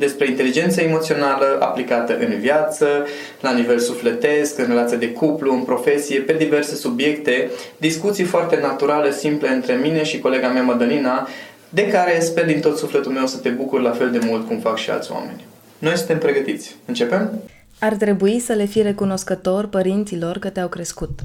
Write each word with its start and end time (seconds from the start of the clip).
despre 0.00 0.28
inteligența 0.28 0.82
emoțională 0.82 1.58
aplicată 1.60 2.16
în 2.18 2.38
viață, 2.38 3.06
la 3.40 3.52
nivel 3.52 3.78
sufletesc, 3.78 4.58
în 4.58 4.66
relație 4.66 4.96
de 4.96 5.12
cuplu, 5.12 5.52
în 5.52 5.62
profesie, 5.62 6.20
pe 6.20 6.32
diverse 6.32 6.74
subiecte, 6.74 7.50
discuții 7.76 8.24
foarte 8.24 8.58
naturale, 8.62 9.12
simple 9.12 9.48
între 9.48 9.74
mine 9.74 10.02
și 10.02 10.18
colega 10.18 10.48
mea 10.48 10.62
Madalina, 10.62 11.28
de 11.68 11.88
care 11.88 12.20
sper 12.20 12.46
din 12.46 12.60
tot 12.60 12.78
sufletul 12.78 13.12
meu 13.12 13.26
să 13.26 13.38
te 13.38 13.48
bucur 13.48 13.80
la 13.80 13.90
fel 13.90 14.10
de 14.10 14.20
mult 14.22 14.46
cum 14.46 14.58
fac 14.58 14.76
și 14.76 14.90
alți 14.90 15.12
oameni. 15.12 15.44
Noi 15.78 15.96
suntem 15.96 16.18
pregătiți. 16.18 16.76
Începem? 16.86 17.42
Ar 17.80 17.94
trebui 17.94 18.38
să 18.38 18.52
le 18.52 18.64
fii 18.64 18.82
recunoscător 18.82 19.66
părinților 19.66 20.38
că 20.38 20.48
te-au 20.48 20.68
crescut. 20.68 21.20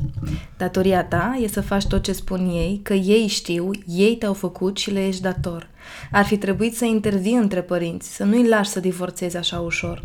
Datoria 0.58 1.04
ta 1.04 1.38
e 1.42 1.48
să 1.48 1.62
faci 1.62 1.86
tot 1.86 2.04
ce 2.04 2.12
spun 2.12 2.50
ei, 2.50 2.80
că 2.84 2.94
ei 2.94 3.28
știu, 3.28 3.70
ei 3.88 4.16
te-au 4.16 4.34
făcut 4.34 4.78
și 4.78 4.92
le 4.92 5.08
ești 5.08 5.22
dator. 5.22 5.68
Ar 6.12 6.26
fi 6.26 6.38
trebuit 6.38 6.76
să 6.76 6.86
intervii 6.86 7.34
între 7.34 7.62
părinți, 7.62 8.16
să 8.16 8.24
nu-i 8.24 8.48
lași 8.48 8.70
să 8.70 8.80
divorțezi 8.80 9.38
așa 9.38 9.60
ușor. 9.60 10.04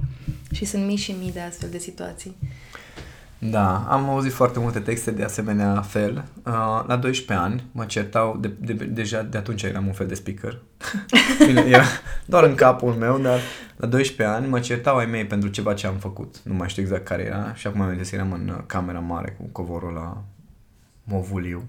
Și 0.53 0.65
sunt 0.65 0.85
mii 0.85 0.97
și 0.97 1.15
mii 1.21 1.33
de 1.33 1.41
astfel 1.41 1.69
de 1.71 1.79
situații. 1.79 2.37
Da, 3.43 3.87
am 3.89 4.09
auzit 4.09 4.33
foarte 4.33 4.59
multe 4.59 4.81
texte 4.81 5.11
de 5.11 5.25
asemenea 5.25 5.81
fel. 5.81 6.25
Uh, 6.47 6.85
la 6.87 6.97
12 6.97 7.45
ani 7.45 7.65
mă 7.73 7.85
certau, 7.85 8.37
de, 8.37 8.49
de, 8.49 8.73
deja 8.73 9.23
de 9.23 9.39
atunci 9.39 9.63
eram 9.63 9.87
un 9.87 9.93
fel 9.93 10.07
de 10.07 10.15
speaker. 10.15 10.59
Bine, 11.47 11.61
era 11.61 11.85
doar 12.25 12.45
în 12.45 12.55
capul 12.55 12.93
meu, 12.93 13.19
dar 13.19 13.41
la 13.77 13.87
12 13.87 14.37
ani 14.37 14.49
mă 14.49 14.61
certau 14.61 14.97
ai 14.97 15.07
mei 15.07 15.27
pentru 15.27 15.49
ceva 15.49 15.75
ce 15.75 15.87
am 15.87 15.97
făcut. 15.97 16.41
Nu 16.43 16.55
mai 16.55 16.69
știu 16.69 16.83
exact 16.83 17.05
care 17.05 17.23
era 17.23 17.55
și 17.55 17.67
acum 17.67 17.81
am 17.81 17.97
că 17.97 18.15
eram 18.15 18.33
în 18.33 18.63
camera 18.67 18.99
mare 18.99 19.37
cu 19.39 19.49
covorul 19.53 19.93
la 19.93 20.23
movuliu. 21.05 21.65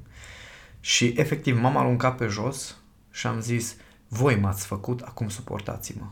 Și 0.79 1.13
efectiv 1.17 1.59
m-am 1.59 1.77
aruncat 1.77 2.17
pe 2.17 2.25
jos 2.25 2.77
și 3.11 3.27
am 3.27 3.41
zis, 3.41 3.75
voi 4.07 4.35
m-ați 4.35 4.65
făcut, 4.65 5.01
acum 5.01 5.29
suportați-mă. 5.29 6.05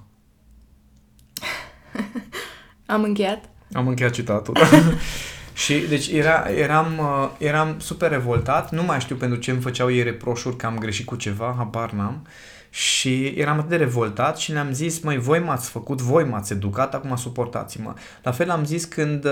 am 2.96 3.04
încheiat? 3.04 3.50
Am 3.74 3.88
încheiat 3.88 4.12
citatul. 4.12 4.58
Și 5.60 5.86
deci 5.90 6.08
era, 6.08 6.50
eram, 6.56 6.98
uh, 6.98 7.30
eram 7.38 7.76
super 7.80 8.12
revoltat, 8.12 8.72
nu 8.72 8.84
mai 8.84 9.00
știu 9.00 9.16
pentru 9.16 9.38
ce 9.38 9.52
îmi 9.52 9.62
făceau 9.62 9.92
ei 9.92 10.04
reproșuri 10.04 10.56
că 10.56 10.66
am 10.66 10.78
greșit 10.78 11.06
cu 11.06 11.16
ceva, 11.16 11.54
habar 11.58 11.92
n-am. 11.92 12.28
Și 12.70 13.26
eram 13.26 13.58
atât 13.58 13.70
de 13.70 13.76
revoltat 13.76 14.38
și 14.38 14.52
le-am 14.52 14.74
zis, 14.74 15.00
măi, 15.00 15.18
voi 15.18 15.40
m-ați 15.40 15.70
făcut, 15.70 16.02
voi 16.02 16.24
m-ați 16.24 16.54
educat, 16.54 16.94
acum 16.94 17.16
suportați-mă. 17.16 17.94
La 18.24 18.32
fel 18.32 18.50
am 18.50 18.66
zis 18.66 18.86
când 18.86 19.26
uh, 19.26 19.32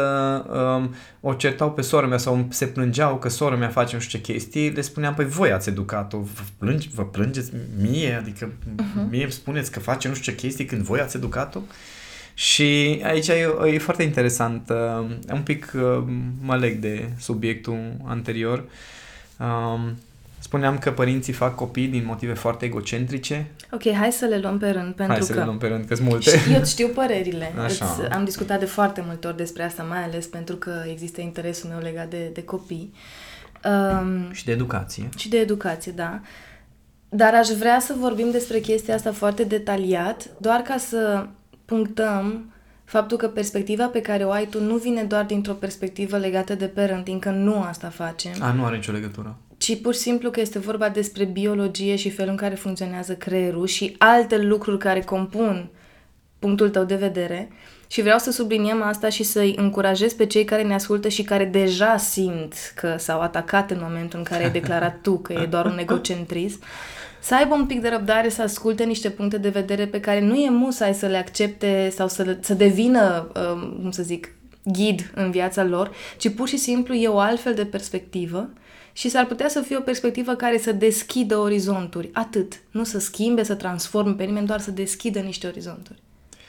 um, 0.76 0.96
o 1.22 1.34
certau 1.34 1.72
pe 1.72 1.82
sora 1.82 2.08
mea 2.08 2.18
sau 2.18 2.48
se 2.50 2.66
plângeau 2.66 3.18
că 3.18 3.30
sora 3.30 3.56
mea 3.56 3.70
face 3.70 3.96
nu 3.96 4.02
știu 4.02 4.20
ce 4.20 4.32
chestii, 4.32 4.70
le 4.70 4.82
spuneam, 4.82 5.14
păi 5.14 5.26
voi 5.26 5.52
ați 5.52 5.70
educat-o, 5.70 6.18
vă, 6.18 6.42
plângi, 6.58 6.90
vă 6.94 7.06
plângeți 7.06 7.52
mie, 7.82 8.14
adică 8.14 8.52
uh-huh. 8.52 9.10
mie 9.10 9.24
îmi 9.24 9.32
spuneți 9.32 9.72
că 9.72 9.80
face 9.80 10.08
nu 10.08 10.14
știu 10.14 10.32
ce 10.32 10.38
chestii 10.38 10.66
când 10.66 10.82
voi 10.82 11.00
ați 11.00 11.16
educat-o. 11.16 11.60
Și 12.38 13.02
aici 13.04 13.28
e, 13.28 13.56
e 13.66 13.78
foarte 13.78 14.04
interesant, 14.04 14.70
uh, 14.70 15.06
un 15.34 15.42
pic 15.44 15.72
uh, 15.76 16.04
mă 16.42 16.58
leg 16.58 16.80
de 16.80 17.10
subiectul 17.20 17.92
anterior. 18.04 18.64
Um, 19.40 19.98
spuneam 20.40 20.78
că 20.78 20.92
părinții 20.92 21.34
fac 21.34 21.56
copii 21.56 21.88
din 21.88 22.04
motive 22.06 22.34
foarte 22.34 22.66
egocentrice. 22.66 23.52
Ok, 23.72 23.92
hai 23.92 24.12
să 24.12 24.26
le 24.26 24.38
luăm 24.38 24.58
pe 24.58 24.70
rând. 24.70 24.94
Pentru 24.94 25.16
hai 25.16 25.24
să 25.24 25.32
că 25.32 25.40
le 25.40 25.46
luăm 25.46 25.58
pe 25.58 25.68
rând, 25.68 25.86
că 25.86 25.96
sunt 25.96 26.08
multe. 26.08 26.32
Eu 26.54 26.66
știu 26.66 26.88
părerile. 26.88 27.54
Așa. 27.64 27.96
Îți, 28.00 28.12
am 28.12 28.24
discutat 28.24 28.60
de 28.60 28.66
foarte 28.66 29.04
multe 29.06 29.28
ori 29.28 29.38
despre 29.38 29.64
asta, 29.64 29.84
mai 29.84 30.04
ales 30.04 30.26
pentru 30.26 30.56
că 30.56 30.84
există 30.92 31.22
interesul 31.22 31.70
meu 31.70 31.80
legat 31.80 32.10
de, 32.10 32.30
de 32.34 32.44
copii. 32.44 32.94
Um, 34.02 34.32
și 34.32 34.46
de 34.46 34.52
educație. 34.52 35.10
Și 35.18 35.30
de 35.30 35.38
educație, 35.38 35.92
da. 35.92 36.22
Dar 37.10 37.34
aș 37.34 37.48
vrea 37.48 37.80
să 37.80 37.96
vorbim 38.00 38.32
despre 38.32 38.60
chestia 38.60 38.96
asta 38.96 39.12
foarte 39.12 39.44
detaliat, 39.44 40.30
doar 40.38 40.60
ca 40.60 40.78
să 40.78 41.28
punctăm 41.68 42.52
faptul 42.84 43.18
că 43.18 43.28
perspectiva 43.28 43.86
pe 43.86 44.02
care 44.02 44.24
o 44.24 44.32
ai 44.32 44.46
tu 44.46 44.64
nu 44.64 44.76
vine 44.76 45.04
doar 45.04 45.26
dintr-o 45.26 45.54
perspectivă 45.54 46.18
legată 46.18 46.56
de 46.56 46.66
parenting, 46.66 47.22
că 47.22 47.30
nu 47.30 47.62
asta 47.62 47.90
facem. 47.90 48.32
A, 48.40 48.52
nu 48.52 48.66
are 48.66 48.76
nicio 48.76 48.92
legătură. 48.92 49.38
Ci 49.58 49.82
pur 49.82 49.94
și 49.94 50.00
simplu 50.00 50.30
că 50.30 50.40
este 50.40 50.60
vorba 50.60 50.90
despre 50.90 51.24
biologie 51.24 51.96
și 51.96 52.10
felul 52.10 52.32
în 52.32 52.38
care 52.38 52.56
funcționează 52.56 53.16
creierul 53.16 53.68
și 53.68 53.96
alte 53.98 54.38
lucruri 54.38 54.78
care 54.78 55.02
compun 55.02 55.70
punctul 56.40 56.70
tău 56.70 56.84
de 56.84 56.96
vedere. 56.96 57.50
Și 57.88 58.02
vreau 58.02 58.18
să 58.18 58.32
subliniem 58.32 58.82
asta 58.82 59.10
și 59.10 59.24
să-i 59.24 59.56
încurajez 59.58 60.14
pe 60.14 60.26
cei 60.26 60.44
care 60.44 60.64
ne 60.64 60.74
ascultă 60.74 61.08
și 61.08 61.24
care 61.24 61.46
deja 61.46 61.98
simt 61.98 62.54
că 62.76 62.96
s-au 62.98 63.22
atacat 63.22 63.72
în 63.72 63.80
momentul 63.82 64.20
în 64.20 64.26
care 64.26 64.44
ai 64.44 64.52
declarat 64.52 65.02
tu 65.02 65.18
că 65.18 65.34
e 65.34 65.46
doar 65.46 65.66
un 65.66 65.78
egocentrism 65.78 66.60
să 67.28 67.36
aibă 67.36 67.54
un 67.54 67.66
pic 67.66 67.82
de 67.82 67.90
răbdare, 67.90 68.30
să 68.30 68.42
asculte 68.42 68.84
niște 68.84 69.10
puncte 69.10 69.38
de 69.38 69.50
vedere 69.50 69.88
pe 69.88 70.00
care 70.00 70.22
nu 70.22 70.36
e 70.36 70.50
musai 70.50 70.94
să 70.94 71.06
le 71.06 71.18
accepte 71.18 71.90
sau 71.96 72.08
să, 72.08 72.38
să 72.42 72.54
devină, 72.54 73.32
um, 73.54 73.80
cum 73.82 73.92
să 73.92 74.04
zic, 74.04 74.36
ghid 74.64 75.12
în 75.16 75.32
viața 75.32 75.64
lor, 75.64 75.92
ci 76.18 76.30
pur 76.30 76.48
și 76.48 76.58
simplu 76.58 76.94
e 76.94 77.08
o 77.08 77.20
altfel 77.20 77.54
de 77.54 77.66
perspectivă 77.66 78.50
și 78.94 79.10
s-ar 79.10 79.26
putea 79.26 79.48
să 79.48 79.62
fie 79.62 79.78
o 79.78 79.82
perspectivă 79.82 80.34
care 80.34 80.58
să 80.58 80.72
deschidă 80.72 81.38
orizonturi. 81.38 82.10
Atât. 82.14 82.54
Nu 82.72 82.84
să 82.84 83.00
schimbe, 83.00 83.44
să 83.44 83.56
transforme 83.56 84.12
pe 84.12 84.24
nimeni, 84.24 84.48
doar 84.48 84.60
să 84.60 84.72
deschidă 84.72 85.20
niște 85.20 85.48
orizonturi. 85.48 86.02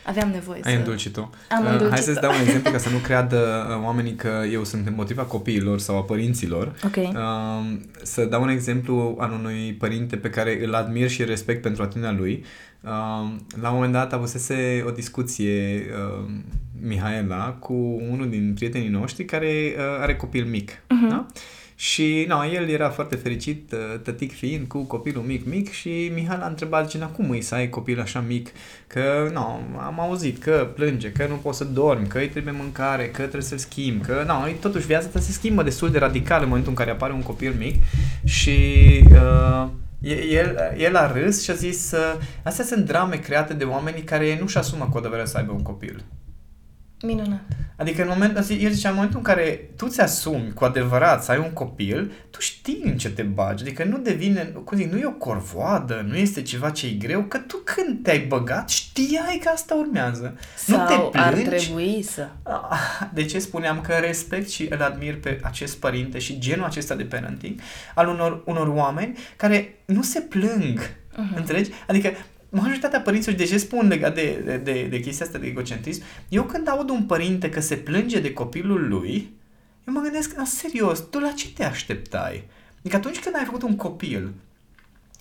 Aveam 0.08 0.30
nevoie 0.30 0.60
Ai 0.64 0.72
să... 0.72 0.78
îndulcit-o. 0.78 1.30
Am 1.50 1.64
uh, 1.64 1.70
îndulcit 1.70 1.94
Hai 1.94 2.02
să-ți 2.02 2.20
dau 2.20 2.32
un 2.34 2.40
exemplu 2.40 2.70
ca 2.70 2.78
să 2.78 2.88
nu 2.88 2.98
creadă 2.98 3.66
uh, 3.70 3.84
oamenii 3.84 4.14
că 4.14 4.42
eu 4.52 4.64
sunt 4.64 4.86
împotriva 4.86 5.22
copiilor 5.22 5.78
sau 5.78 5.96
a 5.96 6.02
părinților. 6.02 6.72
Ok. 6.84 6.96
Uh, 6.96 7.78
să 8.02 8.24
dau 8.24 8.42
un 8.42 8.48
exemplu 8.48 9.16
al 9.18 9.32
unui 9.32 9.74
părinte 9.78 10.16
pe 10.16 10.30
care 10.30 10.64
îl 10.64 10.74
admir 10.74 11.08
și 11.08 11.24
respect 11.24 11.62
pentru 11.62 11.82
atitudinea 11.82 12.12
lui. 12.12 12.44
Uh, 12.80 12.90
la 13.60 13.68
un 13.68 13.74
moment 13.74 13.92
dat 13.92 14.12
avusese 14.12 14.84
o 14.86 14.90
discuție 14.90 15.86
uh, 15.90 16.30
Mihaela 16.80 17.52
cu 17.52 17.74
unul 18.10 18.28
din 18.28 18.52
prietenii 18.54 18.88
noștri 18.88 19.24
care 19.24 19.74
uh, 19.76 19.82
are 20.00 20.16
copil 20.16 20.44
mic. 20.44 20.70
Uh-huh. 20.70 21.08
Da? 21.08 21.26
Și 21.80 22.24
no, 22.28 22.46
el 22.46 22.68
era 22.68 22.90
foarte 22.90 23.14
fericit, 23.14 23.72
uh, 23.72 24.00
tătic 24.02 24.32
fiind, 24.34 24.66
cu 24.66 24.82
copilul 24.82 25.22
mic, 25.22 25.46
mic 25.46 25.70
și 25.70 26.10
Mihai 26.14 26.36
l-a 26.38 26.46
întrebat, 26.46 26.88
cine 26.88 27.08
cum 27.16 27.30
îi 27.30 27.40
să 27.40 27.54
ai 27.54 27.68
copil 27.68 28.00
așa 28.00 28.20
mic? 28.20 28.48
Că, 28.86 29.30
no, 29.32 29.60
am 29.76 30.00
auzit 30.00 30.42
că 30.42 30.70
plânge, 30.74 31.12
că 31.12 31.26
nu 31.26 31.34
poți 31.34 31.58
să 31.58 31.64
dormi, 31.64 32.06
că 32.06 32.18
îi 32.18 32.28
trebuie 32.28 32.54
mâncare, 32.56 33.06
că 33.06 33.20
trebuie 33.20 33.42
să-l 33.42 33.58
schimbi, 33.58 34.04
că, 34.04 34.24
no, 34.26 34.34
totuși 34.60 34.86
viața 34.86 35.06
ta 35.06 35.20
se 35.20 35.32
schimbă 35.32 35.62
destul 35.62 35.90
de 35.90 35.98
radical 35.98 36.42
în 36.42 36.48
momentul 36.48 36.70
în 36.70 36.76
care 36.76 36.90
apare 36.90 37.12
un 37.12 37.22
copil 37.22 37.54
mic 37.58 37.82
și... 38.24 38.58
Uh, 39.10 39.68
el, 40.30 40.74
el 40.76 40.96
a 40.96 41.12
râs 41.12 41.42
și 41.42 41.50
a 41.50 41.54
zis 41.54 41.92
uh, 41.92 42.20
astea 42.42 42.64
sunt 42.64 42.84
drame 42.84 43.16
create 43.16 43.54
de 43.54 43.64
oamenii 43.64 44.02
care 44.02 44.38
nu-și 44.40 44.58
asumă 44.58 44.88
cu 44.90 44.98
adevărat 44.98 45.28
să 45.28 45.36
aibă 45.36 45.52
un 45.52 45.62
copil. 45.62 46.04
Minunat. 47.02 47.40
Adică 47.76 48.02
în 48.02 48.08
momentul, 48.08 48.44
el 48.60 48.70
zicea, 48.70 48.88
în 48.88 48.94
momentul 48.94 49.18
în 49.18 49.24
care 49.24 49.70
tu 49.76 49.88
ți 49.88 50.00
asumi 50.00 50.52
cu 50.52 50.64
adevărat 50.64 51.24
să 51.24 51.30
ai 51.30 51.38
un 51.38 51.52
copil, 51.52 52.12
tu 52.30 52.40
știi 52.40 52.80
în 52.84 52.96
ce 52.96 53.10
te 53.10 53.22
bagi. 53.22 53.62
Adică 53.62 53.84
nu 53.84 53.98
devine, 53.98 54.42
cum 54.64 54.76
zic, 54.76 54.92
nu 54.92 54.98
e 54.98 55.04
o 55.04 55.10
corvoadă, 55.10 56.06
nu 56.08 56.16
este 56.16 56.42
ceva 56.42 56.70
ce 56.70 56.86
e 56.86 56.90
greu, 56.90 57.22
că 57.22 57.38
tu 57.38 57.56
când 57.64 58.02
te-ai 58.02 58.18
băgat 58.18 58.68
știai 58.68 59.40
că 59.42 59.48
asta 59.48 59.74
urmează. 59.74 60.38
Sau 60.56 60.78
nu 60.78 60.86
te 60.86 60.94
plângi. 60.94 61.18
ar 61.18 61.34
trebui 61.34 62.02
să. 62.02 62.28
Ah, 62.42 63.08
de 63.14 63.24
ce 63.24 63.38
spuneam 63.38 63.80
că 63.80 63.92
respect 63.92 64.48
și 64.48 64.66
îl 64.70 64.82
admir 64.82 65.20
pe 65.20 65.40
acest 65.42 65.76
părinte 65.76 66.18
și 66.18 66.38
genul 66.38 66.64
acesta 66.64 66.94
de 66.94 67.04
parenting 67.04 67.60
al 67.94 68.08
unor, 68.08 68.42
unor 68.44 68.68
oameni 68.68 69.18
care 69.36 69.74
nu 69.84 70.02
se 70.02 70.20
plâng. 70.20 70.80
Uh-huh. 70.80 71.36
Înțelegi? 71.36 71.70
Adică 71.88 72.12
majoritatea 72.50 73.00
părinților, 73.00 73.36
de 73.36 73.44
ce 73.44 73.58
spun 73.58 73.88
legat 73.88 74.14
de, 74.14 74.42
de, 74.44 74.56
de, 74.56 74.86
de 74.90 75.00
chestia 75.00 75.26
asta 75.26 75.38
de 75.38 75.46
egocentrism, 75.46 76.02
eu 76.28 76.42
când 76.44 76.68
aud 76.68 76.90
un 76.90 77.02
părinte 77.02 77.50
că 77.50 77.60
se 77.60 77.76
plânge 77.76 78.20
de 78.20 78.32
copilul 78.32 78.88
lui, 78.88 79.36
Eu 79.86 79.94
mă 79.94 80.00
gândesc, 80.00 80.38
în 80.38 80.44
serios, 80.44 81.00
tu 81.10 81.18
la 81.18 81.30
ce 81.30 81.52
te 81.52 81.64
așteptai? 81.64 82.48
Adică 82.78 82.96
atunci 82.96 83.18
când 83.18 83.34
ai 83.34 83.44
făcut 83.44 83.62
un 83.62 83.76
copil 83.76 84.32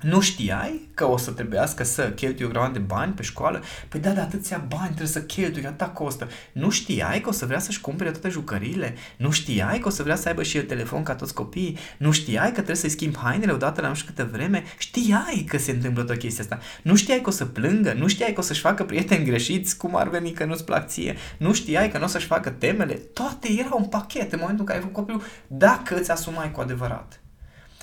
nu 0.01 0.21
știai 0.21 0.89
că 0.93 1.05
o 1.05 1.17
să 1.17 1.31
trebuiască 1.31 1.83
să 1.83 2.09
cheltui 2.09 2.45
o 2.45 2.47
grămadă 2.47 2.71
de 2.71 2.79
bani 2.79 3.13
pe 3.13 3.21
școală? 3.21 3.63
Păi 3.89 3.99
da, 3.99 4.11
de 4.11 4.19
atâția 4.19 4.65
bani 4.67 4.85
trebuie 4.85 5.07
să 5.07 5.21
cheltui, 5.21 5.61
că 5.61 5.67
atâta 5.67 5.89
costă. 5.89 6.27
Nu 6.51 6.69
știai 6.69 7.21
că 7.21 7.29
o 7.29 7.31
să 7.31 7.45
vrea 7.45 7.59
să-și 7.59 7.81
cumpere 7.81 8.11
toate 8.11 8.29
jucăriile? 8.29 8.95
Nu 9.17 9.31
știai 9.31 9.79
că 9.79 9.87
o 9.87 9.91
să 9.91 10.03
vrea 10.03 10.15
să 10.15 10.27
aibă 10.27 10.43
și 10.43 10.57
el 10.57 10.63
telefon 10.63 11.03
ca 11.03 11.15
toți 11.15 11.33
copiii? 11.33 11.77
Nu 11.97 12.11
știai 12.11 12.47
că 12.47 12.51
trebuie 12.51 12.75
să-i 12.75 12.89
schimbi 12.89 13.17
hainele 13.17 13.51
odată 13.51 13.81
la 13.81 13.87
nu 13.87 13.93
știu 13.93 14.13
câtă 14.15 14.29
vreme? 14.31 14.63
Știai 14.77 15.45
că 15.47 15.57
se 15.57 15.71
întâmplă 15.71 16.03
toată 16.03 16.19
chestia 16.19 16.43
asta. 16.43 16.59
Nu 16.81 16.95
știai 16.95 17.21
că 17.21 17.29
o 17.29 17.31
să 17.31 17.45
plângă? 17.45 17.93
Nu 17.93 18.07
știai 18.07 18.33
că 18.33 18.39
o 18.39 18.43
să-și 18.43 18.61
facă 18.61 18.83
prieteni 18.83 19.25
greșiți? 19.25 19.77
Cum 19.77 19.95
ar 19.95 20.09
veni 20.09 20.31
că 20.31 20.45
nu-ți 20.45 20.65
plac 20.65 20.87
ție? 20.87 21.15
Nu 21.37 21.53
știai 21.53 21.91
că 21.91 21.97
nu 21.97 22.03
o 22.03 22.07
să-și 22.07 22.25
facă 22.25 22.49
temele? 22.49 22.93
Toate 22.93 23.47
erau 23.51 23.77
un 23.79 23.87
pachet 23.87 24.31
în 24.31 24.39
momentul 24.41 24.59
în 24.59 24.65
care 24.65 24.77
ai 24.77 24.83
făcut 24.83 24.97
copilul 24.97 25.23
dacă 25.47 25.99
îți 25.99 26.11
asumai 26.11 26.51
cu 26.51 26.61
adevărat. 26.61 27.19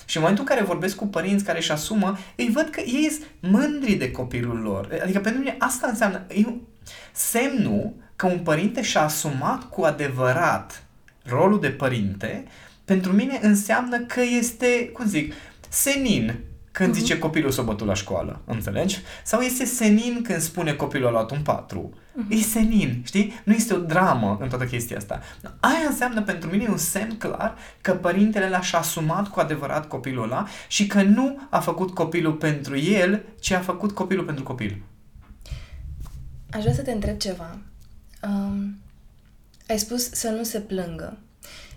Și 0.05 0.15
în 0.15 0.21
momentul 0.21 0.45
în 0.47 0.55
care 0.55 0.65
vorbesc 0.65 0.95
cu 0.95 1.07
părinți 1.07 1.43
care 1.43 1.57
își 1.57 1.71
asumă, 1.71 2.17
îi 2.35 2.49
văd 2.53 2.69
că 2.69 2.79
ei 2.79 3.09
sunt 3.11 3.27
mândri 3.39 3.93
de 3.93 4.11
copilul 4.11 4.57
lor. 4.57 4.99
Adică 5.03 5.19
pentru 5.19 5.41
mine 5.41 5.55
asta 5.59 5.87
înseamnă 5.87 6.25
e 6.27 6.45
semnul 7.11 7.93
că 8.15 8.25
un 8.25 8.39
părinte 8.39 8.81
și-a 8.81 9.01
asumat 9.01 9.69
cu 9.69 9.81
adevărat 9.81 10.83
rolul 11.23 11.59
de 11.59 11.69
părinte, 11.69 12.45
pentru 12.85 13.11
mine 13.11 13.39
înseamnă 13.41 13.99
că 13.99 14.21
este, 14.21 14.89
cum 14.93 15.05
zic, 15.05 15.33
senin 15.69 16.35
când 16.75 16.93
uh-huh. 16.93 16.97
zice 16.97 17.19
copilul 17.19 17.51
s-a 17.51 17.61
bătut 17.61 17.87
la 17.87 17.93
școală, 17.93 18.41
înțelegi? 18.45 19.01
Sau 19.23 19.41
este 19.41 19.65
senin 19.65 20.21
când 20.21 20.41
spune 20.41 20.73
copilul 20.73 21.07
a 21.07 21.11
luat 21.11 21.31
un 21.31 21.41
patru. 21.41 21.93
Uh-huh. 21.93 22.29
E 22.29 22.35
senin, 22.35 23.01
știi? 23.05 23.41
Nu 23.43 23.53
este 23.53 23.73
o 23.73 23.77
dramă 23.77 24.37
în 24.41 24.49
toată 24.49 24.65
chestia 24.65 24.97
asta. 24.97 25.21
Aia 25.59 25.87
înseamnă 25.89 26.21
pentru 26.21 26.49
mine 26.49 26.67
un 26.67 26.77
semn 26.77 27.17
clar 27.17 27.57
că 27.81 27.93
părintele 27.93 28.49
l-a 28.49 28.61
șasumat 28.61 29.27
cu 29.27 29.39
adevărat 29.39 29.87
copilul 29.87 30.23
ăla 30.23 30.47
și 30.67 30.87
că 30.87 31.01
nu 31.01 31.39
a 31.49 31.59
făcut 31.59 31.93
copilul 31.93 32.33
pentru 32.33 32.77
el, 32.77 33.25
ci 33.39 33.51
a 33.51 33.59
făcut 33.59 33.91
copilul 33.91 34.25
pentru 34.25 34.43
copil. 34.43 34.81
Aș 36.51 36.61
vrea 36.61 36.73
să 36.73 36.81
te 36.81 36.91
întreb 36.91 37.17
ceva. 37.17 37.57
Um, 38.27 38.77
ai 39.69 39.79
spus 39.79 40.11
să 40.11 40.29
nu 40.29 40.43
se 40.43 40.59
plângă 40.59 41.17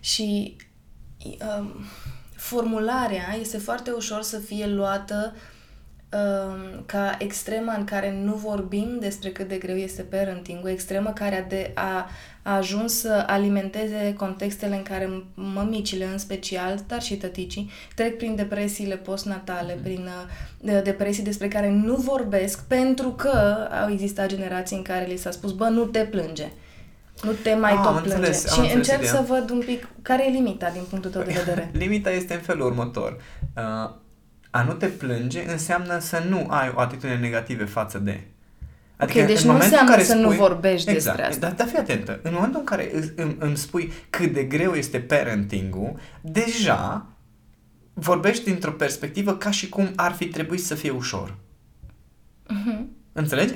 și 0.01 0.57
um, 1.23 1.85
formularea 2.39 3.37
este 3.41 3.59
foarte 3.59 3.91
ușor 3.91 4.23
să 4.23 4.39
fie 4.39 4.67
luată 4.67 5.35
um, 6.13 6.83
ca 6.87 7.17
extrema 7.19 7.75
în 7.75 7.85
care 7.85 8.21
nu 8.25 8.35
vorbim 8.35 8.97
despre 9.01 9.31
cât 9.31 9.49
de 9.49 9.57
greu 9.57 9.77
este 9.77 10.03
parenting, 10.03 10.65
o 10.65 10.69
extremă 10.69 11.11
care 11.11 11.37
a, 11.37 11.49
de, 11.49 11.71
a, 11.75 12.09
a 12.43 12.57
ajuns 12.57 13.01
să 13.01 13.25
alimenteze 13.27 14.15
contextele 14.17 14.77
în 14.77 14.83
care 14.83 15.25
mămicile 15.35 16.05
în 16.05 16.19
special, 16.19 16.85
dar 16.87 17.03
și 17.03 17.17
tăticii, 17.17 17.71
trec 17.95 18.17
prin 18.17 18.35
depresiile 18.35 18.97
postnatale, 18.97 19.75
mm. 19.75 19.83
prin 19.83 20.09
de, 20.61 20.81
depresii 20.81 21.23
despre 21.23 21.49
care 21.49 21.71
nu 21.71 21.95
vorbesc 21.95 22.65
pentru 22.67 23.11
că 23.11 23.69
au 23.83 23.91
existat 23.91 24.29
generații 24.29 24.77
în 24.77 24.83
care 24.83 25.05
li 25.05 25.17
s-a 25.17 25.31
spus, 25.31 25.53
bă, 25.53 25.69
nu 25.69 25.85
te 25.85 26.01
plânge. 26.01 26.51
Nu 27.23 27.33
te 27.33 27.55
mai 27.55 27.73
ah, 27.73 27.81
tot 27.83 28.03
plânge. 28.03 28.17
Înțeles, 28.17 28.53
și 28.53 28.75
încerc 28.75 28.99
ideea. 28.99 29.13
să 29.13 29.25
văd 29.29 29.51
un 29.51 29.59
pic 29.59 29.89
care 30.03 30.27
e 30.27 30.31
limita 30.31 30.71
din 30.71 30.83
punctul 30.91 31.11
tău 31.11 31.23
de 31.23 31.33
vedere. 31.45 31.71
limita 31.73 32.11
este 32.11 32.35
în 32.35 32.41
felul 32.41 32.67
următor. 32.67 33.17
Uh, 33.57 33.91
a 34.51 34.63
nu 34.63 34.73
te 34.73 34.87
plânge 34.87 35.51
înseamnă 35.51 35.99
să 35.99 36.23
nu 36.29 36.47
ai 36.49 36.73
o 36.75 36.81
atitudine 36.81 37.19
negativă 37.19 37.65
față 37.65 37.99
de. 37.99 38.21
Adică 38.97 39.19
okay, 39.19 39.35
deci 39.35 39.45
nu 39.45 39.55
înseamnă 39.55 39.91
care 39.91 40.03
să 40.03 40.13
spui, 40.13 40.23
nu 40.23 40.31
vorbești 40.31 40.91
exact, 40.91 41.17
despre 41.17 41.33
asta. 41.33 41.47
Dar, 41.47 41.53
dar 41.57 41.67
fii 41.67 41.79
atentă. 41.79 42.21
În 42.23 42.33
momentul 42.35 42.59
în 42.59 42.67
care 42.67 42.91
îmi, 43.17 43.37
îmi 43.39 43.57
spui 43.57 43.93
cât 44.11 44.33
de 44.33 44.43
greu 44.43 44.73
este 44.73 45.01
parenting-ul, 45.01 45.97
deja 46.21 47.07
vorbești 47.93 48.45
dintr-o 48.45 48.71
perspectivă 48.71 49.37
ca 49.37 49.51
și 49.51 49.69
cum 49.69 49.93
ar 49.97 50.13
fi 50.13 50.27
trebuit 50.27 50.65
să 50.65 50.75
fie 50.75 50.91
ușor. 50.91 51.35
Uh-huh. 52.47 52.98
Înțelegi? 53.19 53.55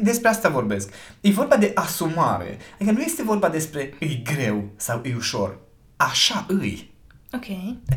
Despre 0.00 0.28
asta 0.28 0.48
vorbesc. 0.48 0.92
E 1.20 1.30
vorba 1.30 1.56
de 1.56 1.72
asumare. 1.74 2.58
Adică 2.74 2.90
nu 2.90 3.00
este 3.00 3.22
vorba 3.22 3.48
despre 3.48 3.94
e 3.98 4.06
greu 4.06 4.64
sau 4.76 5.00
e 5.04 5.14
ușor. 5.16 5.58
Așa 5.96 6.44
îi. 6.48 6.90
Ok. 7.32 7.46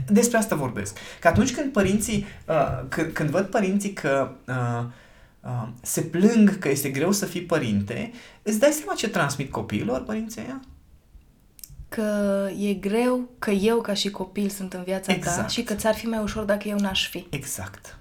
Despre 0.08 0.38
asta 0.38 0.56
vorbesc. 0.56 0.98
Că 1.20 1.28
atunci 1.28 1.54
când 1.54 1.72
părinții, 1.72 2.26
uh, 2.48 2.86
când, 2.90 3.12
când 3.12 3.30
văd 3.30 3.46
părinții 3.46 3.94
că 3.94 4.32
uh, 4.48 4.84
uh, 5.40 5.68
se 5.82 6.02
plâng 6.02 6.58
că 6.58 6.70
este 6.70 6.90
greu 6.90 7.12
să 7.12 7.26
fii 7.26 7.42
părinte, 7.42 8.12
îți 8.42 8.60
dai 8.60 8.72
seama 8.72 8.94
ce 8.94 9.10
transmit 9.10 9.52
copiilor 9.52 10.04
părinții 10.04 10.42
ăia? 10.42 10.62
Că 11.90 12.50
e 12.60 12.74
greu, 12.74 13.30
că 13.40 13.52
eu 13.52 13.82
ca 13.82 13.94
și 13.94 14.10
copil 14.10 14.50
sunt 14.50 14.74
în 14.74 14.84
viața 14.84 15.14
exact. 15.14 15.38
ta 15.42 15.48
și 15.48 15.64
că 15.64 15.74
ți-ar 15.74 15.96
fi 15.96 16.06
mai 16.06 16.20
ușor 16.20 16.44
dacă 16.44 16.68
eu 16.68 16.78
n-aș 16.80 17.10
fi. 17.10 17.28
Exact. 17.30 18.00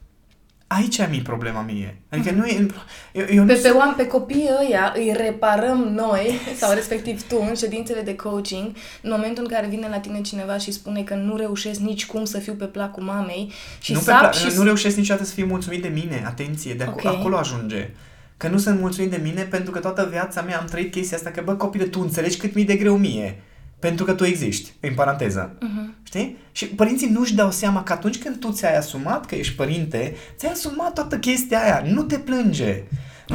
Aici 0.66 1.08
mi 1.10 1.20
problema 1.20 1.60
mie. 1.60 1.96
Adică 2.08 2.30
uh-huh. 2.30 2.36
nu 2.36 2.46
e... 2.46 2.66
Eu, 3.12 3.24
eu 3.30 3.44
pe, 3.44 3.54
nu 3.54 3.60
pe, 3.62 3.68
oameni, 3.68 3.96
pe 3.96 4.06
copiii 4.06 4.50
ăia 4.60 4.92
îi 4.96 5.12
reparăm 5.16 5.78
noi, 5.78 6.38
sau 6.60 6.74
respectiv 6.74 7.22
tu, 7.22 7.44
în 7.48 7.54
ședințele 7.54 8.00
de 8.00 8.16
coaching, 8.16 8.72
în 9.02 9.10
momentul 9.10 9.44
în 9.44 9.50
care 9.50 9.66
vine 9.66 9.88
la 9.90 9.98
tine 9.98 10.20
cineva 10.20 10.58
și 10.58 10.72
spune 10.72 11.02
că 11.02 11.14
nu 11.14 11.36
reușesc 11.36 11.80
nici 11.80 12.06
cum 12.06 12.24
să 12.24 12.38
fiu 12.38 12.52
pe 12.52 12.64
placul 12.64 13.02
mamei 13.02 13.52
și 13.80 13.92
nu, 13.92 13.98
pe 13.98 14.12
pla- 14.12 14.32
și... 14.32 14.56
nu 14.56 14.62
reușesc 14.62 14.96
niciodată 14.96 15.26
să 15.26 15.34
fiu 15.34 15.46
mulțumit 15.46 15.82
de 15.82 15.88
mine. 15.88 16.22
Atenție, 16.26 16.74
de 16.74 16.84
okay. 16.88 17.14
acolo 17.14 17.36
ajunge. 17.36 17.90
Că 18.36 18.48
nu 18.48 18.58
sunt 18.58 18.80
mulțumit 18.80 19.10
de 19.10 19.20
mine 19.22 19.42
pentru 19.42 19.70
că 19.70 19.78
toată 19.78 20.08
viața 20.10 20.42
mea 20.42 20.58
am 20.58 20.66
trăit 20.66 20.92
chestia 20.92 21.16
asta 21.16 21.30
că, 21.30 21.42
bă, 21.44 21.54
copile, 21.54 21.84
tu 21.84 22.00
înțelegi 22.00 22.36
cât 22.36 22.54
mi 22.54 22.64
de 22.64 22.76
greu 22.76 22.96
mie 22.96 23.42
pentru 23.78 24.04
că 24.04 24.12
tu 24.12 24.24
existi, 24.24 24.72
în 24.80 24.94
paranteză. 24.94 25.54
Uh-huh. 25.54 25.73
Știi? 26.14 26.36
Și 26.52 26.66
părinții 26.66 27.08
nu-și 27.08 27.34
dau 27.34 27.50
seama 27.50 27.82
că 27.82 27.92
atunci 27.92 28.18
când 28.18 28.38
tu 28.38 28.52
ți-ai 28.52 28.76
asumat 28.76 29.26
că 29.26 29.34
ești 29.34 29.54
părinte, 29.54 30.16
ți-ai 30.36 30.52
asumat 30.52 30.92
toată 30.92 31.18
chestia 31.18 31.62
aia. 31.62 31.82
Nu 31.92 32.02
te 32.02 32.18
plânge. 32.18 32.82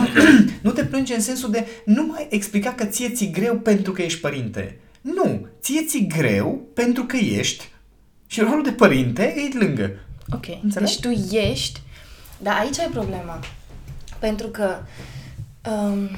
nu 0.62 0.72
te 0.72 0.86
plânge 0.86 1.14
în 1.14 1.22
sensul 1.22 1.52
de 1.52 1.68
nu 1.86 2.06
mai 2.06 2.28
explica 2.30 2.74
că 2.74 2.86
ție 2.86 3.10
ți 3.10 3.30
greu 3.30 3.56
pentru 3.56 3.92
că 3.92 4.02
ești 4.02 4.20
părinte. 4.20 4.80
Nu, 5.02 5.48
ție 5.62 5.84
ți 5.86 6.06
greu 6.18 6.68
pentru 6.74 7.04
că 7.04 7.18
ești 7.18 7.70
și 8.28 8.42
rolul 8.42 8.64
de 8.64 8.72
părinte 8.72 9.24
e 9.24 9.58
lângă. 9.58 9.92
Ok, 10.34 10.46
Înțelegi? 10.64 11.00
deci 11.00 11.14
tu 11.16 11.36
ești, 11.36 11.81
dar 12.38 12.58
aici 12.60 12.80
ai 12.80 12.90
problema. 12.92 13.40
Pentru 14.20 14.48
că 14.48 14.76
um, 15.69 16.09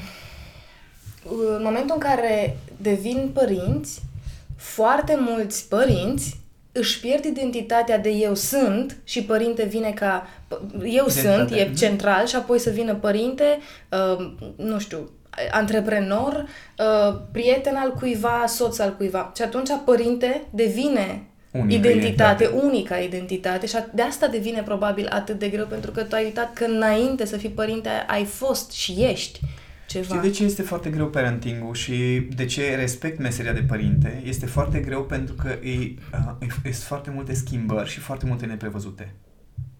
în 1.56 1.62
momentul 1.62 1.94
în 1.94 2.00
care 2.00 2.58
devin 2.76 3.30
părinți, 3.32 4.02
foarte 4.56 5.16
mulți 5.18 5.68
părinți 5.68 6.40
își 6.72 7.00
pierd 7.00 7.24
identitatea 7.24 7.98
de 7.98 8.10
eu 8.10 8.34
sunt 8.34 8.96
și 9.04 9.24
părinte 9.24 9.64
vine 9.64 9.90
ca 9.90 10.26
eu 10.84 11.08
sunt, 11.08 11.50
e 11.50 11.72
central 11.76 12.26
și 12.26 12.36
apoi 12.36 12.58
să 12.58 12.70
vină 12.70 12.94
părinte, 12.94 13.58
uh, 13.88 14.32
nu 14.56 14.78
știu, 14.78 15.10
antreprenor, 15.50 16.48
uh, 16.78 17.16
prieten 17.32 17.74
al 17.76 17.92
cuiva, 17.92 18.44
soț 18.46 18.78
al 18.78 18.96
cuiva. 18.96 19.32
Și 19.36 19.42
atunci 19.42 19.70
părinte 19.84 20.42
devine 20.50 21.26
Unica 21.52 21.74
identitate, 21.74 22.44
identitate, 22.44 22.66
unica 22.66 22.98
identitate 22.98 23.66
și 23.66 23.76
de 23.94 24.02
asta 24.02 24.26
devine 24.26 24.62
probabil 24.62 25.06
atât 25.10 25.38
de 25.38 25.48
greu 25.48 25.66
pentru 25.66 25.90
că 25.90 26.02
tu 26.02 26.14
ai 26.14 26.24
uitat 26.24 26.52
că 26.52 26.64
înainte 26.64 27.24
să 27.24 27.36
fii 27.36 27.48
părinte 27.48 27.88
ai 28.06 28.24
fost 28.24 28.70
și 28.70 28.92
ești 28.98 29.40
ceva. 29.92 30.04
Știi 30.04 30.28
de 30.28 30.30
ce 30.30 30.44
este 30.44 30.62
foarte 30.62 30.90
greu 30.90 31.06
parenting-ul 31.06 31.74
și 31.74 32.26
de 32.34 32.44
ce 32.44 32.74
respect 32.74 33.18
meseria 33.18 33.52
de 33.52 33.62
părinte? 33.62 34.22
Este 34.24 34.46
foarte 34.46 34.78
greu 34.78 35.04
pentru 35.04 35.34
că 35.34 35.48
e, 35.48 35.94
uh, 36.40 36.48
sunt 36.62 36.74
foarte 36.74 37.10
multe 37.10 37.34
schimbări 37.34 37.90
și 37.90 37.98
foarte 37.98 38.26
multe 38.26 38.46
neprevăzute. 38.46 39.14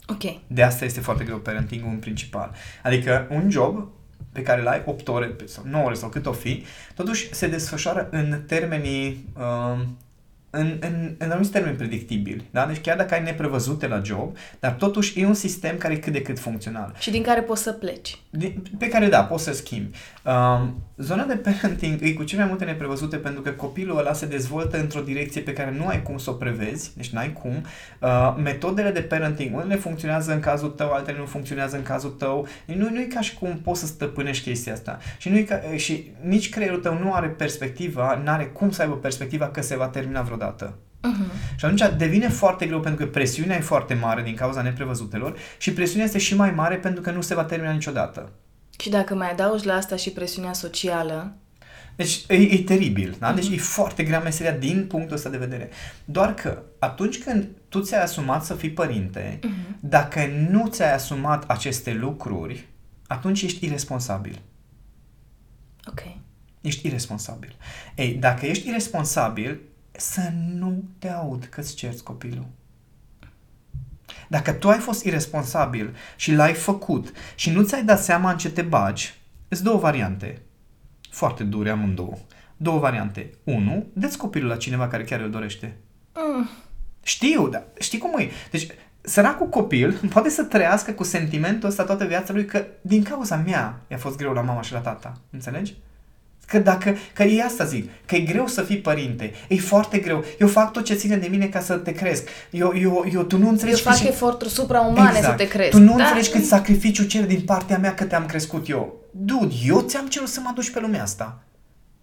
Ok. 0.06 0.22
De 0.46 0.62
asta 0.62 0.84
este 0.84 1.00
foarte 1.00 1.24
greu 1.24 1.38
parenting-ul 1.38 1.90
în 1.90 1.98
principal. 1.98 2.54
Adică 2.82 3.26
un 3.30 3.50
job 3.50 3.88
pe 4.32 4.42
care 4.42 4.60
îl 4.60 4.66
ai 4.66 4.82
8 4.86 5.08
ore 5.08 5.36
sau 5.44 5.64
9 5.66 5.84
ore 5.84 5.94
sau 5.94 6.08
cât 6.08 6.26
o 6.26 6.32
fi, 6.32 6.64
totuși 6.94 7.34
se 7.34 7.48
desfășoară 7.48 8.08
în 8.10 8.42
termenii 8.46 9.28
uh, 9.36 9.84
în, 10.54 10.76
în, 10.80 11.14
în 11.18 11.30
anumiți 11.30 11.50
termeni 11.50 11.76
predictibili. 11.76 12.44
Da? 12.50 12.66
Deci 12.66 12.80
chiar 12.80 12.96
dacă 12.96 13.14
ai 13.14 13.22
neprevăzute 13.22 13.86
la 13.86 14.00
job, 14.04 14.36
dar 14.60 14.72
totuși 14.72 15.20
e 15.20 15.26
un 15.26 15.34
sistem 15.34 15.76
care 15.76 15.94
e 15.94 15.96
cât 15.96 16.12
de 16.12 16.22
cât 16.22 16.38
funcțional. 16.38 16.94
Și 16.98 17.10
din 17.10 17.22
care 17.22 17.40
poți 17.40 17.62
să 17.62 17.72
pleci. 17.72 18.18
Din, 18.30 18.62
pe 18.78 18.88
care, 18.88 19.08
da, 19.08 19.24
poți 19.24 19.44
să 19.44 19.52
schimbi. 19.52 19.96
Um, 20.24 20.82
zona 20.96 21.24
de 21.24 21.34
parenting 21.34 22.02
e 22.02 22.12
cu 22.12 22.22
cele 22.22 22.40
mai 22.40 22.48
multe 22.48 22.64
neprevăzute 22.64 23.16
pentru 23.16 23.42
că 23.42 23.50
copilul 23.50 23.98
ăla 23.98 24.12
se 24.12 24.26
dezvoltă 24.26 24.78
într-o 24.78 25.00
direcție 25.00 25.40
pe 25.40 25.52
care 25.52 25.74
nu 25.78 25.86
ai 25.86 26.02
cum 26.02 26.18
să 26.18 26.30
o 26.30 26.32
prevezi, 26.32 26.92
deci 26.96 27.10
n-ai 27.10 27.32
cum. 27.32 27.64
Uh, 28.00 28.34
metodele 28.42 28.90
de 28.90 29.00
parenting, 29.00 29.54
unele 29.54 29.76
funcționează 29.76 30.32
în 30.32 30.40
cazul 30.40 30.68
tău, 30.68 30.90
altele 30.90 31.18
nu 31.18 31.24
funcționează 31.24 31.76
în 31.76 31.82
cazul 31.82 32.10
tău. 32.10 32.46
Deci 32.66 32.76
nu, 32.76 32.90
nu 32.90 33.00
e 33.00 33.04
ca 33.04 33.20
și 33.20 33.34
cum 33.34 33.60
poți 33.62 33.80
să 33.80 33.86
stăpânești 33.86 34.48
chestia 34.48 34.72
asta. 34.72 34.98
Și, 35.18 35.28
nu 35.28 35.36
e 35.36 35.42
ca, 35.42 35.60
și 35.76 36.10
nici 36.20 36.48
creierul 36.48 36.80
tău 36.80 36.98
nu 36.98 37.14
are 37.14 37.26
perspectiva, 37.26 38.20
nu 38.24 38.30
are 38.30 38.44
cum 38.44 38.70
să 38.70 38.82
aibă 38.82 38.94
perspectiva 38.94 39.48
că 39.48 39.62
se 39.62 39.76
va 39.76 39.88
termina 39.88 40.20
vreodată 40.20 40.40
niciodată. 40.42 40.78
Uh-huh. 41.04 41.56
Și 41.56 41.64
atunci 41.64 41.82
devine 41.96 42.28
foarte 42.28 42.66
greu 42.66 42.80
pentru 42.80 43.04
că 43.04 43.10
presiunea 43.10 43.56
e 43.56 43.60
foarte 43.60 43.94
mare 43.94 44.22
din 44.22 44.34
cauza 44.34 44.62
neprevăzutelor 44.62 45.36
și 45.58 45.72
presiunea 45.72 46.06
este 46.06 46.18
și 46.18 46.36
mai 46.36 46.50
mare 46.50 46.76
pentru 46.76 47.02
că 47.02 47.10
nu 47.10 47.20
se 47.20 47.34
va 47.34 47.44
termina 47.44 47.72
niciodată. 47.72 48.32
Și 48.78 48.90
dacă 48.90 49.14
mai 49.14 49.30
adaugi 49.30 49.66
la 49.66 49.74
asta 49.74 49.96
și 49.96 50.10
presiunea 50.10 50.52
socială, 50.52 51.36
Deci 51.96 52.24
e, 52.28 52.34
e 52.34 52.62
teribil, 52.62 53.16
da? 53.18 53.32
Deci 53.32 53.44
Mhm. 53.44 53.52
e 53.54 53.56
foarte 53.58 54.02
grea 54.02 54.20
meseria 54.20 54.52
din 54.52 54.84
punctul 54.88 55.16
ăsta 55.16 55.28
de 55.28 55.36
vedere. 55.36 55.70
Doar 56.04 56.34
că 56.34 56.62
atunci 56.78 57.22
când 57.22 57.48
tu 57.68 57.80
ți-ai 57.80 58.02
asumat 58.02 58.44
să 58.44 58.54
fii 58.54 58.70
părinte, 58.70 59.38
Mhm. 59.42 59.76
dacă 59.80 60.20
nu 60.50 60.66
ți-ai 60.68 60.94
asumat 60.94 61.44
aceste 61.50 61.92
lucruri, 61.92 62.68
atunci 63.06 63.42
ești 63.42 63.64
irresponsabil. 63.66 64.40
Ok. 65.88 66.00
Ești 66.60 66.86
irresponsabil. 66.86 67.56
Ei, 67.94 68.12
dacă 68.14 68.46
ești 68.46 68.68
irresponsabil, 68.68 69.60
să 69.92 70.32
nu 70.54 70.84
te 70.98 71.08
aud 71.08 71.44
că-ți 71.44 71.74
cerți 71.74 72.02
copilul. 72.02 72.46
Dacă 74.28 74.52
tu 74.52 74.68
ai 74.68 74.78
fost 74.78 75.04
irresponsabil 75.04 75.94
și 76.16 76.32
l-ai 76.34 76.52
făcut 76.52 77.12
și 77.34 77.50
nu 77.50 77.62
ți-ai 77.62 77.84
dat 77.84 78.02
seama 78.02 78.30
în 78.30 78.38
ce 78.38 78.50
te 78.50 78.62
bagi, 78.62 79.14
sunt 79.48 79.64
două 79.64 79.78
variante. 79.78 80.42
Foarte 81.10 81.44
dure 81.44 81.70
amândouă. 81.70 82.18
Două 82.56 82.78
variante. 82.78 83.30
Unu, 83.44 83.86
dă 83.92 84.12
copilul 84.18 84.48
la 84.48 84.56
cineva 84.56 84.88
care 84.88 85.04
chiar 85.04 85.20
îl 85.20 85.30
dorește. 85.30 85.76
Mm. 86.14 86.48
Știu, 87.02 87.48
dar 87.48 87.64
știi 87.78 87.98
cum 87.98 88.18
e? 88.18 88.30
Deci, 88.50 88.66
săracul 89.00 89.48
copil 89.48 90.00
poate 90.12 90.28
să 90.28 90.44
trăiască 90.44 90.92
cu 90.92 91.04
sentimentul 91.04 91.68
ăsta 91.68 91.84
toată 91.84 92.04
viața 92.04 92.32
lui 92.32 92.44
că 92.44 92.66
din 92.80 93.02
cauza 93.02 93.36
mea 93.36 93.80
i-a 93.88 93.98
fost 93.98 94.16
greu 94.16 94.32
la 94.32 94.40
mama 94.40 94.62
și 94.62 94.72
la 94.72 94.80
tata. 94.80 95.12
Înțelegi? 95.30 95.74
Că 96.52 96.58
dacă, 96.58 96.96
că 97.12 97.22
e 97.22 97.42
asta 97.44 97.64
zic, 97.64 97.90
că 98.06 98.14
e 98.14 98.20
greu 98.20 98.46
să 98.46 98.62
fii 98.62 98.76
părinte, 98.78 99.32
e 99.48 99.56
foarte 99.56 99.98
greu. 99.98 100.24
Eu 100.38 100.48
fac 100.48 100.72
tot 100.72 100.84
ce 100.84 100.94
ține 100.94 101.16
de 101.16 101.26
mine 101.30 101.46
ca 101.46 101.60
să 101.60 101.74
te 101.74 101.92
cresc. 101.92 102.28
Eu, 102.50 102.72
eu, 102.80 103.04
eu 103.12 103.22
tu 103.22 103.36
nu 103.38 103.44
Eu 103.44 103.50
înțelegi 103.50 103.82
fac 103.82 103.96
cât- 103.96 104.06
eforturi 104.08 104.50
supraumane 104.50 105.20
să 105.20 105.30
te 105.36 105.48
crezi. 105.48 105.70
Tu 105.70 105.78
nu 105.78 105.96
Da? 105.96 106.02
înțelegi 106.02 106.30
cât 106.30 106.44
sacrificiu 106.44 107.04
cer 107.04 107.24
din 107.26 107.40
partea 107.40 107.78
mea 107.78 107.94
că 107.94 108.04
te-am 108.04 108.26
crescut 108.26 108.68
eu. 108.68 109.00
Dude, 109.10 109.54
eu 109.66 109.80
ți-am 109.80 110.06
cerut 110.06 110.28
să 110.28 110.40
mă 110.42 110.48
aduci 110.50 110.70
pe 110.70 110.80
lumea 110.80 111.02
asta. 111.02 111.38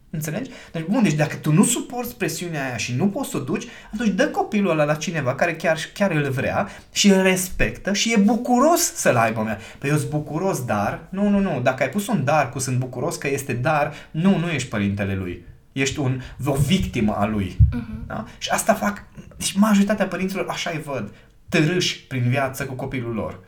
Înțelegi? 0.09 0.49
Deci, 0.71 0.85
bun, 0.89 1.03
deci 1.03 1.13
dacă 1.13 1.35
tu 1.35 1.51
nu 1.51 1.63
suporți 1.63 2.15
presiunea 2.15 2.65
aia 2.65 2.77
și 2.77 2.95
nu 2.95 3.07
poți 3.07 3.29
să 3.29 3.37
o 3.37 3.39
duci, 3.39 3.67
atunci 3.93 4.09
dă 4.09 4.27
copilul 4.27 4.69
ăla 4.69 4.83
la 4.83 4.95
cineva 4.95 5.35
care 5.35 5.55
chiar, 5.55 5.79
chiar 5.93 6.11
îl 6.11 6.29
vrea 6.29 6.69
și 6.91 7.09
îl 7.09 7.21
respectă 7.21 7.93
și 7.93 8.13
e 8.13 8.17
bucuros 8.17 8.93
să-l 8.93 9.15
aibă 9.15 9.41
mea. 9.41 9.57
Păi 9.77 9.89
eu 9.89 9.97
sunt 9.97 10.09
bucuros, 10.09 10.65
dar... 10.65 10.99
Nu, 11.09 11.29
nu, 11.29 11.39
nu. 11.39 11.59
Dacă 11.63 11.83
ai 11.83 11.89
pus 11.89 12.07
un 12.07 12.23
dar 12.23 12.49
cu 12.49 12.59
sunt 12.59 12.77
bucuros 12.77 13.15
că 13.15 13.27
este 13.27 13.53
dar, 13.53 13.93
nu, 14.11 14.37
nu 14.37 14.49
ești 14.49 14.69
părintele 14.69 15.15
lui. 15.15 15.45
Ești 15.71 15.99
un, 15.99 16.21
o 16.45 16.53
victimă 16.53 17.13
a 17.13 17.25
lui. 17.25 17.57
Uh-huh. 17.57 18.07
Da? 18.07 18.25
Și 18.37 18.49
asta 18.49 18.73
fac... 18.73 19.03
Deci 19.37 19.53
majoritatea 19.53 20.07
părinților 20.07 20.45
așa 20.49 20.69
îi 20.69 20.81
văd. 20.81 21.13
Târâși 21.49 22.03
prin 22.03 22.29
viață 22.29 22.65
cu 22.65 22.73
copilul 22.73 23.13
lor. 23.13 23.39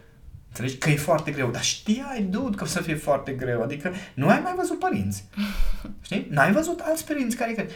Înțelegi? 0.51 0.77
Că 0.77 0.89
e 0.89 0.96
foarte 0.96 1.31
greu. 1.31 1.50
Dar 1.50 1.63
știai, 1.63 2.27
dude, 2.29 2.55
că 2.55 2.63
o 2.63 2.67
să 2.67 2.81
fie 2.81 2.96
foarte 2.96 3.31
greu. 3.31 3.62
Adică 3.62 3.93
nu 4.13 4.27
ai 4.27 4.39
mai 4.43 4.53
văzut 4.58 4.79
părinți. 4.79 5.24
Știi? 6.05 6.27
N-ai 6.29 6.51
văzut 6.51 6.79
alți 6.79 7.05
părinți 7.05 7.36
care 7.36 7.51
cred. 7.51 7.72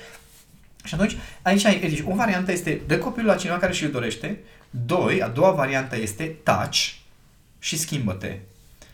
Și 0.83 0.93
atunci, 0.93 1.17
aici, 1.41 1.65
ai- 1.65 1.79
deci, 1.79 2.03
o 2.07 2.15
variantă 2.15 2.51
este 2.51 2.81
dă 2.87 2.97
copilul 2.97 3.29
la 3.29 3.35
cineva 3.35 3.57
care 3.57 3.73
și-l 3.73 3.91
dorește. 3.91 4.39
Doi, 4.69 5.21
a 5.21 5.27
doua 5.27 5.51
variantă 5.51 5.97
este 5.97 6.35
taci 6.43 6.99
și 7.59 7.77
schimbă-te. 7.77 8.37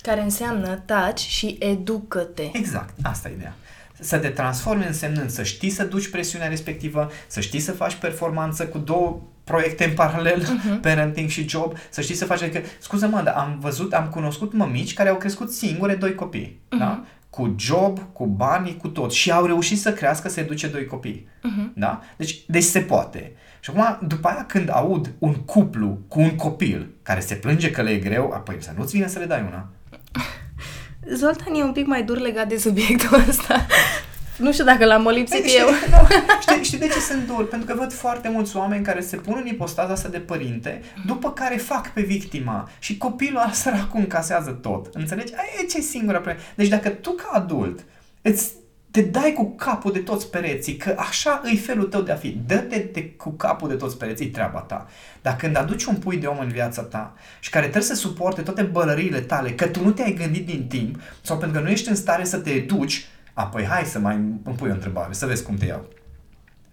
Care 0.01 0.21
înseamnă 0.21 0.83
taci 0.85 1.19
și 1.19 1.55
educă-te. 1.59 2.49
Exact, 2.53 2.93
asta 3.03 3.29
e 3.29 3.33
ideea. 3.33 3.55
Să 3.99 4.17
te 4.17 4.29
transformi 4.29 4.85
însemnând 4.85 5.29
să 5.29 5.43
știi 5.43 5.69
să 5.69 5.83
duci 5.83 6.07
presiunea 6.09 6.47
respectivă, 6.47 7.11
să 7.27 7.39
știi 7.39 7.59
să 7.59 7.71
faci 7.71 7.95
performanță 7.95 8.67
cu 8.67 8.77
două 8.77 9.21
proiecte 9.51 9.85
în 9.85 9.93
paralel, 9.93 10.41
uh-huh. 10.41 10.81
parenting 10.85 11.29
și 11.29 11.49
job, 11.49 11.73
să 11.89 12.01
știi 12.01 12.15
să 12.15 12.25
faci, 12.25 12.41
adică, 12.41 12.61
scuză-mă, 12.79 13.21
dar 13.23 13.33
am 13.33 13.57
văzut, 13.59 13.93
am 13.93 14.07
cunoscut 14.09 14.53
mămici 14.53 14.93
care 14.93 15.09
au 15.09 15.15
crescut 15.15 15.51
singure 15.51 15.95
doi 15.95 16.15
copii, 16.15 16.59
uh-huh. 16.65 16.79
da? 16.79 17.03
Cu 17.29 17.55
job, 17.59 17.99
cu 18.13 18.25
bani, 18.25 18.77
cu 18.77 18.87
tot. 18.87 19.11
Și 19.11 19.31
au 19.31 19.45
reușit 19.45 19.79
să 19.79 19.93
crească, 19.93 20.29
să 20.29 20.39
educe 20.39 20.67
doi 20.67 20.85
copii. 20.85 21.27
Uh-huh. 21.27 21.73
Da? 21.73 22.01
Deci, 22.17 22.43
deci 22.47 22.63
se 22.63 22.79
poate. 22.79 23.31
Și 23.59 23.69
acum, 23.69 24.07
după 24.07 24.27
aia 24.27 24.45
când 24.45 24.69
aud 24.71 25.11
un 25.19 25.33
cuplu 25.33 25.99
cu 26.07 26.19
un 26.19 26.35
copil 26.35 26.89
care 27.03 27.19
se 27.19 27.35
plânge 27.35 27.71
că 27.71 27.81
le 27.81 27.89
e 27.89 27.97
greu, 27.97 28.31
apoi 28.31 28.55
să 28.59 28.71
nu-ți 28.77 28.95
vină 28.95 29.07
să 29.07 29.19
le 29.19 29.25
dai 29.25 29.45
una. 29.47 29.69
Zoltan 31.19 31.53
e 31.53 31.63
un 31.63 31.71
pic 31.71 31.85
mai 31.85 32.03
dur 32.03 32.19
legat 32.19 32.47
de 32.47 32.57
subiectul 32.57 33.23
ăsta. 33.29 33.65
Nu 34.41 34.51
știu 34.51 34.63
dacă 34.63 34.85
l-am 34.85 35.01
molipsit 35.01 35.41
Păi, 35.41 35.55
eu. 35.59 35.67
știi, 35.67 35.89
nu, 35.89 36.07
știi, 36.41 36.63
știi 36.63 36.77
de 36.77 36.87
ce 36.87 36.99
sunt 36.99 37.27
dur? 37.27 37.47
Pentru 37.47 37.67
că 37.73 37.79
văd 37.79 37.93
foarte 37.93 38.29
mulți 38.29 38.55
oameni 38.55 38.83
care 38.83 39.01
se 39.01 39.15
pun 39.15 39.37
în 39.41 39.47
ipostaza 39.47 39.93
asta 39.93 40.09
de 40.09 40.17
părinte, 40.17 40.81
după 41.05 41.31
care 41.31 41.57
fac 41.57 41.93
pe 41.93 42.01
victima 42.01 42.69
și 42.79 42.97
copilul 42.97 43.41
ăla 43.41 43.51
săracul 43.51 43.99
încasează 43.99 44.51
tot. 44.51 44.89
Înțelegi? 44.93 45.33
Aia 45.35 45.63
e 45.63 45.65
ce 45.65 45.77
e 45.77 45.81
singura 45.81 46.17
problemă. 46.17 46.39
Deci 46.55 46.67
dacă 46.67 46.89
tu 46.89 47.11
ca 47.11 47.29
adult 47.33 47.79
îți 48.21 48.51
te 48.91 49.01
dai 49.01 49.33
cu 49.33 49.55
capul 49.55 49.91
de 49.91 49.99
toți 49.99 50.29
pereții, 50.29 50.77
că 50.77 50.95
așa 50.97 51.41
îi 51.43 51.57
felul 51.57 51.85
tău 51.85 52.01
de 52.01 52.11
a 52.11 52.15
fi. 52.15 52.37
Dă-te 52.47 52.85
de, 52.93 53.09
cu 53.09 53.29
capul 53.29 53.69
de 53.69 53.75
toți 53.75 53.97
pereții, 53.97 54.25
e 54.25 54.29
treaba 54.29 54.59
ta. 54.59 54.87
Dar 55.21 55.35
când 55.35 55.57
aduci 55.57 55.85
un 55.85 55.95
pui 55.95 56.17
de 56.17 56.25
om 56.25 56.39
în 56.39 56.47
viața 56.47 56.81
ta 56.81 57.13
și 57.39 57.49
care 57.49 57.65
trebuie 57.65 57.89
să 57.89 57.95
suporte 57.95 58.41
toate 58.41 58.61
bălăriile 58.61 59.19
tale, 59.19 59.51
că 59.51 59.67
tu 59.67 59.83
nu 59.83 59.91
te-ai 59.91 60.13
gândit 60.13 60.45
din 60.45 60.65
timp 60.67 61.01
sau 61.21 61.37
pentru 61.37 61.57
că 61.57 61.63
nu 61.63 61.71
ești 61.71 61.89
în 61.89 61.95
stare 61.95 62.23
să 62.23 62.37
te 62.37 62.49
educi, 62.49 63.07
apoi 63.33 63.65
hai 63.65 63.83
să 63.83 63.99
mai 63.99 64.15
îmi 64.15 64.55
pui 64.55 64.69
o 64.69 64.73
întrebare, 64.73 65.13
să 65.13 65.25
vezi 65.25 65.43
cum 65.43 65.55
te 65.55 65.65
iau. 65.65 65.87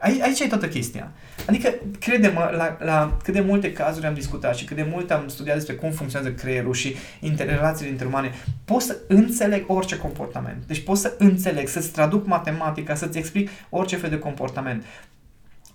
Aici, 0.00 0.20
aici 0.20 0.40
e 0.40 0.46
toată 0.46 0.68
chestia. 0.68 1.12
Adică, 1.46 1.74
crede-mă, 1.98 2.50
la, 2.56 2.76
la 2.80 3.16
cât 3.22 3.34
de 3.34 3.40
multe 3.40 3.72
cazuri 3.72 4.06
am 4.06 4.14
discutat 4.14 4.56
și 4.56 4.64
cât 4.64 4.76
de 4.76 4.88
mult 4.90 5.10
am 5.10 5.28
studiat 5.28 5.56
despre 5.56 5.74
cum 5.74 5.90
funcționează 5.90 6.34
creierul 6.34 6.74
și 6.74 6.96
interrelațiile 7.20 7.90
interumane, 7.90 8.30
pot 8.64 8.82
să 8.82 8.96
înțeleg 9.08 9.64
orice 9.66 9.96
comportament. 9.96 10.64
Deci 10.66 10.84
pot 10.84 10.98
să 10.98 11.14
înțeleg, 11.18 11.68
să-ți 11.68 11.90
traduc 11.90 12.26
matematica, 12.26 12.94
să-ți 12.94 13.18
explic 13.18 13.50
orice 13.70 13.96
fel 13.96 14.10
de 14.10 14.18
comportament. 14.18 14.84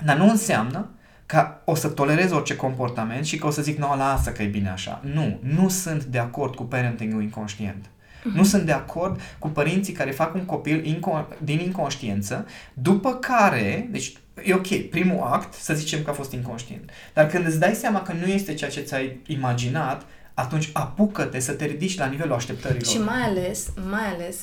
Dar 0.05 0.17
nu 0.17 0.29
înseamnă 0.29 0.89
că 1.25 1.47
o 1.65 1.75
să 1.75 1.87
tolerez 1.87 2.31
orice 2.31 2.55
comportament 2.55 3.25
și 3.25 3.37
că 3.37 3.47
o 3.47 3.49
să 3.49 3.61
zic, 3.61 3.77
nu, 3.77 3.95
lasă 3.97 4.31
că 4.31 4.43
e 4.43 4.47
bine 4.47 4.69
așa. 4.69 5.01
Nu, 5.13 5.39
nu 5.41 5.69
sunt 5.69 6.03
de 6.03 6.19
acord 6.19 6.55
cu 6.55 6.63
parenting-ul 6.63 7.21
inconștient. 7.21 7.85
Nu 8.33 8.43
sunt 8.43 8.63
de 8.63 8.71
acord 8.71 9.21
cu 9.39 9.47
părinții 9.47 9.93
care 9.93 10.11
fac 10.11 10.33
un 10.33 10.45
copil 10.45 10.83
inco- 10.83 11.37
din 11.43 11.59
inconștiență, 11.59 12.45
după 12.73 13.13
care, 13.13 13.87
deci 13.91 14.13
e 14.43 14.53
ok, 14.53 14.89
primul 14.89 15.21
act, 15.21 15.53
să 15.53 15.73
zicem 15.73 16.03
că 16.03 16.09
a 16.09 16.13
fost 16.13 16.31
inconștient. 16.31 16.89
Dar 17.13 17.27
când 17.27 17.45
îți 17.45 17.59
dai 17.59 17.73
seama 17.73 18.01
că 18.01 18.13
nu 18.13 18.25
este 18.25 18.53
ceea 18.53 18.69
ce 18.69 18.81
ți-ai 18.81 19.19
imaginat, 19.25 20.05
atunci 20.33 20.69
apucă-te 20.73 21.39
să 21.39 21.51
te 21.51 21.65
ridici 21.65 21.97
la 21.97 22.05
nivelul 22.05 22.33
așteptărilor. 22.33 22.85
Și 22.85 22.97
mai 22.97 23.21
ales, 23.21 23.67
mai 23.89 24.05
ales, 24.13 24.37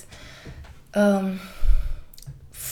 um, 0.95 1.31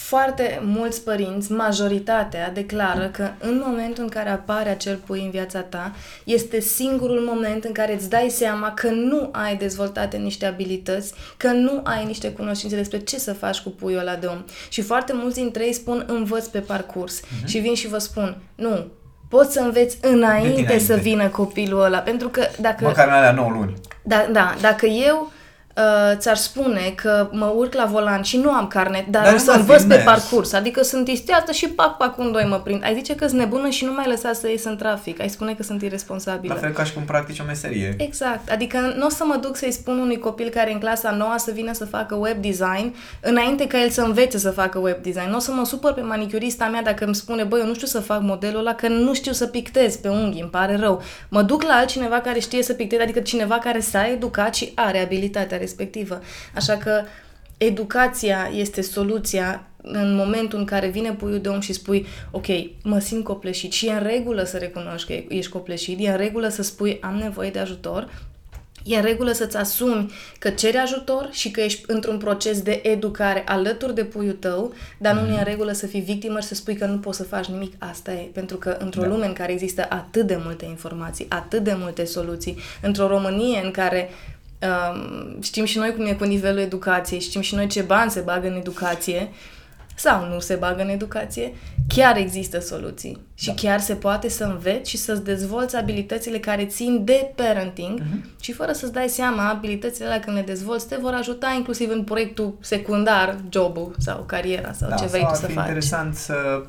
foarte 0.09 0.61
mulți 0.62 1.03
părinți, 1.03 1.53
majoritatea, 1.53 2.50
declară 2.50 3.09
că 3.09 3.31
în 3.38 3.62
momentul 3.67 4.03
în 4.03 4.09
care 4.09 4.29
apare 4.29 4.69
acel 4.69 4.97
pui 5.07 5.23
în 5.25 5.31
viața 5.31 5.61
ta, 5.61 5.93
este 6.25 6.61
singurul 6.61 7.21
moment 7.21 7.65
în 7.65 7.73
care 7.73 7.95
îți 7.95 8.09
dai 8.11 8.29
seama 8.31 8.73
că 8.73 8.88
nu 8.91 9.29
ai 9.33 9.57
dezvoltate 9.57 10.17
niște 10.17 10.47
abilități, 10.47 11.12
că 11.37 11.49
nu 11.49 11.81
ai 11.85 12.05
niște 12.05 12.33
cunoștințe 12.33 12.77
despre 12.77 12.99
ce 12.99 13.19
să 13.19 13.33
faci 13.33 13.59
cu 13.61 13.69
puiul 13.69 14.00
ăla 14.00 14.15
de 14.15 14.27
om. 14.27 14.45
Și 14.69 14.83
foarte 14.83 15.12
mulți 15.15 15.41
dintre 15.41 15.65
ei 15.65 15.73
spun 15.73 16.05
învăț 16.07 16.47
pe 16.47 16.59
parcurs. 16.59 17.21
Uh-huh. 17.21 17.47
Și 17.47 17.59
vin 17.59 17.75
și 17.75 17.88
vă 17.88 17.99
spun, 17.99 18.37
nu, 18.55 18.87
poți 19.29 19.53
să 19.53 19.61
înveți 19.61 19.99
înainte, 20.00 20.49
dinainte. 20.49 20.79
să 20.79 20.95
vină 20.95 21.29
copilul 21.29 21.85
ăla. 21.85 21.99
Pentru 21.99 22.29
că 22.29 22.47
dacă... 22.61 22.85
Măcar 22.85 23.07
în 23.07 23.12
alea 23.12 23.33
9 23.33 23.50
luni. 23.50 23.75
Da, 24.03 24.29
da, 24.33 24.55
dacă 24.61 24.87
eu 24.87 25.33
uh, 25.78 26.16
ți-ar 26.16 26.37
spune 26.37 26.92
că 26.97 27.28
mă 27.32 27.52
urc 27.56 27.75
la 27.75 27.85
volan 27.85 28.23
și 28.23 28.37
nu 28.37 28.50
am 28.50 28.66
carnet, 28.66 29.06
dar, 29.06 29.23
Dar 29.23 29.30
o 29.32 29.35
nu 29.35 29.42
să 29.42 29.50
mă 29.52 29.58
învăț 29.58 29.82
pe 29.82 29.94
filmez. 29.94 30.04
parcurs, 30.04 30.52
adică 30.52 30.82
sunt 30.82 31.08
istează 31.08 31.52
și 31.52 31.68
pac, 31.68 31.97
pac, 31.97 32.18
un 32.18 32.32
doi 32.32 32.44
mă 32.49 32.56
prind. 32.61 32.85
Ai 32.85 32.94
zice 32.94 33.14
că 33.14 33.26
sunt 33.26 33.38
nebună 33.38 33.68
și 33.68 33.85
nu 33.85 33.92
mai 33.92 34.06
lăsa 34.08 34.32
să 34.32 34.49
ies 34.49 34.64
în 34.64 34.76
trafic. 34.76 35.20
Ai 35.20 35.28
spune 35.28 35.54
că 35.54 35.62
sunt 35.62 35.82
irresponsabilă. 35.82 36.54
La 36.54 36.61
fel 36.61 36.73
ca 36.73 36.85
și 36.85 36.92
cum 36.92 37.02
practici 37.02 37.38
o 37.38 37.44
meserie. 37.44 37.94
Exact. 37.99 38.50
Adică 38.50 38.94
nu 38.97 39.06
o 39.06 39.08
să 39.08 39.25
mă 39.26 39.37
duc 39.40 39.56
să-i 39.56 39.73
spun 39.73 39.99
unui 39.99 40.18
copil 40.18 40.49
care 40.49 40.70
e 40.70 40.73
în 40.73 40.78
clasa 40.78 41.11
noua 41.11 41.37
să 41.37 41.50
vină 41.54 41.73
să 41.73 41.85
facă 41.85 42.14
web 42.14 42.37
design 42.42 42.94
înainte 43.20 43.66
ca 43.66 43.82
el 43.82 43.88
să 43.90 44.00
învețe 44.00 44.38
să 44.38 44.50
facă 44.50 44.78
web 44.78 44.97
design. 45.02 45.30
Nu 45.30 45.37
o 45.37 45.38
să 45.38 45.52
mă 45.52 45.64
supăr 45.64 45.92
pe 45.92 46.00
manicurista 46.00 46.64
mea 46.66 46.82
dacă 46.82 47.04
îmi 47.04 47.14
spune, 47.14 47.42
băi, 47.42 47.61
eu 47.61 47.66
nu 47.66 47.75
știu 47.75 47.87
să 47.87 48.00
fac 48.00 48.20
modelul 48.23 48.58
ăla, 48.58 48.75
că 48.75 48.88
nu 48.88 49.14
știu 49.14 49.32
să 49.32 49.47
pictez 49.47 49.97
pe 49.97 50.08
unghii, 50.08 50.40
îmi 50.40 50.50
pare 50.50 50.76
rău. 50.76 51.02
Mă 51.28 51.42
duc 51.42 51.62
la 51.62 51.75
altcineva 51.75 52.20
care 52.20 52.38
știe 52.38 52.62
să 52.62 52.73
picteze, 52.73 53.02
adică 53.02 53.20
cineva 53.20 53.58
care 53.58 53.80
s-a 53.80 54.06
educat 54.06 54.54
și 54.54 54.73
are 54.75 55.02
abilitatea 55.02 55.58
respectivă. 55.69 56.21
Așa 56.55 56.77
că 56.77 57.03
educația 57.59 58.51
este 58.55 58.81
soluția 58.81 59.63
în 59.83 60.15
momentul 60.15 60.59
în 60.59 60.65
care 60.65 60.89
vine 60.89 61.13
puiul 61.13 61.41
de 61.41 61.49
om 61.49 61.61
și 61.61 61.73
spui, 61.73 62.07
ok, 62.31 62.47
mă 62.83 62.99
simt 62.99 63.25
copleșit 63.25 63.73
și 63.73 63.87
e 63.87 63.93
în 63.93 64.03
regulă 64.03 64.45
să 64.45 64.57
recunoști 64.57 65.13
că 65.13 65.35
ești 65.35 65.51
copleșit, 65.51 65.99
e 66.01 66.11
în 66.11 66.17
regulă 66.17 66.49
să 66.49 66.63
spui, 66.63 66.99
am 67.01 67.15
nevoie 67.15 67.51
de 67.51 67.59
ajutor, 67.59 68.09
E 68.85 68.97
în 68.97 69.03
regulă 69.03 69.33
să-ți 69.33 69.57
asumi 69.57 70.13
că 70.39 70.51
ceri 70.51 70.77
ajutor 70.77 71.29
și 71.31 71.51
că 71.51 71.61
ești 71.61 71.85
într-un 71.87 72.19
proces 72.19 72.63
de 72.63 72.81
educare 72.83 73.43
alături 73.47 73.95
de 73.95 74.05
puiul 74.05 74.33
tău, 74.33 74.73
dar 74.99 75.15
nu 75.15 75.35
e 75.35 75.39
în 75.39 75.45
regulă 75.45 75.73
să 75.73 75.87
fii 75.87 76.01
victimă 76.01 76.41
și 76.41 76.47
să 76.47 76.55
spui 76.55 76.75
că 76.75 76.87
nu 76.87 76.99
poți 76.99 77.17
să 77.17 77.25
faci 77.25 77.47
nimic. 77.47 77.73
Asta 77.79 78.13
e. 78.13 78.29
Pentru 78.33 78.57
că 78.57 78.77
într-o 78.79 79.01
Da. 79.01 79.09
lume 79.09 79.27
în 79.27 79.33
care 79.33 79.53
există 79.53 79.87
atât 79.89 80.27
de 80.27 80.39
multe 80.45 80.65
informații, 80.65 81.27
atât 81.29 81.65
de 81.65 81.75
multe 81.77 82.05
soluții, 82.05 82.59
într-o 82.83 83.07
Românie 83.07 83.61
în 83.65 83.71
care 83.71 84.11
um, 84.62 85.41
știm 85.43 85.65
și 85.65 85.79
noi 85.79 85.95
cum 85.95 86.07
e 86.07 86.12
cu 86.12 86.25
nivelul 86.25 86.59
educației, 86.61 87.21
știm 87.21 87.41
și 87.41 87.55
noi 87.55 87.67
ce 87.67 87.83
bani 87.83 88.11
se 88.11 88.21
bagă 88.21 88.47
în 88.49 88.57
educație, 88.57 89.29
sau 89.97 90.29
nu 90.29 90.41
se 90.41 90.55
bagă 90.55 90.83
în 90.83 90.88
educație, 90.88 91.53
chiar 91.88 92.17
există 92.17 92.61
soluții 92.61 93.19
și 93.35 93.47
Da. 93.47 93.53
chiar 93.57 93.81
se 93.81 93.95
poate 93.95 94.29
să 94.29 94.45
înveți 94.45 94.91
și 94.91 94.97
să-ți 94.97 95.25
dezvolți 95.25 95.77
abilitățile 95.77 96.38
care 96.38 96.65
țin 96.67 97.05
de 97.05 97.33
parenting 97.35 97.99
Mhm. 98.00 98.29
și 98.41 98.53
fără 98.53 98.73
să-ți 98.73 98.93
dai 98.93 99.09
seama, 99.09 99.49
abilitățile 99.49 100.07
alea 100.07 100.21
când 100.21 100.37
le 100.37 100.43
dezvolți 100.43 100.88
te 100.88 100.97
vor 101.00 101.12
ajuta 101.12 101.53
inclusiv 101.57 101.91
în 101.91 102.05
proiectul 102.05 102.55
secundar, 102.61 103.37
jobul 103.53 103.95
sau 103.99 104.23
cariera 104.27 104.73
sau 104.73 104.88
ce 104.99 105.07
vrei 105.07 105.23
Da, 105.23 105.27
sau 105.27 105.27
tu 105.27 105.33
ar 105.35 105.37
să 105.41 105.47
fi 105.47 105.53
faci. 105.53 105.65
interesant 105.67 106.15
să, 106.15 106.65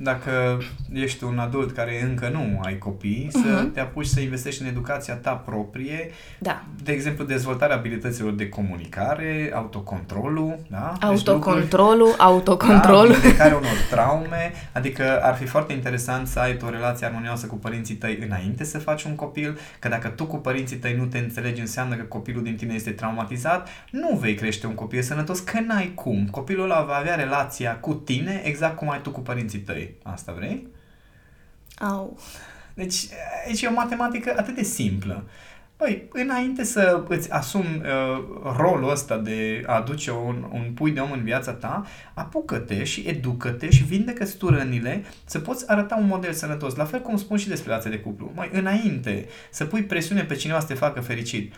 dacă 0.00 0.58
ești 0.92 1.24
un 1.24 1.38
adult 1.38 1.72
care 1.74 2.02
încă 2.02 2.28
nu 2.32 2.60
ai 2.64 2.78
copii, 2.78 3.28
să 3.30 3.38
Mhm. 3.62 3.72
te 3.72 3.80
apuci 3.80 4.06
să 4.06 4.20
investești 4.20 4.62
în 4.62 4.68
educația 4.68 5.14
ta 5.14 5.30
proprie, 5.32 6.10
Da. 6.38 6.62
de 6.82 6.92
exemplu, 6.92 7.24
dezvoltarea 7.24 7.76
abilităților 7.76 8.32
de 8.32 8.48
comunicare, 8.48 9.50
autocontrolul, 9.54 10.58
da? 10.70 10.92
Deci 10.92 11.08
lucruri- 11.08 11.28
Autocontrolul, 11.28 12.14
autocontrolul. 12.18 13.12
Da, 13.12 13.18
vindecarea 13.18 13.56
unor 13.56 13.86
traume, 13.90 14.52
adică 14.72 15.20
ar 15.22 15.34
fi 15.34 15.46
foarte 15.46 15.72
interesant 15.72 16.26
să 16.26 16.38
ai 16.38 16.56
tu 16.56 16.64
o 16.66 16.70
relație 16.70 17.06
armonioasă 17.06 17.46
cu 17.46 17.54
părinții 17.54 17.94
tăi 17.94 18.18
înainte 18.26 18.64
să 18.64 18.78
faci 18.78 19.02
un 19.04 19.14
copil, 19.14 19.58
că 19.78 19.88
dacă 19.88 20.08
tu 20.08 20.26
cu 20.26 20.36
părinții 20.36 20.76
tăi 20.76 20.94
nu 20.96 21.04
te 21.04 21.18
înțelegi, 21.18 21.60
înseamnă 21.60 21.94
că 21.94 22.02
copilul 22.02 22.42
din 22.42 22.56
tine 22.56 22.74
este 22.74 22.90
traumatizat, 22.90 23.68
nu 23.90 24.16
vei 24.20 24.34
crește 24.34 24.66
un 24.66 24.74
copil 24.74 25.02
sănătos, 25.02 25.40
că 25.40 25.60
n-ai 25.60 25.92
cum. 25.94 26.28
Copilul 26.30 26.64
ăla 26.64 26.82
va 26.82 26.94
avea 26.94 27.14
relația 27.14 27.76
cu 27.76 27.94
tine 27.94 28.40
exact 28.44 28.76
cum 28.76 28.90
ai 28.90 29.00
tu 29.02 29.10
cu 29.10 29.20
părinții 29.20 29.58
tăi. 29.58 29.87
Asta 30.02 30.32
vrei? 30.32 30.66
Au. 31.78 32.18
Deci 32.74 33.08
aici 33.46 33.62
e 33.62 33.66
o 33.66 33.72
matematică 33.72 34.34
atât 34.36 34.54
de 34.54 34.62
simplă. 34.62 35.24
Băi, 35.78 36.08
înainte 36.12 36.64
să 36.64 37.04
îți 37.08 37.32
asumi 37.32 37.80
uh, 37.82 38.24
rolul 38.56 38.90
ăsta 38.90 39.16
de 39.16 39.62
a 39.66 39.74
aduce 39.74 40.10
un, 40.10 40.48
un 40.52 40.72
pui 40.74 40.90
de 40.90 41.00
om 41.00 41.12
în 41.12 41.22
viața 41.22 41.52
ta, 41.52 41.86
apucă-te 42.14 42.84
și 42.84 43.04
educă-te 43.06 43.70
și 43.70 43.84
vindecă-ți 43.84 44.36
tu 44.36 44.48
rănile 44.48 45.04
să 45.24 45.38
poți 45.38 45.70
arăta 45.70 45.96
un 45.96 46.06
model 46.06 46.32
sănătos. 46.32 46.74
La 46.74 46.84
fel 46.84 47.00
cum 47.00 47.16
spun 47.16 47.36
și 47.36 47.48
despre 47.48 47.68
relația 47.68 47.90
de 47.90 47.98
cuplu. 47.98 48.32
Mai 48.34 48.50
înainte 48.52 49.26
să 49.50 49.64
pui 49.64 49.82
presiune 49.82 50.24
pe 50.24 50.34
cineva 50.34 50.60
să 50.60 50.66
te 50.66 50.74
facă 50.74 51.00
fericit, 51.00 51.54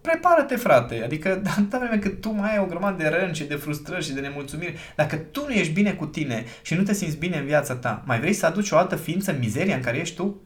prepară-te, 0.00 0.56
frate. 0.56 1.02
Adică, 1.04 1.42
atâta 1.46 1.78
vreme 1.78 1.98
cât 1.98 2.20
tu 2.20 2.30
mai 2.30 2.50
ai 2.50 2.58
o 2.58 2.66
grămadă 2.66 3.02
de 3.02 3.08
răni 3.08 3.34
și 3.34 3.44
de 3.44 3.54
frustrări 3.54 4.04
și 4.04 4.12
de 4.12 4.20
nemulțumiri, 4.20 4.78
dacă 4.96 5.16
tu 5.16 5.44
nu 5.46 5.52
ești 5.52 5.72
bine 5.72 5.92
cu 5.92 6.06
tine 6.06 6.44
și 6.62 6.74
nu 6.74 6.82
te 6.82 6.92
simți 6.92 7.16
bine 7.16 7.36
în 7.36 7.44
viața 7.44 7.74
ta, 7.74 8.02
mai 8.06 8.20
vrei 8.20 8.32
să 8.32 8.46
aduci 8.46 8.70
o 8.70 8.76
altă 8.76 8.96
ființă 8.96 9.30
în 9.30 9.38
mizeria 9.38 9.74
în 9.74 9.82
care 9.82 9.98
ești 9.98 10.16
tu? 10.16 10.40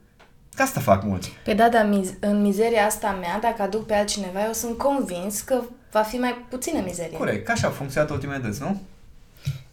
Că 0.56 0.62
asta 0.62 0.80
fac 0.80 1.04
mulți. 1.04 1.32
Pe 1.44 1.54
da, 1.54 1.68
dar 1.68 1.88
miz- 1.88 2.18
în 2.20 2.40
mizeria 2.40 2.84
asta 2.84 3.16
mea, 3.20 3.38
dacă 3.42 3.62
aduc 3.62 3.86
pe 3.86 3.94
altcineva, 3.94 4.44
eu 4.46 4.52
sunt 4.52 4.78
convins 4.78 5.40
că 5.40 5.62
va 5.92 6.00
fi 6.02 6.16
mai 6.16 6.44
puțină 6.48 6.80
mizerie. 6.84 7.16
Corect, 7.16 7.44
că 7.44 7.52
așa 7.52 7.66
a 7.66 7.70
funcționat 7.70 8.10
ultimele 8.10 8.38
dăți, 8.38 8.62
nu? 8.62 8.80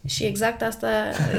Și 0.08 0.24
exact 0.24 0.62
asta, 0.62 0.88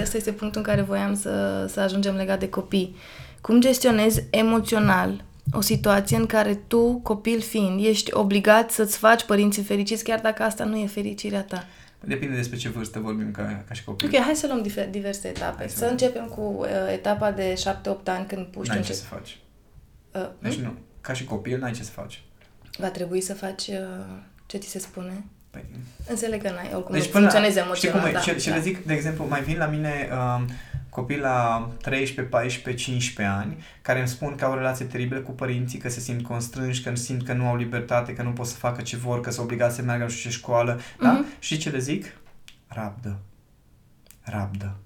asta 0.03 0.17
este 0.17 0.33
punctul 0.33 0.61
în 0.61 0.67
care 0.67 0.83
voiam 0.83 1.17
să, 1.17 1.67
să 1.69 1.81
ajungem 1.81 2.15
legat 2.15 2.39
de 2.39 2.49
copii. 2.49 2.97
Cum 3.41 3.61
gestionezi 3.61 4.25
emoțional 4.31 5.25
o 5.53 5.61
situație 5.61 6.17
în 6.17 6.27
care 6.27 6.55
tu, 6.55 7.01
copil 7.03 7.41
fiind, 7.41 7.85
ești 7.85 8.15
obligat 8.15 8.71
să-ți 8.71 8.97
faci 8.99 9.25
părinții 9.25 9.63
fericiți, 9.63 10.05
chiar 10.05 10.21
dacă 10.21 10.43
asta 10.43 10.65
nu 10.65 10.77
e 10.77 10.87
fericirea 10.87 11.43
ta. 11.43 11.67
Depinde 12.05 12.35
despre 12.37 12.57
ce 12.57 12.69
vârstă 12.69 12.99
vorbim 12.99 13.31
ca, 13.31 13.65
ca 13.69 13.75
și 13.75 13.85
copii. 13.85 14.09
Ok, 14.09 14.23
hai 14.25 14.35
să 14.37 14.47
luăm 14.47 14.63
difer- 14.63 14.91
diverse 14.91 15.29
etape. 15.29 15.57
Hai 15.59 15.69
să 15.69 15.77
Să 15.77 15.85
începem 15.85 16.25
cu 16.27 16.41
uh, 16.59 16.67
etapa 16.93 17.31
de 17.31 17.55
7-8 17.55 17.63
ani 18.05 18.27
când 18.27 18.47
puști 18.47 18.73
N-ai 18.75 18.83
ce 18.83 18.89
încep. 18.91 18.95
să 18.95 19.05
faci. 19.05 19.39
Uh, 20.13 20.29
Deci 20.39 20.55
nu, 20.55 20.73
ca 21.01 21.13
și 21.13 21.25
copil 21.25 21.59
n-ai 21.59 21.73
ce 21.73 21.83
să 21.83 21.91
faci. 21.91 22.23
va 22.79 22.89
trebui 22.89 23.21
să 23.21 23.35
faci 23.35 23.67
uh, 23.67 23.77
ce 24.47 24.57
ți 24.59 24.69
se 24.69 24.79
spune. 24.79 25.25
Păi, 25.51 25.65
Înțeleg 26.09 26.43
că 26.43 26.51
n-ai, 26.51 26.71
oricum 26.75 26.95
deci 26.95 27.05
nu 27.05 27.11
până 27.11 27.29
funcționezi 27.29 27.57
la, 27.57 27.75
știi 27.75 27.88
emoțional. 27.88 28.01
cum 28.01 28.09
e? 28.09 28.12
da, 28.12 28.21
și, 28.21 28.40
și 28.40 28.49
da. 28.49 28.55
le 28.55 28.61
zic, 28.61 28.85
de 28.87 28.93
exemplu, 28.95 29.27
mai 29.29 29.43
vin 29.43 29.57
la 29.59 29.66
mine 29.66 30.09
um, 30.12 30.47
copii 30.94 31.18
la 31.18 31.68
13, 31.83 32.35
14, 32.35 32.85
15 32.85 33.35
ani 33.37 33.64
care 33.83 33.98
îmi 33.98 34.09
spun 34.09 34.35
că 34.35 34.44
au 34.44 34.52
o 34.52 34.55
relație 34.55 34.85
teribilă 34.85 35.20
cu 35.20 35.31
părinții, 35.31 35.78
că 35.78 35.88
se 35.88 36.00
simt 36.00 36.22
constrânși, 36.24 36.83
că 36.83 36.94
simt 36.94 37.24
că 37.26 37.33
nu 37.33 37.46
au 37.46 37.57
libertate, 37.57 38.12
că 38.12 38.22
nu 38.22 38.31
pot 38.31 38.46
să 38.46 38.55
facă 38.57 38.83
ce 38.83 38.96
vor, 38.96 39.20
că 39.20 39.31
sunt 39.31 39.44
obligați 39.44 39.76
să 39.76 39.83
meargă 39.83 40.02
nu 40.05 40.11
știu 40.11 40.31
ce 40.31 40.37
școală. 40.37 40.81
Da? 41.00 41.11
Mhm. 41.12 41.24
Și 41.38 41.57
ce 41.59 41.70
le 41.70 41.78
zic? 41.78 42.07
Rabdă. 42.66 43.18
Rabdă. 44.22 44.76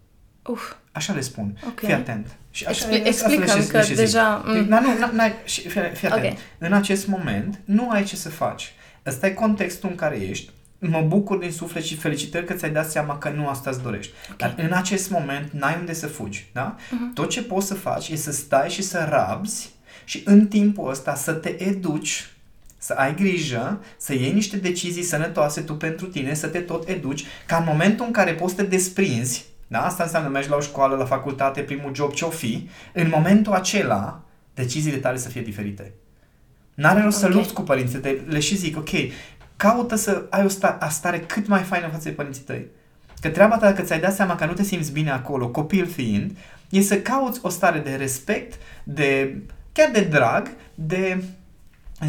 Uf, 0.47 0.73
Așa 0.93 1.13
le 1.13 1.21
spun. 1.21 1.59
Ok. 1.67 1.79
Fii 1.79 1.93
atent. 1.93 2.37
Și 2.51 2.65
așa, 2.67 2.87
Expli- 2.89 3.09
asta 3.09 3.27
le 3.29 3.35
explicăm 3.35 3.61
și- 3.63 3.69
că 3.69 3.77
le 3.77 3.83
și 3.83 3.95
zic. 3.95 3.97
deja- 4.05 4.43
mm. 4.45 4.69
Da, 4.69 4.81
nu, 4.81 4.89
n- 4.93 5.13
n-ai, 5.13 5.33
și 5.45 5.69
fii, 5.69 5.81
fii 5.95 6.09
atent. 6.09 6.33
Ok. 6.33 6.39
În 6.59 6.73
acest 6.73 7.07
moment 7.07 7.61
nu 7.65 7.91
ai 7.91 8.05
ce 8.05 8.17
să 8.17 8.29
faci. 8.29 8.73
Ăsta 9.07 9.27
e 9.27 9.31
contextul 9.31 9.89
în 9.89 9.95
care 9.95 10.17
ești. 10.17 10.51
Mă 10.79 11.01
bucur 11.01 11.39
din 11.39 11.51
suflet 11.53 11.85
și 11.85 11.97
felicitări 11.97 12.47
că 12.47 12.53
ți-ai 12.55 12.71
dat 12.71 12.91
seama 12.91 13.19
că 13.19 13.29
nu 13.29 13.49
asta 13.49 13.71
îți 13.71 13.83
dorești. 13.83 14.13
Dar 14.37 14.55
în 14.57 14.73
acest 14.73 15.11
moment 15.11 15.51
n-ai 15.53 15.77
unde 15.79 15.93
să 15.93 16.07
fugi. 16.07 16.47
Da? 16.53 16.77
Mhm. 16.91 17.13
Tot 17.13 17.31
ce 17.31 17.43
poți 17.43 17.67
să 17.67 17.75
faci 17.75 18.09
e 18.09 18.17
să 18.17 18.33
stai 18.33 18.69
și 18.69 18.83
să 18.83 19.07
rabzi 19.11 19.71
și 20.05 20.23
în 20.25 20.47
timpul 20.47 20.91
ăsta 20.91 21.15
să 21.15 21.33
te 21.33 21.63
educi 21.63 22.31
să 22.79 22.93
ai 22.93 23.15
grijă, 23.15 23.81
să 23.97 24.13
iei 24.15 24.33
niște 24.33 24.57
decizii 24.57 25.03
sănătoase 25.03 25.61
tu 25.61 25.75
pentru 25.75 26.07
tine, 26.07 26.35
să 26.35 26.47
te 26.47 26.59
tot 26.59 26.89
educi, 26.89 27.25
ca 27.47 27.57
în 27.57 27.65
momentul 27.67 28.07
în 28.07 28.13
care 28.13 28.33
poți 28.35 28.55
să 28.55 28.63
te 28.63 28.69
desprinzi, 28.69 29.45
da? 29.67 29.85
asta 29.87 30.03
înseamnă 30.03 30.29
mergi 30.29 30.49
la 30.49 30.57
o 30.57 30.61
școală, 30.61 30.97
la 30.97 31.05
facultate, 31.05 31.61
primul 31.61 31.95
job, 31.95 32.13
ce-o 32.13 32.31
fi, 32.31 32.69
în 32.93 33.09
momentul 33.15 33.53
acela, 33.53 34.21
deciziile 34.55 34.97
tale 34.97 35.17
să 35.19 35.29
fie 35.29 35.41
diferite. 35.41 35.93
N-are 36.75 37.03
rost 37.03 37.19
să 37.19 37.27
Ok. 37.27 37.33
lupți 37.33 37.53
cu 37.53 37.63
părinții 37.63 37.99
tăi, 37.99 38.21
le 38.29 38.41
și 38.41 38.57
zic, 38.57 38.77
ok, 38.77 38.91
caută 39.57 39.95
să 39.95 40.27
ai 40.31 40.45
o 40.45 40.49
sta- 40.49 40.77
a 40.81 40.89
stare 40.89 41.21
cât 41.21 41.47
mai 41.47 41.63
faină 41.63 41.89
față 41.89 42.09
de 42.09 42.15
părinții 42.15 42.43
tăi. 42.43 42.67
Că 43.21 43.29
treaba 43.29 43.57
ta, 43.59 43.71
dacă 43.71 43.83
ți-ai 43.83 44.01
dat 44.01 44.15
seama 44.15 44.35
că 44.35 44.45
nu 44.45 44.53
te 44.53 44.63
simți 44.63 44.93
bine 44.93 45.11
acolo, 45.11 45.49
copil 45.49 45.87
fiind, 45.87 46.37
e 46.69 46.81
să 46.81 47.01
cauți 47.01 47.41
o 47.43 47.49
stare 47.49 47.79
de 47.79 47.95
respect, 47.95 48.61
de 48.85 49.37
chiar 49.73 49.91
de 49.91 50.01
drag, 50.01 50.51
de 50.75 51.25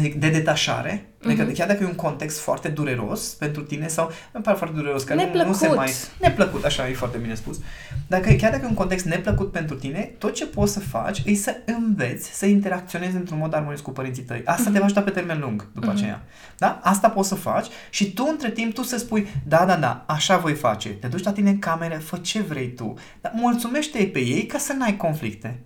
zic, 0.00 0.14
de 0.14 0.28
detașare, 0.28 0.98
mm-hmm. 0.98 1.07
Adică 1.24 1.42
Mhm. 1.42 1.52
chiar 1.54 1.66
dacă 1.68 1.82
e 1.82 1.86
un 1.86 1.94
context 1.94 2.38
foarte 2.40 2.68
dureros 2.68 3.34
pentru 3.34 3.62
tine 3.62 3.86
sau 3.86 4.10
îmi 4.32 4.42
pare 4.44 4.56
foarte 4.56 4.76
dureros 4.76 5.02
că 5.02 5.14
nu, 5.14 5.20
nu 5.20 5.26
se 5.32 5.38
Neplăcut. 5.38 5.76
mai... 5.76 5.92
Neplăcut, 6.20 6.64
așa 6.64 6.88
e 6.88 6.92
foarte 6.94 7.18
bine 7.18 7.34
spus. 7.34 7.60
Dacă 8.06 8.32
chiar 8.32 8.50
dacă 8.50 8.64
e 8.64 8.68
un 8.68 8.74
context 8.74 9.04
neplăcut 9.04 9.52
pentru 9.52 9.76
tine, 9.76 10.14
tot 10.18 10.34
ce 10.34 10.46
poți 10.46 10.72
să 10.72 10.80
faci 10.80 11.22
e 11.24 11.34
să 11.34 11.56
înveți 11.66 12.30
să 12.38 12.46
interacționezi 12.46 13.16
într-un 13.16 13.38
mod 13.38 13.54
armonios 13.54 13.80
cu 13.80 13.90
părinții 13.90 14.22
tăi. 14.22 14.42
Asta 14.44 14.70
te 14.70 14.78
va 14.78 14.84
ajuta 14.84 15.02
pe 15.02 15.10
termen 15.10 15.38
lung 15.40 15.66
după 15.72 15.86
Mhm. 15.86 15.96
aceea. 15.96 16.22
Da? 16.58 16.80
Asta 16.82 17.08
poți 17.10 17.28
să 17.28 17.34
faci 17.34 17.66
și 17.90 18.12
tu 18.12 18.26
între 18.30 18.50
timp 18.50 18.74
tu 18.74 18.82
să 18.82 18.98
spui, 18.98 19.26
da, 19.46 19.64
da, 19.64 19.76
da, 19.76 20.04
așa 20.08 20.36
voi 20.36 20.54
face. 20.54 20.88
Te 20.88 21.06
duci 21.06 21.24
la 21.24 21.32
tine 21.32 21.50
în 21.50 21.58
cameră, 21.58 21.94
fă 21.98 22.16
ce 22.16 22.40
vrei 22.40 22.68
tu. 22.68 22.94
Dar 23.20 23.32
mulțumește-i 23.34 24.06
pe 24.08 24.18
ei 24.20 24.46
ca 24.46 24.58
să 24.58 24.72
n-ai 24.72 24.96
conflicte. 24.96 25.60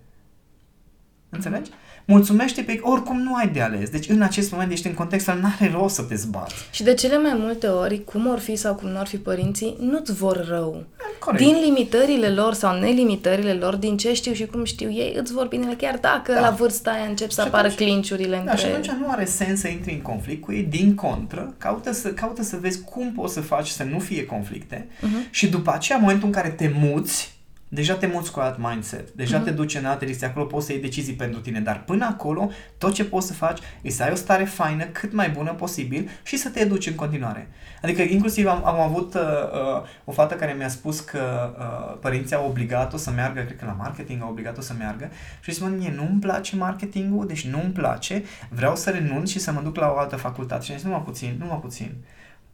Înțelegi? 1.29 1.69
Mulțumește 2.05 2.61
pe 2.61 2.71
ei, 2.71 2.79
oricum 2.83 3.21
nu 3.21 3.35
ai 3.35 3.47
de 3.47 3.61
ales. 3.61 3.89
Deci 3.89 4.09
în 4.09 4.21
acest 4.21 4.51
moment 4.51 4.71
ești 4.71 4.87
în 4.87 4.93
contextul 4.93 5.33
ăla, 5.33 5.41
n-are 5.41 5.71
rost 5.77 5.95
să 5.95 6.01
te 6.01 6.15
zbați. 6.15 6.53
Și 6.71 6.83
de 6.83 6.93
cele 6.93 7.17
mai 7.17 7.33
multe 7.37 7.67
ori, 7.67 8.03
cum 8.03 8.27
or 8.27 8.39
fi 8.39 8.55
sau 8.55 8.75
cum 8.75 8.89
nu 8.89 8.99
or 8.99 9.07
fi 9.07 9.17
părinții, 9.17 9.75
nu-ți 9.79 10.13
vor 10.13 10.45
rău. 10.49 10.83
Corect. 11.19 11.43
Din 11.43 11.55
limitările 11.63 12.29
lor 12.29 12.53
sau 12.53 12.79
nelimitările 12.79 13.53
lor, 13.53 13.75
din 13.75 13.97
ce 13.97 14.13
știu 14.13 14.33
și 14.33 14.45
cum 14.45 14.63
știu 14.63 14.91
ei, 14.91 15.15
îți 15.19 15.33
vor 15.33 15.47
binele, 15.47 15.73
chiar 15.73 15.97
dacă 16.01 16.33
Da. 16.33 16.39
la 16.39 16.49
vârsta 16.49 16.91
aia 16.91 17.05
încep 17.09 17.31
să 17.31 17.41
Și 17.41 17.47
apară 17.47 17.67
atunci- 17.67 17.77
clinciurile 17.77 18.41
Da, 18.45 18.55
și 18.55 18.65
între... 18.65 18.79
atunci 18.79 18.99
nu 19.05 19.11
are 19.11 19.25
sens 19.25 19.59
să 19.59 19.67
intri 19.67 19.93
în 19.93 20.01
conflict 20.01 20.41
cu 20.41 20.53
ei, 20.53 20.63
din 20.63 20.95
contră, 20.95 21.53
caută 21.57 21.91
să, 21.93 22.07
caută 22.09 22.43
să 22.43 22.57
vezi 22.61 22.81
cum 22.81 23.11
poți 23.11 23.33
să 23.33 23.41
faci 23.41 23.67
să 23.67 23.83
nu 23.83 23.99
fie 23.99 24.25
conflicte 24.25 24.87
Mhm. 25.01 25.27
și 25.29 25.47
după 25.47 25.71
aceea, 25.73 25.97
în 25.97 26.03
momentul 26.03 26.27
în 26.27 26.33
care 26.33 26.49
te 26.49 26.71
muți, 26.79 27.32
deja 27.73 27.95
te 27.95 28.07
muți 28.07 28.31
cu 28.31 28.39
alt 28.39 28.57
mindset, 28.57 29.11
deja 29.11 29.39
te 29.39 29.51
duci 29.51 29.75
în 29.75 29.85
alte 29.85 30.05
direcții, 30.05 30.27
acolo 30.27 30.45
poți 30.45 30.65
să 30.65 30.71
iei 30.71 30.81
decizii 30.81 31.13
pentru 31.13 31.39
tine, 31.39 31.59
dar 31.59 31.83
până 31.83 32.05
acolo, 32.05 32.51
tot 32.77 32.93
ce 32.93 33.05
poți 33.05 33.27
să 33.27 33.33
faci 33.33 33.59
e 33.81 33.89
să 33.89 34.03
ai 34.03 34.11
o 34.11 34.15
stare 34.15 34.43
faină, 34.43 34.83
cât 34.83 35.13
mai 35.13 35.29
bună 35.29 35.53
posibil 35.53 36.09
și 36.23 36.37
să 36.37 36.49
te 36.49 36.59
educi 36.59 36.87
în 36.87 36.95
continuare. 36.95 37.47
Adică, 37.81 38.01
inclusiv 38.01 38.47
am, 38.47 38.65
am 38.65 38.79
avut 38.79 39.13
uh, 39.13 39.21
uh, 39.21 39.83
o 40.03 40.11
fată 40.11 40.35
care 40.35 40.53
mi-a 40.53 40.67
spus 40.67 40.99
că 40.99 41.53
uh, 41.57 41.97
părinții 42.01 42.35
au 42.35 42.47
obligat-o 42.47 42.97
să 42.97 43.11
meargă, 43.11 43.41
cred 43.41 43.57
că 43.57 43.65
la 43.65 43.75
marketing 43.77 44.21
au 44.21 44.29
obligat-o 44.29 44.61
să 44.61 44.73
meargă 44.77 45.09
și 45.41 45.51
zis, 45.51 45.61
mă, 45.61 45.67
mie 45.67 45.93
nu-mi 45.95 46.19
place 46.19 46.55
marketingul, 46.55 47.27
deci 47.27 47.47
nu-mi 47.47 47.71
place, 47.73 48.23
vreau 48.49 48.75
să 48.75 48.89
renunț 48.89 49.29
și 49.29 49.39
să 49.39 49.51
mă 49.51 49.61
duc 49.61 49.75
la 49.75 49.91
o 49.95 49.97
altă 49.97 50.15
facultate. 50.15 50.63
Și 50.65 50.71
am 50.71 50.77
zis, 50.77 50.85
numai 50.85 51.03
puțin, 51.05 51.35
numai 51.39 51.59
puțin. 51.61 51.95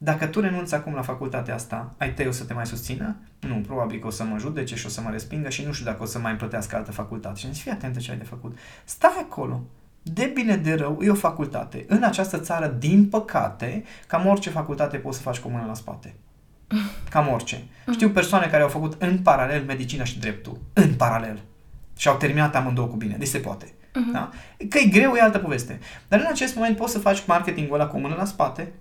Dacă 0.02 0.26
tu 0.26 0.40
renunți 0.40 0.74
acum 0.74 0.94
la 0.94 1.02
facultatea 1.02 1.54
asta, 1.54 1.94
ai 1.98 2.12
tăi 2.12 2.26
o 2.26 2.30
să 2.30 2.44
te 2.44 2.52
mai 2.52 2.66
susțină? 2.66 3.16
Nu, 3.40 3.54
probabil 3.54 3.98
că 3.98 4.06
o 4.06 4.10
să 4.10 4.24
mă 4.24 4.38
judece 4.38 4.76
și 4.76 4.86
o 4.86 4.88
să 4.88 5.00
mă 5.00 5.10
respingă 5.10 5.48
și 5.48 5.64
nu 5.64 5.72
știu 5.72 5.84
dacă 5.84 6.02
o 6.02 6.06
să 6.06 6.18
mai 6.18 6.30
îmi 6.30 6.38
plătească 6.38 6.76
altă 6.76 6.92
facultate. 6.92 7.38
Și 7.38 7.46
am 7.46 7.52
zis, 7.52 7.62
fii 7.62 7.70
atentă 7.70 7.98
ce 7.98 8.10
ai 8.10 8.16
de 8.16 8.24
făcut. 8.24 8.58
Stai 8.84 9.16
acolo. 9.20 9.62
De 10.02 10.30
bine 10.34 10.56
de 10.56 10.74
rău, 10.74 10.98
e 11.02 11.10
o 11.10 11.14
facultate. 11.14 11.84
În 11.88 12.02
această 12.02 12.38
țară, 12.38 12.66
din 12.66 13.08
păcate, 13.08 13.84
cam 14.06 14.26
orice 14.26 14.50
facultate 14.50 14.96
poți 14.96 15.16
să 15.16 15.22
faci 15.22 15.38
cu 15.38 15.48
mâna 15.48 15.66
la 15.66 15.74
spate. 15.74 16.14
Cam 17.10 17.28
orice. 17.28 17.62
Știu 17.90 18.10
persoane 18.10 18.46
care 18.46 18.62
au 18.62 18.68
făcut 18.68 19.02
în 19.02 19.18
paralel 19.18 19.64
medicina 19.64 20.04
și 20.04 20.18
dreptul. 20.18 20.58
În 20.72 20.94
paralel. 20.94 21.40
Și 21.96 22.08
au 22.08 22.16
terminat 22.16 22.56
amândouă 22.56 22.86
cu 22.86 22.96
bine. 22.96 23.16
Deci 23.16 23.28
se 23.28 23.38
poate. 23.38 23.72
Da? 24.12 24.30
Că 24.68 24.78
e 24.78 24.88
greu, 24.88 25.14
e 25.14 25.20
altă 25.20 25.38
poveste. 25.38 25.78
Dar 26.08 26.20
în 26.20 26.26
acest 26.28 26.54
moment 26.54 26.76
poți 26.76 26.92
să 26.92 26.98
faci 26.98 27.26
marketingul 27.26 27.74
ăla 27.74 27.86
cu 27.86 27.98
mână 27.98 28.14
la 28.14 28.24
spate, 28.24 28.72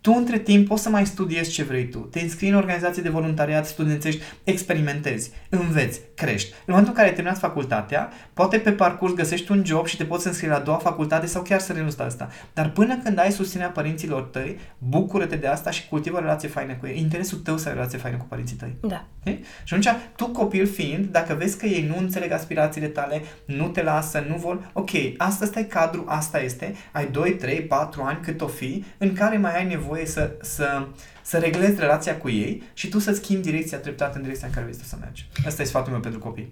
Tu 0.00 0.12
între 0.12 0.38
timp 0.38 0.68
poți 0.68 0.82
să 0.82 0.88
mai 0.88 1.06
studiezi 1.06 1.50
ce 1.50 1.62
vrei 1.62 1.88
tu. 1.88 1.98
Te 1.98 2.20
înscrii 2.20 2.48
în 2.48 2.54
organizații 2.54 3.02
de 3.02 3.08
voluntariat, 3.08 3.66
studențești, 3.66 4.22
experimentezi, 4.44 5.30
înveți, 5.48 6.00
crești. 6.14 6.48
În 6.48 6.64
momentul 6.66 6.92
în 6.92 6.96
care 6.96 7.08
ai 7.08 7.14
terminat 7.14 7.38
facultatea, 7.38 8.10
poate 8.34 8.58
pe 8.58 8.72
parcurs 8.72 9.12
găsești 9.12 9.52
un 9.52 9.64
job 9.64 9.86
și 9.86 9.96
te 9.96 10.04
poți 10.04 10.26
înscrie 10.26 10.48
la 10.48 10.56
a 10.56 10.58
doua 10.58 10.76
facultate 10.76 11.26
sau 11.26 11.42
chiar 11.42 11.60
să 11.60 11.72
renunți 11.72 11.98
la 11.98 12.04
asta. 12.04 12.28
Dar 12.52 12.70
până 12.70 12.98
când 13.04 13.18
ai 13.18 13.32
susținerea 13.32 13.70
părinților 13.70 14.22
tăi, 14.22 14.58
bucură-te 14.78 15.36
de 15.36 15.46
asta 15.46 15.70
și 15.70 15.88
cultivă 15.88 16.16
o 16.16 16.20
relație 16.20 16.48
faină 16.48 16.72
cu 16.72 16.86
ei. 16.86 16.94
E 16.94 16.98
interesul 16.98 17.38
tău 17.38 17.56
să 17.56 17.66
ai 17.66 17.72
o 17.72 17.76
relație 17.76 17.98
faină 17.98 18.16
cu 18.16 18.26
părinții 18.28 18.56
tăi. 18.56 18.76
Da. 18.80 19.06
E? 19.22 19.38
Și 19.64 19.74
atunci, 19.74 20.00
tu 20.16 20.26
copil 20.26 20.66
fiind, 20.66 21.06
dacă 21.06 21.34
vezi 21.34 21.58
că 21.58 21.66
ei 21.66 21.86
nu 21.88 21.98
înțeleg 21.98 22.32
aspirațiile 22.32 22.86
tale, 22.86 23.22
nu 23.44 23.68
te 23.68 23.82
lasă, 23.82 24.24
nu 24.28 24.36
vor, 24.36 24.70
ok, 24.72 24.90
asta 25.16 25.44
este 25.44 25.66
cadru, 25.66 26.04
asta 26.08 26.40
este, 26.40 26.74
ai 26.92 27.08
2, 27.10 27.30
3, 27.30 27.60
4 27.60 28.02
ani 28.02 28.18
cât 28.22 28.40
o 28.40 28.46
fi, 28.46 28.84
în 28.98 29.12
care 29.12 29.36
mai 29.36 29.56
ai 29.56 29.66
nevoie 29.66 29.89
să, 30.06 30.30
să, 30.40 30.86
să 31.22 31.38
reglezi 31.38 31.80
relația 31.80 32.16
cu 32.16 32.28
ei 32.28 32.62
și 32.72 32.88
tu 32.88 32.98
să 32.98 33.12
schimbi 33.12 33.50
direcția 33.50 33.78
treptat 33.78 34.14
în 34.14 34.22
direcția 34.22 34.46
în 34.46 34.52
care 34.52 34.66
vrei 34.66 34.78
să 34.84 34.96
mergi. 35.00 35.28
Asta 35.46 35.62
e 35.62 35.64
sfatul 35.64 35.92
meu 35.92 36.00
pentru 36.00 36.20
copii. 36.20 36.48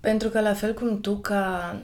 Pentru 0.00 0.28
că 0.28 0.40
la 0.40 0.54
fel 0.54 0.74
cum 0.74 1.00
tu 1.00 1.16
ca 1.16 1.76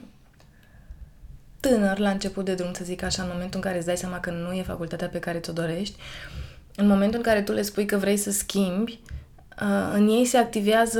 tânăr 1.59 1.97
la 1.97 2.09
început 2.09 2.45
de 2.45 2.53
drum, 2.53 2.73
să 2.73 2.83
zic 2.83 3.03
așa, 3.03 3.23
în 3.23 3.29
momentul 3.31 3.55
în 3.55 3.61
care 3.61 3.77
îți 3.77 3.85
dai 3.85 3.97
seama 3.97 4.19
că 4.19 4.31
nu 4.31 4.53
e 4.53 4.63
facultatea 4.63 5.07
pe 5.07 5.19
care 5.19 5.39
ți-o 5.39 5.53
dorești, 5.53 5.95
în 6.75 6.87
momentul 6.87 7.17
în 7.17 7.23
care 7.23 7.41
tu 7.41 7.51
le 7.51 7.61
spui 7.61 7.85
că 7.85 7.97
vrei 7.97 8.17
să 8.17 8.31
schimbi, 8.31 8.99
Uh, 8.99 9.24
în 9.93 10.07
ei 10.07 10.25
se 10.25 10.37
activează 10.37 10.99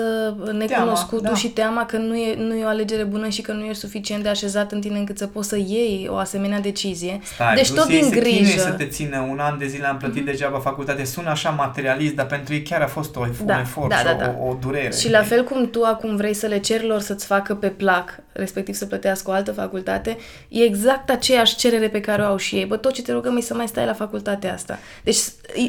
necunoscutul 0.51 1.19
teama, 1.19 1.33
da. 1.33 1.39
și 1.39 1.47
teama 1.47 1.85
că 1.85 1.97
nu 1.97 2.15
e, 2.15 2.35
nu 2.37 2.55
e 2.55 2.63
o 2.63 2.67
alegere 2.67 3.03
bună 3.03 3.29
și 3.29 3.41
că 3.41 3.51
nu 3.51 3.63
ești 3.63 3.81
suficient 3.81 4.23
de 4.23 4.29
așezat 4.29 4.71
în 4.71 4.81
tine 4.81 4.97
încât 4.97 5.17
să 5.17 5.27
poți 5.27 5.49
să 5.49 5.55
iei 5.55 6.07
o 6.09 6.15
asemenea 6.15 6.59
decizie. 6.59 7.19
Stai, 7.23 7.55
deci 7.55 7.71
tot 7.71 7.87
din 7.87 8.09
grijă. 8.09 8.59
să 8.59 8.69
te 8.69 8.85
țină 8.85 9.19
un 9.19 9.39
an 9.39 9.57
de 9.57 9.67
zile, 9.67 9.87
am 9.87 9.97
plătit 9.97 10.21
mm-hmm. 10.21 10.25
degeaba 10.25 10.59
facultate. 10.59 11.03
Sună 11.03 11.29
așa 11.29 11.49
materialist, 11.49 12.15
dar 12.15 12.25
pentru 12.25 12.53
ei 12.53 12.61
chiar 12.61 12.81
a 12.81 12.87
fost 12.87 13.15
o, 13.15 13.19
un 13.19 13.45
da, 13.45 13.59
efort 13.59 13.89
da, 13.89 13.95
și 13.95 14.03
da, 14.03 14.13
da. 14.13 14.35
O, 14.39 14.47
o 14.47 14.57
durere. 14.61 14.95
Și 14.95 15.09
la 15.09 15.21
fel 15.21 15.43
cum 15.43 15.69
tu 15.69 15.83
acum 15.83 16.15
vrei 16.15 16.33
să 16.33 16.47
le 16.47 16.57
ceri 16.57 16.87
lor 16.87 16.99
să-ți 16.99 17.25
facă 17.25 17.55
pe 17.55 17.67
plac, 17.67 18.19
respectiv 18.37 18.75
să 18.75 18.85
plătească 18.85 19.29
o 19.29 19.33
altă 19.33 19.51
facultate, 19.51 20.17
e 20.49 20.63
exact 20.63 21.09
aceeași 21.09 21.55
cerere 21.55 21.89
pe 21.89 22.01
care 22.01 22.21
o 22.21 22.25
au 22.25 22.37
și 22.37 22.55
ei. 22.55 22.65
Bă, 22.65 22.77
tot 22.77 22.93
ce 22.93 23.01
te 23.01 23.11
rugăm 23.11 23.37
e 23.37 23.41
să 23.41 23.53
mai 23.53 23.67
stai 23.67 23.85
la 23.85 23.93
facultatea 23.93 24.53
asta. 24.53 24.79
Deci 25.03 25.17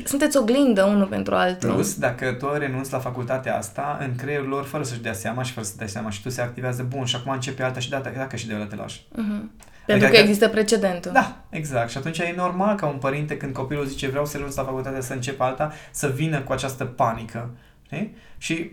sunteți 0.04 0.36
oglindă 0.36 0.84
unul 0.84 1.06
pentru 1.06 1.34
altul. 1.34 1.72
Plus, 1.72 1.94
dacă 1.98 2.32
tu 2.32 2.52
renunți 2.58 2.92
la 2.92 2.98
facultatea 2.98 3.56
asta, 3.56 3.98
în 4.00 4.14
creierul 4.16 4.48
lor, 4.48 4.64
fără 4.64 4.82
să-și 4.82 5.00
dea 5.00 5.12
seama 5.12 5.42
și 5.42 5.52
fără 5.52 5.66
să 5.66 5.72
dai 5.78 5.88
seama 5.88 6.10
și 6.10 6.22
tu 6.22 6.28
se 6.28 6.40
activează, 6.40 6.86
bun, 6.88 7.04
și 7.04 7.16
acum 7.16 7.32
începe 7.32 7.62
alta 7.62 7.80
și 7.80 7.90
dacă, 7.90 8.12
dacă 8.16 8.36
și 8.36 8.46
de 8.46 8.54
la 8.54 8.64
te 8.64 8.76
lași. 8.76 9.00
Uh-huh. 9.00 9.64
Pentru 9.86 10.06
adică, 10.06 10.20
că 10.20 10.26
există 10.26 10.48
precedentul. 10.48 11.12
Da, 11.12 11.44
exact. 11.50 11.90
Și 11.90 11.96
atunci 11.96 12.18
e 12.18 12.34
normal 12.36 12.76
ca 12.76 12.86
un 12.86 12.98
părinte, 12.98 13.36
când 13.36 13.52
copilul 13.52 13.84
zice 13.84 14.08
vreau 14.08 14.26
să 14.26 14.36
renunț 14.36 14.54
la 14.54 14.64
facultate, 14.64 15.00
să 15.00 15.12
încep 15.12 15.40
alta, 15.40 15.72
să 15.90 16.08
vină 16.08 16.40
cu 16.40 16.52
această 16.52 16.84
panică. 16.84 17.50
Știi? 17.88 18.16
Și 18.38 18.70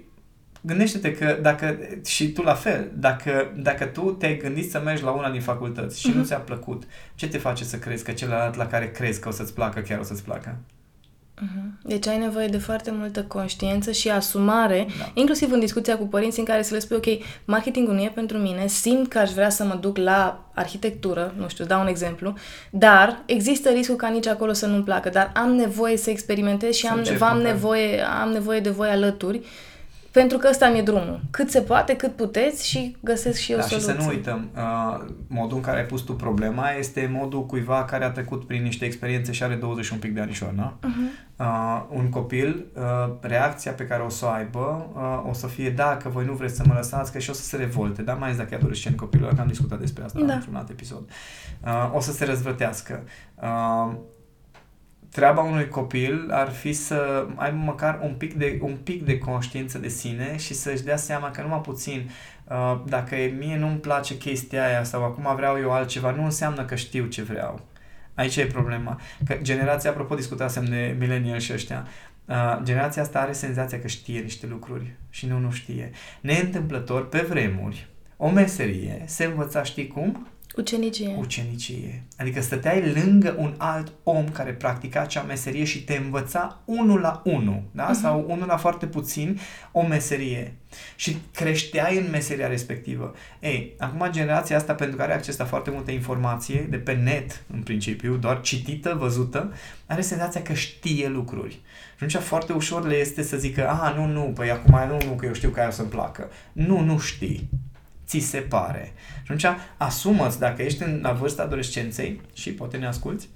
gândește-te 0.65 1.13
că 1.13 1.37
dacă, 1.41 1.77
și 2.05 2.31
tu 2.31 2.41
la 2.41 2.53
fel, 2.53 2.91
dacă, 2.95 3.53
dacă 3.55 3.85
tu 3.85 4.01
te-ai 4.01 4.37
gândit 4.37 4.71
să 4.71 4.79
mergi 4.79 5.03
la 5.03 5.11
una 5.11 5.29
din 5.29 5.41
facultăți 5.41 5.99
și 5.99 6.11
uh-huh. 6.11 6.15
nu 6.15 6.23
ți-a 6.23 6.37
plăcut, 6.37 6.83
ce 7.15 7.27
te 7.27 7.37
face 7.37 7.63
să 7.63 7.77
crezi 7.77 8.03
că 8.03 8.11
celălalt 8.11 8.55
la 8.55 8.67
care 8.67 8.91
crezi 8.91 9.19
că 9.19 9.27
o 9.27 9.31
să-ți 9.31 9.53
placă, 9.53 9.79
chiar 9.79 9.99
o 9.99 10.03
să-ți 10.03 10.23
placă? 10.23 10.57
Mhm. 11.41 11.79
Deci 11.83 12.07
ai 12.07 12.17
nevoie 12.17 12.47
de 12.47 12.57
foarte 12.57 12.91
multă 12.91 13.23
conștiință 13.23 13.91
și 13.91 14.09
asumare, 14.09 14.87
da. 14.99 15.11
inclusiv 15.13 15.51
în 15.51 15.59
discuția 15.59 15.97
cu 15.97 16.07
părinții 16.07 16.39
în 16.39 16.45
care 16.45 16.61
să 16.61 16.73
le 16.73 16.79
spui, 16.79 16.95
ok, 16.95 17.05
marketingul 17.45 17.93
nu 17.93 18.01
e 18.01 18.11
pentru 18.13 18.37
mine, 18.37 18.67
simt 18.67 19.07
că 19.07 19.17
aș 19.17 19.31
vrea 19.31 19.49
să 19.49 19.63
mă 19.63 19.77
duc 19.81 19.97
la 19.97 20.49
arhitectură, 20.53 21.33
nu 21.37 21.47
știu, 21.47 21.65
dau 21.65 21.81
un 21.81 21.87
exemplu, 21.87 22.33
dar 22.69 23.23
există 23.25 23.69
riscul 23.69 23.95
ca 23.95 24.07
nici 24.07 24.27
acolo 24.27 24.53
să 24.53 24.65
nu-mi 24.65 24.83
placă, 24.83 25.09
dar 25.09 25.31
am 25.35 25.51
nevoie 25.51 25.97
să 25.97 26.09
experimentez 26.09 26.73
și 26.73 26.87
am, 26.87 27.03
am, 27.19 27.37
nevoie, 27.37 28.01
am 28.01 28.29
nevoie 28.29 28.59
de 28.59 28.69
voi 28.69 28.89
alături 28.89 29.41
pentru 30.13 30.37
că 30.37 30.47
ăsta 30.49 30.69
mi-e 30.69 30.81
drumul. 30.81 31.21
Cât 31.31 31.49
se 31.49 31.61
poate, 31.61 31.95
cât 31.95 32.15
puteți 32.15 32.67
și 32.67 32.95
găsesc 32.99 33.39
și 33.39 33.51
eu 33.51 33.57
da, 33.57 33.63
soluții. 33.63 33.89
și 33.89 33.95
să 33.95 34.01
nu 34.03 34.09
uităm, 34.09 34.49
uh, 34.55 35.05
modul 35.27 35.57
în 35.57 35.63
care 35.63 35.77
ai 35.77 35.85
pus 35.85 36.01
tu 36.01 36.13
problema 36.13 36.71
este 36.71 37.09
modul 37.13 37.45
cuiva 37.45 37.85
care 37.85 38.03
a 38.03 38.11
trecut 38.11 38.47
prin 38.47 38.63
niște 38.63 38.85
experiențe 38.85 39.31
și 39.31 39.43
are 39.43 39.55
21 39.55 40.01
pic 40.01 40.13
de 40.13 40.21
anișori, 40.21 40.55
da? 40.55 40.77
Uh-huh. 40.79 41.23
Uh, 41.37 41.85
un 41.89 42.09
copil, 42.09 42.65
uh, 42.75 43.13
reacția 43.21 43.71
pe 43.71 43.85
care 43.85 44.03
o 44.03 44.09
să 44.09 44.25
o 44.25 44.29
aibă 44.29 44.91
uh, 44.95 45.29
o 45.29 45.33
să 45.33 45.47
fie 45.47 45.69
dacă 45.69 46.09
voi 46.09 46.25
nu 46.25 46.33
vreți 46.33 46.55
să 46.55 46.63
mă 46.67 46.73
lăsați, 46.73 47.11
că 47.11 47.19
și 47.19 47.29
o 47.29 47.33
să 47.33 47.43
se 47.43 47.57
revolte, 47.57 48.01
da? 48.01 48.13
Mai 48.13 48.27
ales 48.27 48.37
dacă 48.37 48.49
e 48.53 48.57
adolescent 48.57 48.97
copilul, 48.97 49.31
că 49.35 49.41
am 49.41 49.47
discutat 49.47 49.79
despre 49.79 50.03
asta 50.03 50.19
da. 50.19 50.33
într-un 50.33 50.55
alt 50.55 50.69
episod. 50.69 51.09
Uh, 51.65 51.91
o 51.93 51.99
să 51.99 52.11
se 52.11 52.25
răzvrătească. 52.25 53.03
Uh, 53.41 53.93
treaba 55.13 55.41
unui 55.41 55.67
copil 55.67 56.31
ar 56.31 56.49
fi 56.49 56.73
să 56.73 57.27
aibă 57.35 57.57
măcar 57.57 57.99
un 58.01 58.13
pic 58.13 58.33
de, 58.33 58.59
un 58.61 58.75
pic 58.83 59.05
de 59.05 59.17
conștiință 59.17 59.77
de 59.77 59.87
sine 59.87 60.37
și 60.37 60.53
să-și 60.53 60.83
dea 60.83 60.95
seama 60.97 61.31
că 61.31 61.41
numai 61.41 61.61
puțin 61.61 62.09
uh, 62.47 62.81
dacă 62.85 63.15
mie 63.37 63.57
nu-mi 63.57 63.77
place 63.77 64.17
chestia 64.17 64.65
aia 64.65 64.83
sau 64.83 65.03
acum 65.03 65.35
vreau 65.35 65.59
eu 65.59 65.71
altceva, 65.71 66.11
nu 66.11 66.23
înseamnă 66.23 66.65
că 66.65 66.75
știu 66.75 67.05
ce 67.05 67.21
vreau. 67.21 67.61
Aici 68.13 68.35
e 68.35 68.45
problema. 68.45 68.99
Că 69.25 69.37
generația, 69.41 69.89
apropo, 69.89 70.15
discutasem 70.15 70.65
de 70.65 70.95
millennial 70.99 71.39
și 71.39 71.53
ăștia, 71.53 71.87
uh, 72.25 72.59
generația 72.63 73.01
asta 73.01 73.19
are 73.19 73.31
senzația 73.31 73.79
că 73.79 73.87
știe 73.87 74.19
niște 74.19 74.47
lucruri 74.47 74.95
și 75.09 75.25
nu, 75.25 75.37
nu 75.37 75.51
știe. 75.51 75.91
Neîntâmplător, 76.21 77.09
pe 77.09 77.25
vremuri, 77.29 77.87
o 78.17 78.29
meserie 78.29 79.03
se 79.05 79.23
învăța, 79.23 79.63
știi 79.63 79.87
cum? 79.87 80.27
Ucenicie. 80.55 81.15
Ucenicie. 81.19 82.03
Adică 82.17 82.41
stăteai 82.41 82.93
lângă 82.93 83.35
un 83.37 83.53
alt 83.57 83.91
om 84.03 84.29
care 84.29 84.51
practica 84.51 85.01
acea 85.01 85.21
meserie 85.21 85.63
și 85.63 85.83
te 85.83 85.95
învăța 85.95 86.61
unul 86.65 86.99
la 86.99 87.21
unul, 87.25 87.63
da? 87.71 87.89
Uh-huh. 87.89 88.01
Sau 88.01 88.25
unul 88.27 88.47
la 88.47 88.57
foarte 88.57 88.85
puțin 88.85 89.39
o 89.71 89.85
meserie. 89.85 90.53
Și 90.95 91.17
creșteai 91.31 91.97
în 91.97 92.09
meseria 92.11 92.47
respectivă. 92.47 93.13
Ei, 93.39 93.73
acum 93.77 94.07
generația 94.11 94.57
asta, 94.57 94.73
pentru 94.73 94.97
care 94.97 95.09
are 95.09 95.19
acces 95.19 95.37
la 95.37 95.45
foarte 95.45 95.69
multe 95.69 95.91
informație, 95.91 96.67
de 96.69 96.77
pe 96.77 96.93
net, 96.93 97.43
în 97.53 97.61
principiu, 97.61 98.15
doar 98.15 98.41
citită, 98.41 98.95
văzută, 98.99 99.53
are 99.85 100.01
senzația 100.01 100.41
că 100.41 100.53
știe 100.53 101.07
lucruri. 101.07 101.51
Și 101.97 102.03
atunci 102.03 102.23
foarte 102.23 102.53
ușor 102.53 102.87
le 102.87 102.95
este 102.95 103.23
să 103.23 103.37
zică, 103.37 103.69
a, 103.69 103.93
nu, 103.97 104.05
nu, 104.05 104.21
păi 104.21 104.51
acum 104.51 104.87
nu, 104.87 104.97
nu, 105.05 105.11
că 105.11 105.25
eu 105.25 105.33
știu 105.33 105.49
că 105.49 105.59
aia 105.59 105.69
o 105.69 105.71
să-mi 105.71 105.89
placă. 105.89 106.29
Nu, 106.51 106.79
nu 106.79 106.97
știi 106.97 107.49
ți 108.19 108.25
se 108.25 108.37
pare. 108.37 108.93
Și 109.13 109.31
atunci 109.31 109.45
asumă 109.77 110.35
dacă 110.39 110.61
ești 110.61 110.83
în, 110.83 110.99
la 111.01 111.11
vârsta 111.11 111.43
adolescenței 111.43 112.21
și 112.33 112.51
poate 112.53 112.77
ne 112.77 112.87
asculți, 112.87 113.29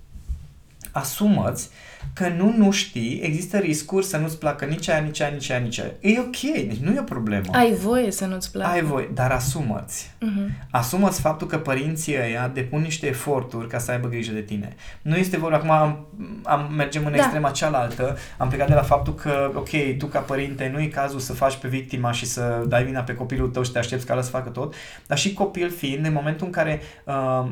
asumă-ți 0.98 1.70
că 2.14 2.28
nu, 2.28 2.54
nu 2.58 2.72
știi, 2.72 3.20
există 3.24 3.58
riscuri 3.58 4.06
să 4.06 4.18
nu-ți 4.18 4.40
placă 4.40 4.66
nici 4.66 4.90
aia, 4.90 5.00
nici 5.00 5.20
aia, 5.20 5.30
nici 5.30 5.50
aia, 5.50 5.60
nici 5.60 5.80
aia. 5.80 5.92
E 6.00 6.20
ok, 6.20 6.40
deci 6.40 6.78
nu 6.78 6.94
e 6.94 7.00
o 7.00 7.04
problemă. 7.04 7.46
Ai 7.52 7.74
voie 7.74 8.12
să 8.12 8.26
nu-ți 8.26 8.52
placă. 8.52 8.72
Ai 8.72 8.82
voie, 8.82 9.10
dar 9.14 9.32
asumă-ți. 9.32 10.12
Uh-huh. 10.16 10.68
Asumă-ți 10.72 11.22
faptul 11.22 11.48
că 11.48 11.58
părinții 11.58 12.16
ăia 12.22 12.52
depun 12.54 12.82
niște 12.82 13.08
eforturi 13.08 13.68
ca 13.68 13.78
să 13.78 13.92
aibă 13.92 14.08
grijă 14.08 14.32
de 14.32 14.42
tine. 14.42 14.76
Nu 15.02 15.16
este 15.16 15.38
vorba, 15.38 15.56
acum 15.56 15.70
am, 15.70 16.08
am, 16.44 16.74
mergem 16.76 17.06
în 17.06 17.12
da. 17.12 17.18
extrema 17.18 17.52
cealaltă, 17.52 18.18
am 18.38 18.48
plecat 18.48 18.68
de 18.68 18.74
la 18.74 18.82
faptul 18.82 19.16
că, 19.16 19.52
ok, 19.56 19.70
tu 19.98 20.06
ca 20.06 20.20
părinte 20.20 20.70
nu 20.74 20.82
e 20.82 20.88
cazul 20.88 21.20
să 21.20 21.34
faci 21.34 21.56
pe 21.56 21.68
victima 21.68 22.12
și 22.12 22.26
să 22.26 22.64
dai 22.68 22.84
vina 22.84 23.02
pe 23.02 23.16
copilul 23.16 23.50
tău 23.50 23.64
și 23.64 23.72
te 23.72 23.78
aștepți 23.78 24.06
ca 24.06 24.16
el 24.16 24.22
să 24.22 24.30
facă 24.30 24.50
tot, 24.50 24.74
dar 25.08 25.18
și 25.18 25.34
copil 25.34 25.70
fiind, 25.70 26.06
în 26.06 26.14
momentul 26.14 26.46
în 26.46 26.52
care 26.52 26.82
uh, 27.04 27.50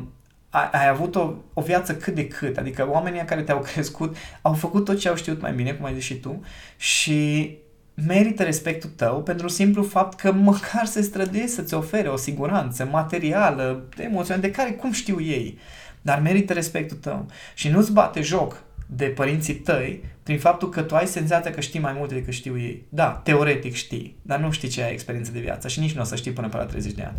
ai, 0.56 0.68
ai 0.72 0.88
avut 0.88 1.14
o, 1.14 1.32
o 1.54 1.60
viață 1.62 1.94
cât 1.94 2.14
de 2.14 2.28
cât, 2.28 2.56
adică 2.56 2.88
oamenii 2.90 3.24
care 3.24 3.42
te-au 3.42 3.58
crescut 3.72 4.16
au 4.42 4.52
făcut 4.52 4.84
tot 4.84 4.98
ce 4.98 5.08
au 5.08 5.14
știut 5.14 5.40
mai 5.40 5.52
bine, 5.52 5.72
cum 5.72 5.84
ai 5.84 5.94
zis 5.94 6.04
și 6.04 6.14
tu, 6.14 6.44
și 6.76 7.50
merită 7.94 8.42
respectul 8.42 8.90
tău 8.96 9.22
pentru 9.22 9.48
simplu 9.48 9.82
fapt 9.82 10.18
că 10.18 10.32
măcar 10.32 10.84
se 10.84 11.00
străduie 11.00 11.46
să-ți 11.46 11.74
ofere 11.74 12.08
o 12.08 12.16
siguranță 12.16 12.88
materială, 12.90 13.84
emoțională, 13.96 14.46
de 14.46 14.52
care 14.52 14.70
cum 14.70 14.92
știu 14.92 15.20
ei, 15.20 15.58
dar 16.02 16.20
merită 16.20 16.52
respectul 16.52 16.96
tău 16.96 17.26
și 17.54 17.68
nu-ți 17.68 17.92
bate 17.92 18.20
joc 18.20 18.62
de 18.86 19.04
părinții 19.04 19.54
tăi 19.54 20.04
prin 20.22 20.38
faptul 20.38 20.68
că 20.68 20.82
tu 20.82 20.94
ai 20.94 21.06
senzația 21.06 21.50
că 21.50 21.60
știi 21.60 21.80
mai 21.80 21.94
multe 21.96 22.14
decât 22.14 22.32
știu 22.32 22.58
ei. 22.58 22.86
Da, 22.88 23.20
teoretic 23.24 23.74
știi, 23.74 24.16
dar 24.22 24.38
nu 24.38 24.50
știi 24.50 24.68
ce 24.68 24.82
ai 24.82 24.92
experiență 24.92 25.32
de 25.32 25.40
viață 25.40 25.68
și 25.68 25.80
nici 25.80 25.92
nu 25.92 26.00
o 26.00 26.04
să 26.04 26.16
știi 26.16 26.32
până 26.32 26.48
pe 26.48 26.56
la 26.56 26.64
30 26.64 26.92
de 26.92 27.02
ani. 27.02 27.18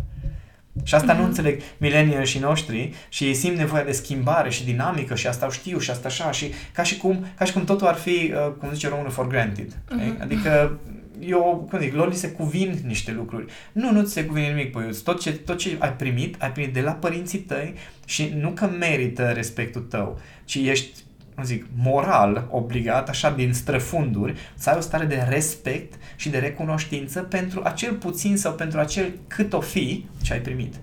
Și 0.82 0.94
asta 0.94 1.12
mm-hmm. 1.12 1.16
nu 1.16 1.20
mhm. 1.20 1.28
înțeleg 1.28 1.60
millennial 1.76 2.24
și 2.24 2.38
noștri 2.38 2.92
și 3.08 3.24
ei 3.24 3.34
simt 3.34 3.56
nevoia 3.56 3.84
de 3.84 3.92
schimbare 3.92 4.50
și 4.50 4.64
dinamică 4.64 5.14
și 5.14 5.26
asta 5.26 5.50
știu 5.50 5.78
și 5.78 5.90
asta 5.90 6.08
așa 6.08 6.30
și 6.30 6.52
ca 6.72 6.82
și 6.82 6.96
cum, 6.96 7.26
ca 7.38 7.44
și 7.44 7.52
cum 7.52 7.64
totul 7.64 7.86
ar 7.86 7.94
fi, 7.94 8.32
uh, 8.34 8.52
cum 8.58 8.72
zice 8.72 8.88
românul, 8.88 9.10
for 9.10 9.26
granted. 9.26 9.72
Mm-hmm. 9.72 10.20
Adică 10.20 10.78
eu, 11.20 11.66
cum 11.70 11.78
zic, 11.78 11.94
lor 11.94 12.08
li 12.08 12.14
se 12.14 12.30
cuvin 12.30 12.78
niște 12.86 13.12
lucruri. 13.12 13.46
Nu, 13.72 13.92
nu 13.92 14.02
ți 14.02 14.12
se 14.12 14.24
cuvine 14.24 14.48
nimic, 14.48 14.72
păi, 14.72 14.90
tot 15.04 15.20
ce, 15.20 15.32
tot 15.32 15.58
ce 15.58 15.76
ai 15.78 15.92
primit, 15.92 16.42
ai 16.42 16.52
primit 16.52 16.74
de 16.74 16.80
la 16.80 16.92
părinții 16.92 17.38
tăi 17.38 17.74
și 18.04 18.32
nu 18.40 18.50
că 18.50 18.66
merită 18.66 19.22
respectul 19.22 19.80
tău, 19.80 20.20
ci 20.44 20.54
ești 20.54 20.98
cum 21.38 21.46
zic, 21.46 21.66
moral 21.76 22.48
obligat, 22.50 23.08
așa 23.08 23.30
din 23.30 23.52
străfunduri, 23.52 24.34
să 24.54 24.70
ai 24.70 24.76
o 24.76 24.80
stare 24.80 25.04
de 25.04 25.26
respect 25.28 25.94
și 26.16 26.28
de 26.28 26.38
recunoștință 26.38 27.20
pentru 27.20 27.60
acel 27.64 27.94
puțin 27.94 28.36
sau 28.36 28.52
pentru 28.52 28.78
acel 28.78 29.12
cât 29.26 29.52
o 29.52 29.60
fi 29.60 30.06
ce 30.22 30.32
ai 30.32 30.40
primit. 30.40 30.74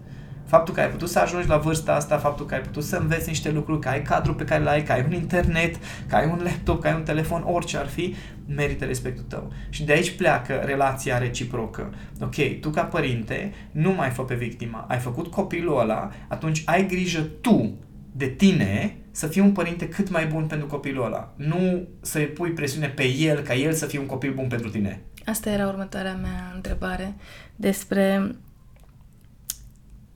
Faptul 0.45 0.73
că 0.73 0.79
ai 0.79 0.89
putut 0.89 1.09
să 1.09 1.19
ajungi 1.19 1.47
la 1.47 1.57
vârsta 1.57 1.95
asta, 1.95 2.17
faptul 2.17 2.45
că 2.45 2.53
ai 2.53 2.61
putut 2.61 2.83
să 2.83 2.95
înveți 2.95 3.27
niște 3.27 3.51
lucruri, 3.51 3.79
că 3.79 3.87
ai 3.87 4.01
cadru 4.01 4.35
pe 4.35 4.43
care 4.43 4.63
l-ai, 4.63 4.83
că 4.83 4.91
ai 4.91 5.03
un 5.07 5.13
internet, 5.13 5.75
că 6.07 6.15
ai 6.15 6.25
un 6.25 6.39
laptop, 6.43 6.81
că 6.81 6.87
ai 6.87 6.93
un 6.93 7.03
telefon, 7.03 7.43
orice 7.45 7.77
ar 7.77 7.87
fi, 7.87 8.15
merită 8.47 8.85
respectul 8.85 9.25
tău. 9.27 9.51
Și 9.69 9.83
de 9.83 9.93
aici 9.93 10.15
pleacă 10.15 10.53
relația 10.53 11.17
reciprocă. 11.17 11.93
Ok, 12.21 12.59
tu 12.61 12.69
ca 12.69 12.83
părinte 12.83 13.53
nu 13.71 13.93
mai 13.93 14.09
fă 14.09 14.21
pe 14.23 14.35
victima, 14.35 14.85
ai 14.87 14.99
făcut 14.99 15.27
copilul 15.27 15.79
ăla, 15.79 16.11
atunci 16.27 16.61
ai 16.65 16.87
grijă 16.87 17.21
tu 17.41 17.73
de 18.11 18.25
tine 18.25 18.95
să 19.15 19.28
fii 19.28 19.41
un 19.41 19.51
părinte 19.51 19.88
cât 19.88 20.10
mai 20.10 20.25
bun 20.25 20.45
pentru 20.45 20.67
copilul 20.67 21.06
ăla. 21.06 21.34
Nu 21.36 21.88
să-i 22.01 22.25
pui 22.25 22.49
presiune 22.49 22.88
pe 22.88 23.04
el 23.04 23.39
ca 23.39 23.54
el 23.54 23.73
să 23.73 23.86
fie 23.86 23.99
un 23.99 24.06
copil 24.06 24.34
bun 24.34 24.47
pentru 24.47 24.69
tine. 24.69 25.01
Asta 25.25 25.49
era 25.49 25.67
următoarea 25.67 26.15
mea 26.15 26.51
întrebare 26.56 27.13
despre 27.56 28.36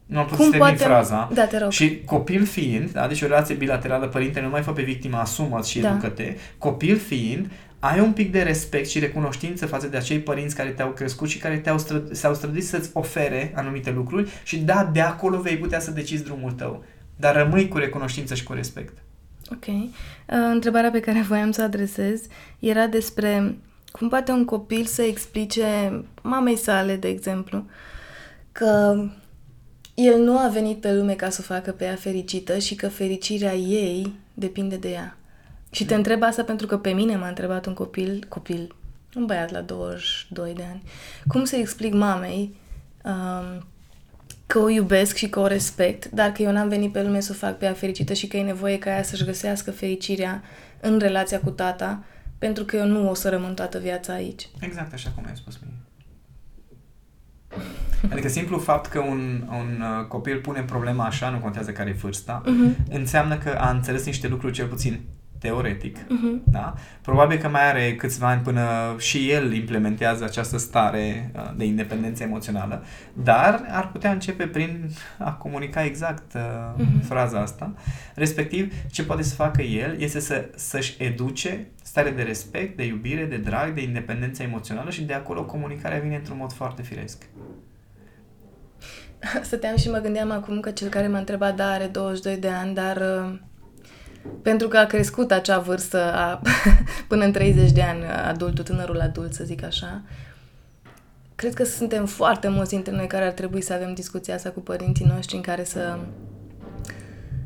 nu 0.06 0.20
am 0.20 0.26
putut 0.26 0.46
să 0.46 0.52
termin 0.52 0.76
fraza. 0.76 1.30
Da, 1.34 1.46
te 1.46 1.58
rog. 1.58 1.72
Și 1.72 2.02
copil 2.06 2.46
fiind, 2.46 2.92
da, 2.92 3.08
deci 3.08 3.22
o 3.22 3.26
relație 3.26 3.56
bilaterală, 3.56 4.08
părinte 4.08 4.42
nu 4.42 4.50
mai 4.50 4.62
fă 4.62 4.72
pe 4.72 4.82
victima, 4.82 5.20
asumă 5.20 5.62
și 5.62 5.80
da. 5.80 5.90
educă-te. 5.90 6.36
Copil 6.58 6.98
fiind, 6.98 7.52
ai 7.80 8.00
un 8.00 8.12
pic 8.12 8.32
de 8.32 8.42
respect 8.42 8.88
și 8.88 9.00
recunoștință 9.00 9.66
față 9.66 9.88
de 9.88 9.98
acei 9.98 10.20
părinți 10.20 10.56
care 10.56 10.70
te-au 10.70 10.90
crescut 10.90 11.30
și 11.30 11.38
care 11.38 11.58
te-au 11.58 11.78
stră- 11.78 12.12
s-au 12.12 12.34
străduit 12.34 12.66
să-ți 12.66 12.90
ofere 12.94 13.52
anumite 13.56 13.92
lucruri 13.92 14.30
și 14.44 14.58
da, 14.58 14.90
de 14.94 15.02
acolo 15.02 15.40
vei 15.40 15.58
putea 15.58 15.80
să 15.80 15.92
decizi 15.92 16.24
drumul 16.24 16.52
tău. 16.52 16.84
Dar 17.20 17.36
rămâi 17.36 17.68
cu 17.68 17.78
recunoștință 17.78 18.34
și 18.34 18.44
cu 18.44 18.54
respect. 18.54 18.98
Ok. 19.52 19.68
Uh, 19.68 19.86
întrebarea 20.28 20.92
pe 20.92 21.00
care 21.00 21.22
voiam 21.22 21.52
să 21.52 21.62
o 21.62 21.64
adresez 21.64 22.22
era 22.60 22.88
despre 22.88 23.58
cum 23.92 24.10
poate 24.10 24.32
un 24.32 24.46
copil 24.46 24.86
să 24.86 25.02
explice 25.02 26.04
mamei 26.22 26.56
sale, 26.56 26.96
de 26.96 27.08
exemplu, 27.08 27.66
că 28.52 29.04
el 29.94 30.20
nu 30.22 30.38
a 30.38 30.48
venit 30.48 30.82
pe 30.82 30.94
lume 30.94 31.14
ca 31.14 31.30
să 31.30 31.38
o 31.42 31.54
facă 31.54 31.72
pe 31.72 31.84
ea 31.84 31.96
fericită 31.96 32.58
și 32.58 32.76
că 32.76 32.88
fericirea 32.88 33.56
ei 33.56 34.14
depinde 34.34 34.76
de 34.76 34.90
ea. 34.90 35.18
Și 35.72 35.86
te 35.86 35.96
întreb 35.96 36.24
asta 36.24 36.44
pentru 36.44 36.68
că 36.68 36.78
pe 36.78 36.92
mine 36.92 37.16
m-a 37.16 37.28
întrebat 37.28 37.66
un 37.66 37.74
copil, 37.74 38.26
copil, 38.28 38.76
un 39.16 39.26
băiat 39.26 39.52
la 39.52 39.62
22 39.62 40.54
de 40.54 40.64
ani, 40.70 40.84
cum 41.28 41.44
să 41.44 41.56
explic 41.56 41.94
mamei 41.94 42.56
um, 43.04 43.66
că 44.52 44.60
o 44.60 44.70
iubesc 44.70 45.16
și 45.16 45.30
că 45.30 45.40
o 45.40 45.48
respect, 45.48 46.10
dar 46.10 46.32
că 46.32 46.42
eu 46.42 46.52
n-am 46.52 46.68
venit 46.68 46.92
pe 46.92 47.04
lume 47.04 47.20
să 47.20 47.32
o 47.32 47.36
fac 47.36 47.58
pe 47.58 47.66
ea 47.66 47.74
fericită 47.74 48.14
și 48.14 48.28
că 48.28 48.38
e 48.38 48.44
nevoie 48.44 48.78
ca 48.78 48.90
ea 48.90 49.04
să-și 49.04 49.24
găsească 49.24 49.72
fericirea 49.72 50.44
în 50.82 51.00
relația 51.00 51.40
cu 51.40 51.50
tata, 51.50 52.04
pentru 52.38 52.64
că 52.64 52.76
eu 52.76 52.86
nu 52.86 53.10
o 53.10 53.14
să 53.14 53.30
rămân 53.30 53.54
toată 53.54 53.80
viața 53.80 54.14
aici. 54.14 54.50
Exact 54.60 54.94
așa 54.94 55.12
cum 55.16 55.24
ai 55.28 55.36
spus 55.36 55.60
mie. 55.62 55.74
Adică 58.12 58.28
simplu 58.28 58.58
fapt 58.58 58.90
că 58.90 59.00
un, 59.00 59.48
un 59.50 59.82
uh, 59.82 60.06
copil 60.08 60.40
pune 60.40 60.62
problema 60.62 61.06
așa, 61.06 61.30
nu 61.30 61.38
contează 61.38 61.72
care 61.72 61.90
e 61.90 61.94
vârsta, 61.94 62.42
uh-huh. 62.46 62.90
înseamnă 62.90 63.38
că 63.38 63.50
a 63.50 63.70
înțeles 63.70 64.06
niște 64.06 64.28
lucruri 64.28 64.54
cel 64.54 64.68
puțin 64.68 65.00
teoretic. 65.40 65.98
Uh-huh. 65.98 66.44
Da? 66.44 66.74
Probabil 67.02 67.38
că 67.38 67.48
mai 67.48 67.70
are 67.70 67.96
câțiva 67.96 68.28
ani 68.28 68.42
până 68.42 68.96
și 68.98 69.32
el 69.32 69.54
implementează 69.54 70.24
această 70.24 70.58
stare 70.58 71.32
uh, 71.36 71.52
de 71.56 71.66
independență 71.66 72.24
emoțională, 72.24 72.84
dar 73.14 73.66
ar 73.70 73.92
putea 73.92 74.12
începe 74.12 74.48
prin 74.48 74.90
a 75.18 75.32
comunica 75.32 75.84
exact 75.84 76.34
uh, 76.34 76.42
uh-huh. 76.42 77.08
fraza 77.08 77.40
asta. 77.40 77.74
Respectiv, 78.16 78.74
ce 78.92 79.04
poate 79.04 79.24
să 79.24 79.36
facă 79.36 79.62
el 79.62 79.96
este 80.00 80.20
să, 80.20 80.50
să-și 80.56 81.04
educe 81.04 81.68
stare 81.84 82.10
de 82.10 82.22
respect, 82.22 82.78
de 82.78 82.86
iubire, 82.86 83.26
de 83.26 83.38
drag, 83.38 83.74
de 83.74 83.82
independență 83.82 84.44
emoțională 84.44 84.90
și 84.90 85.04
de 85.04 85.14
acolo 85.14 85.46
comunicarea 85.46 86.00
vine 86.00 86.16
într-un 86.16 86.38
mod 86.38 86.54
foarte 86.54 86.82
firesc. 86.82 87.24
Stăteam 89.42 89.76
și 89.78 89.90
mă 89.90 89.98
gândeam 89.98 90.32
acum 90.32 90.60
că 90.60 90.72
cel 90.72 90.90
care 90.90 91.08
m-a 91.08 91.18
întrebat, 91.18 91.56
da, 91.56 91.72
are 91.72 91.86
22 91.86 92.38
de 92.38 92.48
ani, 92.48 92.74
dar 92.74 92.98
uh, 92.98 93.40
pentru 94.42 94.68
că 94.68 94.78
a 94.78 94.86
crescut 94.86 95.32
acea 95.32 95.60
vârstă 95.60 96.14
a, 96.14 96.42
până 97.08 97.26
în 97.26 97.32
30 97.32 97.72
de 97.72 97.82
ani, 97.82 98.04
adultul, 98.06 98.64
tânărul 98.64 99.00
adult, 99.00 99.34
să 99.34 99.44
zic 99.44 99.64
așa, 99.64 100.02
cred 101.36 101.54
că 101.54 101.64
suntem 101.64 102.06
foarte 102.06 102.48
mulți 102.48 102.70
dintre 102.70 102.96
noi 102.96 103.08
care 103.08 103.26
ar 103.26 103.32
trebui 103.32 103.62
să 103.62 103.74
avem 103.74 103.94
discuția 103.94 104.36
asta 104.36 104.50
cu 104.50 104.60
părinții 104.60 105.06
noștri 105.06 105.36
în 105.36 105.42
care 105.42 105.64
să, 105.64 105.98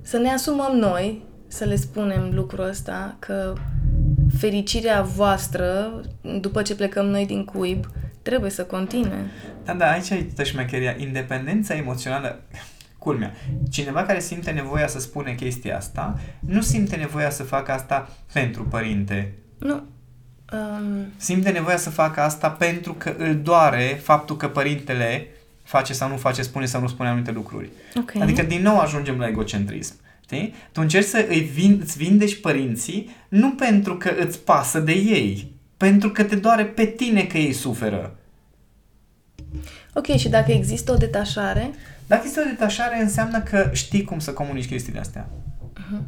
să 0.02 0.18
ne 0.18 0.30
asumăm 0.30 0.76
noi, 0.76 1.26
să 1.48 1.66
le 1.66 1.76
spunem 1.76 2.30
lucrul 2.34 2.68
ăsta, 2.68 3.16
că 3.20 3.54
fericirea 4.38 5.02
voastră, 5.02 6.02
după 6.40 6.62
ce 6.62 6.76
plecăm 6.76 7.06
noi 7.06 7.26
din 7.26 7.46
cuib, 7.46 7.86
trebuie 8.22 8.50
să 8.50 8.64
continue. 8.64 9.26
Da, 9.66 9.74
da, 9.74 9.92
aici 9.92 10.10
e 10.10 10.44
șmecheria. 10.44 10.96
Independența 10.98 11.76
emoțională, 11.76 12.42
culmea, 13.04 13.34
cineva 13.70 14.04
care 14.04 14.20
simte 14.20 14.52
nevoia 14.52 14.88
să 14.88 15.00
spune 15.00 15.34
chestia 15.34 15.78
asta, 15.78 16.20
nu 16.40 16.62
simte 16.62 16.96
nevoia 16.96 17.30
să 17.30 17.44
facă 17.44 17.72
asta 17.72 18.10
pentru 18.34 18.64
părinte. 18.64 19.34
Nu. 19.58 19.74
Um... 19.74 21.06
Simte 21.18 21.50
nevoia 21.50 21.78
să 21.78 21.90
facă 21.90 22.22
asta 22.22 22.50
pentru 22.50 22.94
că 22.94 23.16
îl 23.18 23.36
doare 23.36 24.00
faptul 24.04 24.38
că 24.38 24.48
părintele 24.48 25.28
face 25.64 25.94
sau 25.94 26.10
nu 26.10 26.18
face, 26.18 26.42
spune 26.42 26.66
sau 26.66 26.82
nu 26.82 26.88
spune 26.88 27.10
anumite 27.10 27.32
lucruri. 27.32 27.70
Okay. 28.00 28.22
Adică 28.22 28.42
din 28.42 28.62
nou 28.62 28.80
ajungem 28.80 29.18
la 29.18 29.28
egocentrism. 29.28 29.96
Știi? 30.24 30.54
Tu 30.72 30.82
încerci 30.82 31.08
să 31.08 31.26
îi 31.30 31.40
vin, 31.40 31.80
îți 31.82 31.98
vindești 31.98 32.40
părinții 32.40 33.10
nu 33.30 33.52
pentru 33.52 33.98
că 33.98 34.12
îți 34.20 34.40
pasă 34.40 34.80
de 34.80 34.92
ei, 34.92 35.52
pentru 35.78 36.10
că 36.10 36.24
te 36.24 36.36
doare 36.36 36.66
pe 36.66 36.86
tine 36.86 37.24
că 37.24 37.38
ei 37.38 37.54
suferă. 37.54 38.16
Ok, 39.94 40.06
și 40.06 40.30
dacă 40.30 40.52
există 40.52 40.92
o 40.92 40.96
detașare? 40.96 41.72
Dacă 42.08 42.22
există 42.22 42.42
o 42.46 42.50
detașare, 42.50 43.02
înseamnă 43.02 43.42
că 43.42 43.70
știi 43.74 44.04
cum 44.04 44.20
să 44.20 44.34
comunici 44.34 44.68
chestiile 44.68 45.00
astea. 45.00 45.28
Uh-huh. 45.28 46.02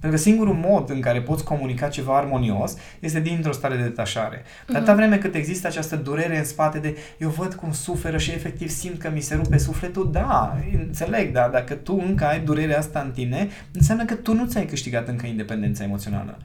Pentru 0.00 0.20
că 0.20 0.24
singurul 0.26 0.54
mod 0.54 0.90
în 0.90 1.00
care 1.00 1.20
poți 1.20 1.44
comunica 1.44 1.88
ceva 1.88 2.16
armonios 2.16 2.76
este 3.00 3.20
dintr-o 3.20 3.52
stare 3.52 3.76
de 3.76 3.82
detașare. 3.82 4.42
Uh-huh. 4.42 4.74
Atâta 4.74 4.94
vreme 4.94 5.18
cât 5.18 5.34
există 5.34 5.66
această 5.66 5.96
durere 5.96 6.38
în 6.38 6.44
spate 6.44 6.78
de 6.78 6.96
eu 7.18 7.28
văd 7.28 7.54
cum 7.54 7.72
suferă 7.72 8.18
și 8.18 8.30
efectiv 8.30 8.68
simt 8.68 8.98
că 8.98 9.10
mi 9.10 9.20
se 9.20 9.34
rupe 9.34 9.58
sufletul, 9.58 10.10
da, 10.12 10.58
înțeleg, 10.78 11.32
dar 11.32 11.50
dacă 11.50 11.74
tu 11.74 12.02
încă 12.06 12.24
ai 12.24 12.40
durerea 12.40 12.78
asta 12.78 13.00
în 13.00 13.10
tine, 13.10 13.48
înseamnă 13.72 14.04
că 14.04 14.14
tu 14.14 14.34
nu 14.34 14.46
ți-ai 14.46 14.66
câștigat 14.66 15.08
încă 15.08 15.26
independența 15.26 15.84
emoțională. 15.84 16.38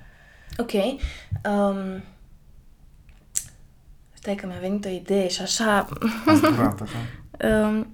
Ok. 0.57 0.73
Um, 0.73 2.03
stai 4.13 4.35
că 4.35 4.45
mi-a 4.45 4.59
venit 4.61 4.85
o 4.85 4.89
idee 4.89 5.27
și 5.27 5.41
așa... 5.41 5.87
Durat, 6.25 6.81
așa. 6.81 6.97
um, 7.67 7.87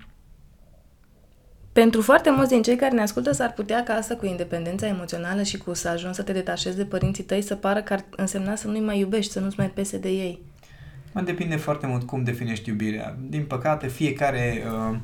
pentru 1.74 2.02
foarte 2.02 2.32
mulți 2.32 2.50
din 2.50 2.62
cei 2.62 2.76
care 2.76 2.96
ne 2.96 3.02
ascultă 3.02 3.32
s-ar 3.32 3.54
putea 3.54 3.84
ca 3.84 3.94
asta 3.94 4.16
cu 4.16 4.26
independența 4.26 4.88
emoțională 4.88 5.44
și 5.44 5.58
cu 5.58 5.74
să 5.74 5.88
ajungi 5.88 6.16
să 6.16 6.24
te 6.24 6.32
detașezi 6.32 6.78
de 6.78 6.86
părinții 6.86 7.24
tăi 7.24 7.42
să 7.42 7.56
pară 7.56 7.82
că 7.82 7.94
ar 7.94 8.04
însemna 8.16 8.56
să 8.56 8.68
nu-i 8.68 8.80
mai 8.80 9.00
iubești, 9.00 9.32
să 9.32 9.40
nu-ți 9.40 9.56
mai 9.58 9.70
pese 9.70 9.98
de 9.98 10.10
ei. 10.10 10.42
Mă 11.12 11.22
depinde 11.22 11.56
foarte 11.56 11.88
mult 11.88 12.04
cum 12.04 12.24
definești 12.24 12.70
iubirea. 12.70 13.16
Din 13.30 13.46
păcate, 13.46 13.88
fiecare... 13.88 14.64
Uh, 14.90 14.98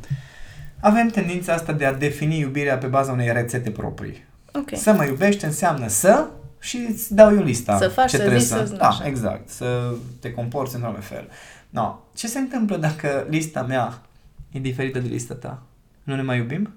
avem 0.79 1.08
tendința 1.08 1.53
asta 1.53 1.73
de 1.73 1.86
a 1.86 1.93
defini 1.93 2.39
iubirea 2.39 2.77
pe 2.77 2.88
baza 2.88 3.12
unei 3.12 3.34
rețete 3.34 3.69
proprii. 3.69 4.25
Okay. 4.53 4.79
Să 4.79 4.93
mă 4.93 5.05
iubești 5.05 5.45
înseamnă 5.45 5.88
să 5.88 6.27
și 6.60 6.88
îți 6.89 7.13
dau 7.13 7.36
eu 7.36 7.43
lista. 7.43 7.77
Să 7.77 7.88
faci, 7.88 8.10
ce 8.10 8.15
să 8.15 8.21
trebuie 8.21 8.41
zici, 8.41 8.49
să... 8.49 8.75
Da, 8.77 8.88
așa. 8.88 9.08
exact. 9.08 9.49
Să 9.49 9.93
te 10.19 10.32
comporți 10.32 10.75
într-un 10.75 10.99
fel. 10.99 11.27
No. 11.69 11.99
Ce 12.15 12.27
se 12.27 12.39
întâmplă 12.39 12.77
dacă 12.77 13.25
lista 13.29 13.62
mea 13.62 14.01
e 14.51 14.60
diferită 14.60 14.99
de 14.99 15.08
lista 15.08 15.34
ta? 15.34 15.63
Nu 16.03 16.15
ne 16.15 16.21
mai 16.21 16.38
iubim? 16.38 16.73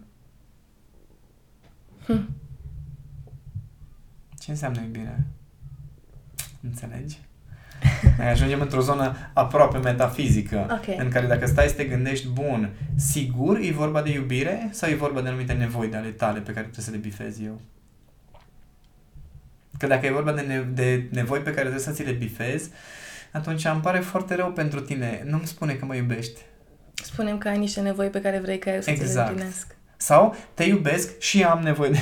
Hm. 2.07 2.29
Ce 4.39 4.51
înseamnă 4.51 4.81
iubire? 4.81 5.27
Înțelegi? 6.61 7.19
Ajungem 8.33 8.61
într-o 8.61 8.81
zonă 8.81 9.17
aproape 9.33 9.79
metafizică, 9.79 10.67
okay. 10.81 10.97
în 10.99 11.11
care 11.11 11.27
dacă 11.27 11.47
stai 11.47 11.69
să 11.69 11.75
te 11.75 11.85
gândești, 11.85 12.29
bun, 12.29 12.71
sigur 12.95 13.59
e 13.59 13.71
vorba 13.71 14.03
de 14.03 14.13
iubire 14.13 14.69
sau 14.71 14.91
e 14.91 14.95
vorba 14.95 15.21
de 15.21 15.29
anumite 15.29 15.53
nevoi 15.53 15.89
de 15.89 15.97
ale 15.97 16.09
tale 16.09 16.39
pe 16.39 16.53
care 16.53 16.67
trebuie 16.67 16.85
să 16.85 16.91
le 16.91 16.97
bifezi 16.97 17.45
eu? 17.45 17.61
Că 19.79 19.87
dacă 19.87 20.07
e 20.07 20.13
vorba 20.13 20.33
de, 20.33 20.41
ne- 20.41 20.69
de 20.73 21.09
nevoi 21.11 21.39
pe 21.39 21.51
care 21.51 21.61
trebuie 21.61 21.81
să 21.81 21.91
ți 21.91 22.03
le 22.03 22.13
bifezi, 22.13 22.71
atunci 23.33 23.65
îmi 23.65 23.81
pare 23.81 23.99
foarte 23.99 24.35
rău 24.35 24.53
pentru 24.53 24.81
tine. 24.81 25.23
Nu-mi 25.27 25.47
spune 25.47 25.73
că 25.73 25.85
mă 25.85 25.95
iubești. 25.95 26.41
Spunem 27.03 27.39
că 27.39 27.49
ai 27.49 27.59
niște 27.59 27.81
nevoi 27.81 28.09
pe 28.09 28.21
care 28.21 28.39
vrei 28.39 28.59
ca 28.59 28.75
eu 28.75 28.81
să 28.81 28.91
exact. 28.91 29.11
ți 29.11 29.17
le 29.17 29.23
împlinesc. 29.23 29.77
Sau 29.97 30.37
te 30.55 30.65
iubesc 30.65 31.21
și 31.21 31.43
am 31.43 31.63
nevoie 31.63 31.91
de... 31.91 31.99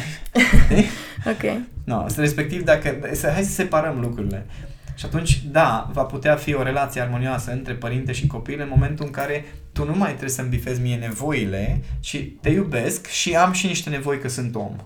ok. 1.33 1.61
No, 1.85 2.07
respectiv, 2.17 2.65
dacă... 2.65 2.99
Hai 3.23 3.43
să 3.43 3.53
separăm 3.53 4.01
lucrurile. 4.01 4.47
Și 4.95 5.07
atunci, 5.07 5.43
da, 5.51 5.91
va 5.93 6.03
putea 6.03 6.37
fi 6.37 6.55
o 6.55 6.63
relație 6.63 7.01
armonioasă 7.01 7.53
între 7.53 7.75
părinte 7.75 8.13
și 8.13 8.27
copil 8.27 8.61
în 8.61 8.69
momentul 8.71 9.05
în 9.05 9.11
care 9.11 9.45
tu 9.73 9.85
nu 9.85 9.95
mai 9.97 10.09
trebuie 10.09 10.31
să-mi 10.31 10.49
bifezi 10.49 10.81
mie 10.81 10.97
nevoile, 10.97 11.83
ci 12.01 12.25
te 12.41 12.49
iubesc 12.49 13.07
și 13.07 13.37
am 13.37 13.53
și 13.53 13.67
niște 13.67 13.91
nevoi 13.91 14.19
că 14.19 14.29
sunt 14.29 14.55
om. 14.55 14.77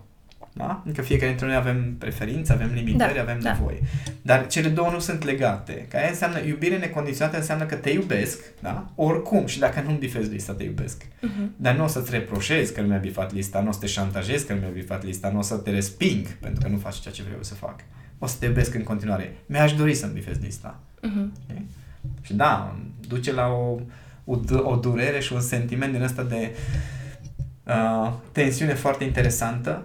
Da? 0.53 0.83
Adică 0.85 1.03
fiecare 1.03 1.29
dintre 1.29 1.47
noi 1.47 1.57
avem 1.57 1.95
preferințe, 1.99 2.53
avem 2.53 2.71
limitări, 2.75 3.15
da, 3.15 3.21
avem 3.21 3.41
da. 3.41 3.53
nevoi. 3.53 3.81
Dar 4.27 4.47
cele 4.47 4.69
două 4.69 4.91
nu 4.91 4.99
sunt 4.99 5.25
legate. 5.25 5.87
Că 5.89 5.97
aia 5.97 6.09
înseamnă, 6.09 6.41
iubire 6.41 6.79
necondiționată 6.79 7.37
înseamnă 7.37 7.65
că 7.65 7.75
te 7.75 7.91
iubesc, 7.91 8.41
da? 8.61 8.91
Oricum. 8.95 9.47
Și 9.47 9.59
dacă 9.59 9.81
nu-mi 9.81 9.99
bifezi 9.99 10.31
lista, 10.31 10.53
te 10.53 10.63
iubesc. 10.63 11.05
Uh-huh. 11.05 11.47
Dar 11.57 11.75
nu 11.75 11.85
o 11.85 11.87
să-ți 11.87 12.11
reproșezi 12.11 12.73
că 12.73 12.81
nu 12.81 12.87
mi-a 12.87 12.99
bifat 12.99 13.33
lista, 13.33 13.61
nu 13.61 13.69
o 13.69 13.73
să 13.73 13.79
te 13.79 13.87
șantajezi 13.87 14.47
că 14.47 14.53
nu 14.53 14.61
mi-a 14.61 14.69
bifat 14.69 15.05
lista, 15.05 15.31
nu 15.31 15.39
o 15.39 15.43
să 15.43 15.55
te 15.55 15.71
resping 15.71 16.27
pentru 16.27 16.63
că 16.63 16.69
nu 16.69 16.77
faci 16.77 16.95
ceea 16.95 17.15
ce 17.15 17.23
vreau 17.23 17.43
să 17.43 17.55
fac. 17.55 17.81
O 18.19 18.27
să 18.27 18.37
te 18.39 18.47
iubesc 18.47 18.75
în 18.75 18.83
continuare. 18.83 19.37
Mi-aș 19.47 19.75
dori 19.75 19.95
să-mi 19.95 20.13
bifezi 20.13 20.41
lista. 20.41 20.81
Uh-huh. 20.99 21.45
Okay? 21.49 21.67
Și 22.21 22.35
da, 22.35 22.77
duce 23.09 23.33
la 23.33 23.47
o, 23.47 23.79
o, 24.25 24.39
o 24.63 24.77
durere 24.77 25.21
și 25.21 25.33
un 25.33 25.41
sentiment 25.41 25.93
din 25.93 26.03
ăsta 26.03 26.23
de 26.23 26.55
uh, 27.67 28.13
tensiune 28.33 28.75
foarte 28.75 29.05
interesantă 29.05 29.85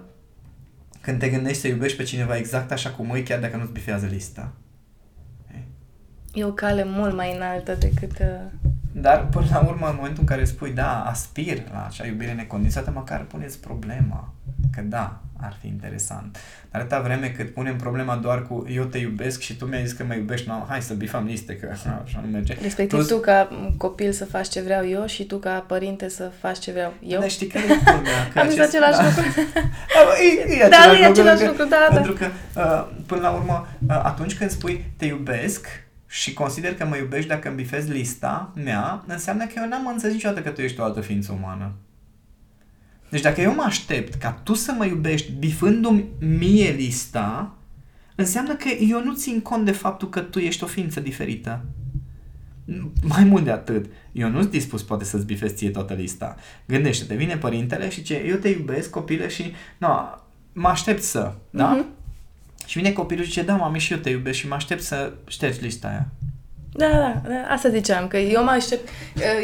când 1.02 1.20
te 1.20 1.30
gândești 1.30 1.62
să 1.62 1.68
iubești 1.68 1.98
pe 1.98 2.04
cineva 2.04 2.38
exact 2.38 2.72
așa 2.72 2.90
cum 2.90 3.16
e, 3.16 3.22
chiar 3.22 3.40
dacă 3.40 3.58
nu-ți 3.58 3.72
bifează 3.72 4.06
lista. 4.06 4.54
E 6.34 6.44
o 6.44 6.52
cale 6.52 6.84
mult 6.86 7.16
mai 7.16 7.36
înaltă 7.36 7.76
decât... 7.76 8.20
Uh... 8.20 8.69
Dar, 8.92 9.28
până 9.28 9.46
la 9.52 9.60
urmă, 9.60 9.88
în 9.88 9.96
momentul 9.96 10.20
în 10.20 10.26
care 10.28 10.44
spui, 10.44 10.72
da, 10.72 11.04
aspir 11.04 11.64
la 11.72 11.86
acea 11.86 12.06
iubire 12.06 12.34
necondiționată, 12.34 12.92
măcar 12.92 13.24
puneți 13.24 13.60
problema. 13.60 14.34
Că 14.76 14.82
da, 14.82 15.20
ar 15.42 15.58
fi 15.62 15.68
interesant. 15.68 16.38
Dar 16.72 16.82
atâta 16.82 17.02
vreme 17.02 17.28
cât 17.28 17.54
punem 17.54 17.76
problema 17.76 18.16
doar 18.16 18.48
cu 18.48 18.66
eu 18.70 18.84
te 18.84 18.98
iubesc 18.98 19.42
și 19.42 19.56
tu 19.56 19.66
mi-ai 19.66 19.86
zis 19.86 19.98
că 19.98 20.04
mă 20.04 20.14
iubești, 20.14 20.48
no, 20.48 20.66
hai 20.68 20.82
să 20.82 20.94
bifăm 20.94 21.26
liste, 21.26 21.56
că 21.56 21.70
așa 22.04 22.24
nu 22.26 22.32
merge. 22.32 22.54
Respectiv 22.62 22.98
Plus, 22.98 23.08
tu 23.08 23.18
ca 23.18 23.50
copil 23.78 24.12
să 24.12 24.26
faci 24.26 24.48
ce 24.48 24.62
vreau 24.62 24.88
eu 24.88 25.06
și 25.06 25.24
tu 25.26 25.38
ca 25.38 25.64
părinte 25.68 26.10
să 26.10 26.32
faci 26.40 26.60
ce 26.60 26.72
vreau 26.72 26.94
eu. 27.02 27.20
Dar 27.20 27.30
știi 27.30 27.48
care 27.48 27.66
e 27.66 27.92
culmea? 27.92 28.32
Am 28.44 28.50
zis 28.50 28.60
același 28.60 28.98
da. 28.98 29.04
lucru. 29.04 29.24
e, 30.50 30.64
e 30.66 30.70
da, 30.70 30.98
e 31.00 31.06
același 31.06 31.46
lucru, 31.46 31.64
da, 31.64 31.88
da. 31.90 31.96
Pentru 31.96 32.14
că, 32.14 32.26
uh, 32.56 32.88
până 33.06 33.22
la 33.22 33.30
urmă, 33.30 33.68
uh, 33.88 34.02
atunci 34.04 34.38
când 34.38 34.50
spui 34.50 34.94
te 34.98 35.06
iubesc, 35.06 35.68
și 36.12 36.34
consider 36.34 36.76
că 36.76 36.86
mă 36.86 36.98
iubești 36.98 37.30
dacă 37.30 37.48
îmi 37.48 37.58
bifezi 37.58 37.92
lista 37.92 38.54
mea, 38.56 39.04
înseamnă 39.08 39.46
că 39.46 39.54
eu 39.56 39.68
n-am 39.68 39.88
înțeles 39.88 40.14
niciodată 40.14 40.42
că 40.42 40.50
tu 40.50 40.62
ești 40.62 40.80
o 40.80 40.84
altă 40.84 41.02
ființă 41.02 41.32
umană. 41.32 41.72
Deci 43.10 43.22
dacă 43.22 43.42
eu 43.42 43.56
mă 43.56 43.64
aștept 43.66 44.14
ca 44.14 44.32
tu 44.32 44.54
să 44.54 44.72
mă 44.78 44.86
iubești 44.86 45.32
bifându-mi 45.32 46.06
mie 46.20 46.72
lista, 46.72 47.54
înseamnă 48.16 48.56
că 48.56 48.68
eu 48.68 49.04
nu 49.04 49.14
țin 49.14 49.42
cont 49.42 49.66
de 49.66 49.72
faptul 49.72 50.10
că 50.10 50.20
tu 50.20 50.40
ești 50.40 50.64
o 50.64 50.68
ființă 50.68 51.00
diferită. 51.00 51.66
Mai 53.02 53.24
mult 53.24 53.44
de 53.44 53.52
atât, 53.52 53.86
eu 54.12 54.30
nu 54.30 54.40
sunt 54.40 54.52
dispus 54.52 54.84
poate 54.84 55.04
să-ți 55.04 55.26
bifezi 55.26 55.56
ție 55.56 55.70
toată 55.70 55.94
lista. 55.94 56.36
Gândește-te, 56.68 57.16
vine 57.16 57.38
părintele 57.38 57.90
și 57.90 58.04
ce 58.04 58.24
eu 58.28 58.36
te 58.36 58.50
iubesc, 58.50 58.90
copile, 58.90 59.28
și 59.28 59.54
no, 59.78 59.90
mă 60.54 60.68
aștept 60.68 61.02
să, 61.02 61.34
da? 61.50 61.78
Uh-huh. 61.78 61.99
Și 62.70 62.78
vine 62.78 62.92
copilul 62.92 63.24
și 63.24 63.30
zice, 63.30 63.42
da, 63.42 63.56
mami, 63.56 63.80
și 63.80 63.94
eu 63.94 64.00
te 64.00 64.10
iubesc 64.10 64.38
și 64.38 64.48
mă 64.48 64.56
aștept 64.56 64.82
să 64.82 65.12
ștergi 65.28 65.62
lista 65.62 65.88
aia. 65.88 66.06
Da, 66.74 66.90
da, 66.90 67.22
da, 67.30 67.54
asta 67.54 67.70
ziceam, 67.70 68.08
că 68.08 68.18
eu 68.18 68.44
mă 68.44 68.50
aștept, 68.50 68.90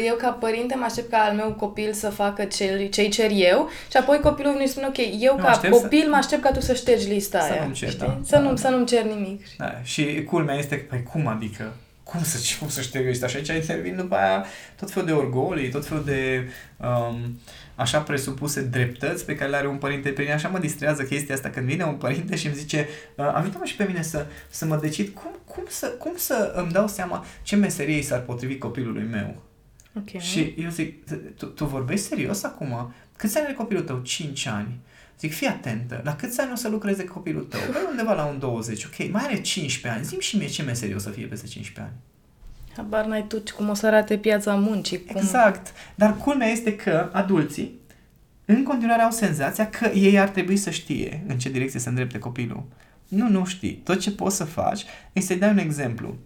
eu 0.06 0.14
ca 0.14 0.28
părinte 0.30 0.74
mă 0.74 0.84
aștept 0.84 1.10
ca 1.10 1.18
al 1.18 1.36
meu 1.36 1.52
copil 1.52 1.92
să 1.92 2.08
facă 2.08 2.44
ce, 2.44 2.88
ce 2.92 3.08
cer 3.08 3.30
eu 3.34 3.70
și 3.90 3.96
apoi 3.96 4.20
copilul 4.20 4.52
vine 4.52 4.64
și 4.64 4.70
spune, 4.70 4.86
ok, 4.86 4.96
eu 5.20 5.36
mă 5.36 5.42
ca 5.42 5.68
copil 5.68 6.02
să... 6.02 6.08
mă 6.08 6.16
aștept 6.16 6.42
ca 6.42 6.50
tu 6.50 6.60
să 6.60 6.74
ștergi 6.74 7.08
lista 7.08 7.40
să 7.40 7.52
aia. 7.52 7.62
Nu-mi 7.62 7.74
cer, 7.74 7.96
da, 7.96 8.18
să, 8.24 8.36
da, 8.36 8.40
nu, 8.40 8.48
da. 8.48 8.56
să 8.56 8.68
nu-mi 8.68 8.86
cer 8.86 9.02
nimic. 9.04 9.56
Da, 9.58 9.74
și 9.82 10.24
culmea 10.24 10.54
este, 10.54 10.74
păi 10.74 11.02
cum 11.02 11.26
adică? 11.26 11.72
Cum 12.02 12.22
să, 12.22 12.56
cum 12.58 12.68
să 12.68 12.80
ștergi 12.80 13.08
lista? 13.08 13.26
Și 13.26 13.36
aici 13.36 13.48
intervin 13.48 13.96
după 13.96 14.14
aia 14.14 14.44
tot 14.78 14.90
felul 14.90 15.08
de 15.08 15.14
orgolii, 15.14 15.70
tot 15.70 15.86
felul 15.86 16.04
de 16.04 16.48
um, 16.76 17.38
așa 17.76 18.00
presupuse 18.00 18.62
dreptăți 18.62 19.24
pe 19.24 19.34
care 19.34 19.50
le 19.50 19.56
are 19.56 19.68
un 19.68 19.76
părinte 19.76 20.10
pe 20.10 20.20
mine. 20.20 20.34
Așa 20.34 20.48
mă 20.48 20.58
distrează 20.58 21.02
chestia 21.02 21.34
asta 21.34 21.50
când 21.50 21.66
vine 21.66 21.84
un 21.84 21.94
părinte 21.94 22.36
și 22.36 22.46
îmi 22.46 22.54
zice 22.54 22.88
uh, 23.16 23.32
ajută-mă 23.34 23.64
și 23.64 23.76
pe 23.76 23.84
mine 23.84 24.02
să, 24.02 24.26
să 24.50 24.64
mă 24.64 24.76
decid 24.76 25.08
cum, 25.08 25.30
cum, 25.44 25.64
să, 25.68 25.86
cum 25.86 26.12
să 26.16 26.52
îmi 26.56 26.72
dau 26.72 26.88
seama 26.88 27.24
ce 27.42 27.56
meserie 27.56 28.02
s-ar 28.02 28.20
potrivi 28.20 28.58
copilului 28.58 29.04
meu. 29.10 29.42
Okay. 29.98 30.20
Și 30.20 30.54
eu 30.58 30.70
zic, 30.70 31.04
tu, 31.36 31.46
tu 31.46 31.64
vorbești 31.64 32.06
serios 32.06 32.42
acum? 32.42 32.94
Câți 33.16 33.36
ani 33.36 33.46
are 33.46 33.54
copilul 33.54 33.82
tău? 33.82 34.00
5 34.02 34.46
ani. 34.46 34.78
Zic, 35.18 35.32
fii 35.32 35.46
atentă, 35.46 36.00
la 36.04 36.16
câți 36.16 36.40
ani 36.40 36.52
o 36.52 36.54
să 36.54 36.68
lucreze 36.68 37.04
copilul 37.04 37.44
tău? 37.44 37.60
Păi 37.60 37.80
undeva 37.90 38.14
la 38.14 38.24
un 38.24 38.38
20, 38.38 38.84
ok, 38.84 39.10
mai 39.10 39.22
are 39.24 39.40
15 39.40 40.00
ani, 40.00 40.04
zim 40.04 40.20
și 40.20 40.36
mie 40.36 40.48
ce 40.48 40.62
meserie 40.62 40.94
o 40.94 40.98
să 40.98 41.10
fie 41.10 41.26
peste 41.26 41.46
15 41.46 41.92
ani. 41.92 42.02
Habar 42.76 43.04
n-ai 43.04 43.26
tu 43.26 43.42
cum 43.56 43.68
o 43.68 43.74
să 43.74 43.86
arate 43.86 44.16
piața 44.18 44.54
muncii. 44.54 45.04
Cum... 45.04 45.16
Exact. 45.16 45.72
Dar 45.94 46.16
culmea 46.16 46.48
este 46.48 46.76
că 46.76 47.10
adulții 47.12 47.80
în 48.44 48.62
continuare 48.62 49.02
au 49.02 49.10
senzația 49.10 49.70
că 49.70 49.90
ei 49.94 50.18
ar 50.18 50.28
trebui 50.28 50.56
să 50.56 50.70
știe 50.70 51.24
în 51.26 51.38
ce 51.38 51.50
direcție 51.50 51.80
se 51.80 51.88
îndrepte 51.88 52.18
copilul. 52.18 52.64
Nu, 53.08 53.28
nu 53.28 53.44
știi. 53.44 53.80
Tot 53.84 54.00
ce 54.00 54.10
poți 54.10 54.36
să 54.36 54.44
faci 54.44 54.84
este 55.12 55.32
să-i 55.32 55.40
dai 55.40 55.50
un 55.50 55.58
exemplu 55.58 56.16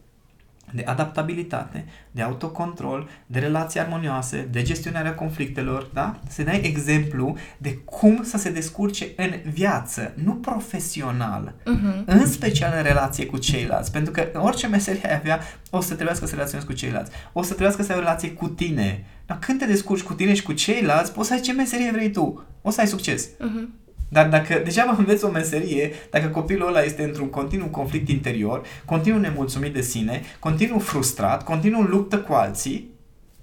de 0.73 0.83
adaptabilitate, 0.87 1.85
de 2.11 2.23
autocontrol, 2.23 3.09
de 3.27 3.39
relații 3.39 3.81
armonioase, 3.81 4.49
de 4.51 4.63
gestionarea 4.63 5.15
conflictelor, 5.15 5.91
da? 5.93 6.21
Să 6.29 6.43
dai 6.43 6.61
exemplu 6.65 7.37
de 7.59 7.77
cum 7.77 8.21
să 8.23 8.39
se 8.39 8.51
descurce 8.51 9.07
în 9.17 9.31
viață, 9.53 10.13
nu 10.25 10.35
profesional, 10.35 11.55
uh-huh. 11.61 12.05
în 12.05 12.27
special 12.27 12.73
în 12.77 12.83
relație 12.83 13.27
cu 13.27 13.37
ceilalți, 13.37 13.93
pentru 13.93 14.13
că 14.13 14.29
orice 14.35 14.67
meserie 14.67 15.11
ai 15.11 15.17
avea, 15.17 15.41
o 15.71 15.81
să 15.81 15.95
trebuiască 15.95 16.27
să 16.27 16.35
relaționezi 16.35 16.69
cu 16.69 16.75
ceilalți, 16.75 17.11
o 17.33 17.43
să 17.43 17.49
trebuiască 17.49 17.83
să 17.83 17.93
ai 17.93 17.99
o 17.99 18.01
relație 18.01 18.31
cu 18.31 18.49
tine. 18.49 19.05
Dar 19.27 19.39
când 19.39 19.59
te 19.59 19.67
descurci 19.67 20.03
cu 20.03 20.15
tine 20.15 20.35
și 20.35 20.43
cu 20.43 20.53
ceilalți, 20.53 21.13
poți 21.13 21.29
să 21.29 21.35
ai 21.35 21.41
ce 21.41 21.53
meserie 21.53 21.91
vrei 21.91 22.11
tu. 22.11 22.47
O 22.63 22.71
să 22.71 22.81
ai 22.81 22.87
succes. 22.87 23.29
Uh-huh. 23.29 23.80
Dar 24.13 24.29
dacă 24.29 24.61
degeaba 24.65 24.95
înveți 24.99 25.25
o 25.25 25.31
meserie, 25.31 25.93
dacă 26.11 26.29
copilul 26.29 26.69
ăla 26.69 26.83
este 26.83 27.03
într-un 27.03 27.29
continuu 27.29 27.69
conflict 27.69 28.09
interior, 28.09 28.67
continuu 28.85 29.21
nemulțumit 29.21 29.73
de 29.73 29.81
sine, 29.81 30.23
continuu 30.39 30.79
frustrat, 30.79 31.45
continuu 31.45 31.83
luptă 31.83 32.19
cu 32.19 32.33
alții, 32.33 32.91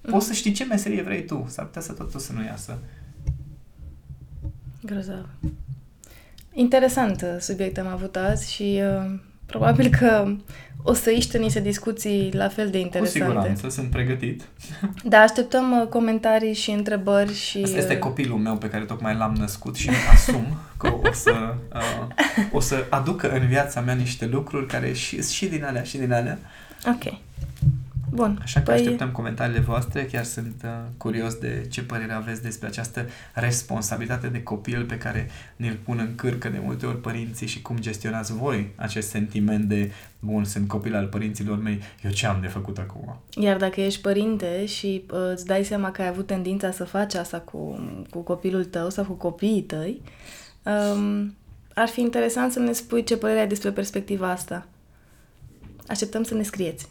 mm. 0.02 0.12
poți 0.12 0.28
să 0.28 0.34
știi 0.34 0.52
ce 0.52 0.66
meserie 0.66 1.02
vrei 1.02 1.26
tu. 1.26 1.46
S-ar 1.48 1.66
putea 1.66 1.82
să 1.82 1.94
totul 1.94 2.20
să 2.20 2.34
nu 2.34 2.44
iasă. 2.44 2.78
Grozav. 4.82 5.30
Interesant 6.54 7.22
uh, 7.22 7.40
subiect 7.40 7.78
am 7.78 7.88
avut 7.88 8.16
azi 8.16 8.54
și 8.54 8.82
uh, 8.82 9.20
probabil 9.48 9.90
că 10.00 10.28
o 10.90 10.94
să 10.94 11.10
iște 11.10 11.38
niște 11.38 11.60
discuții 11.60 12.30
la 12.34 12.48
fel 12.48 12.70
de 12.70 12.80
interesante. 12.80 13.20
Cu 13.20 13.26
siguranță, 13.26 13.70
sunt 13.70 13.90
pregătit. 13.90 14.42
Da, 15.04 15.18
așteptăm 15.18 15.80
uh, 15.82 15.88
comentarii 15.88 16.54
și 16.54 16.72
întrebări 16.72 17.34
și... 17.34 17.62
Asta 17.64 17.78
este 17.78 17.94
uh, 17.94 18.00
copilul 18.00 18.38
meu 18.38 18.58
pe 18.58 18.70
care 18.70 18.84
tocmai 18.84 19.16
l-am 19.16 19.34
născut 19.34 19.76
și 19.76 19.90
asum 20.12 20.58
că 20.78 20.94
o 21.04 21.12
să, 21.12 21.54
uh, 21.74 22.48
o 22.52 22.60
să 22.60 22.86
aducă 22.90 23.32
în 23.32 23.48
viața 23.48 23.82
mea 23.82 23.94
niște 23.94 24.26
lucruri 24.26 24.68
care 24.68 24.94
și, 24.94 25.24
și 25.24 25.46
din 25.46 25.64
alea 25.64 25.84
și 25.84 25.98
din 25.98 26.14
alea. 26.14 26.40
Ok. 26.88 27.14
Bun. 28.10 28.40
Așa 28.42 28.60
că 28.60 28.66
păi... 28.72 28.80
așteptăm 28.80 29.12
comentariile 29.12 29.60
voastre. 29.60 30.06
Chiar 30.06 30.24
sunt 30.24 30.62
uh, 30.64 30.70
curios 30.98 31.36
de 31.36 31.66
ce 31.70 31.84
părere 31.84 32.12
aveți 32.12 32.42
despre 32.42 32.68
această 32.68 33.06
responsabilitate 33.34 34.28
de 34.28 34.44
copil 34.44 34.86
pe 34.86 34.98
care 34.98 35.30
ne-l 35.56 35.78
pun 35.84 35.98
în 36.00 36.16
cârcă 36.16 36.50
de 36.50 36.60
multe 36.64 36.86
ori 36.86 37.02
părinții 37.02 37.48
și 37.48 37.62
cum 37.62 37.80
gestionați 37.80 38.34
voi 38.34 38.72
acest 38.76 39.10
sentiment 39.10 39.66
de 39.66 39.92
bun, 40.20 40.44
sunt 40.44 40.68
copil 40.68 40.96
al 40.96 41.06
părinților 41.06 41.58
mei, 41.58 41.82
eu 42.04 42.12
ce 42.12 42.26
am 42.26 42.38
de 42.42 42.48
făcut 42.48 42.78
acum? 42.78 43.20
Iar 43.36 43.58
dacă 43.58 43.82
ești 43.82 44.02
părinte 44.02 44.66
și 44.66 45.04
uh, 45.12 45.20
îți 45.32 45.46
dai 45.46 45.64
seama 45.64 45.92
că 45.92 46.02
ai 46.02 46.08
avut 46.08 46.28
tendința 46.28 46.72
să 46.72 46.84
faci 46.84 47.14
asta 47.14 47.40
cu, 47.40 47.80
cu 48.10 48.20
copilul 48.20 48.66
tău 48.66 48.90
sau 48.90 49.04
cu 49.04 49.14
copiii 49.14 49.62
tăi, 49.62 50.02
um, 50.64 51.36
ar 51.74 51.88
fi 51.88 52.02
interesant 52.02 52.52
să 52.52 52.60
ne 52.60 52.72
spui 52.72 53.04
ce 53.04 53.18
părere 53.18 53.40
ai 53.40 53.48
despre 53.48 53.72
perspectiva 53.72 54.32
asta. 54.32 54.68
Așteptăm 55.88 56.24
să 56.24 56.34
ne 56.34 56.44
scrieți. 56.44 56.88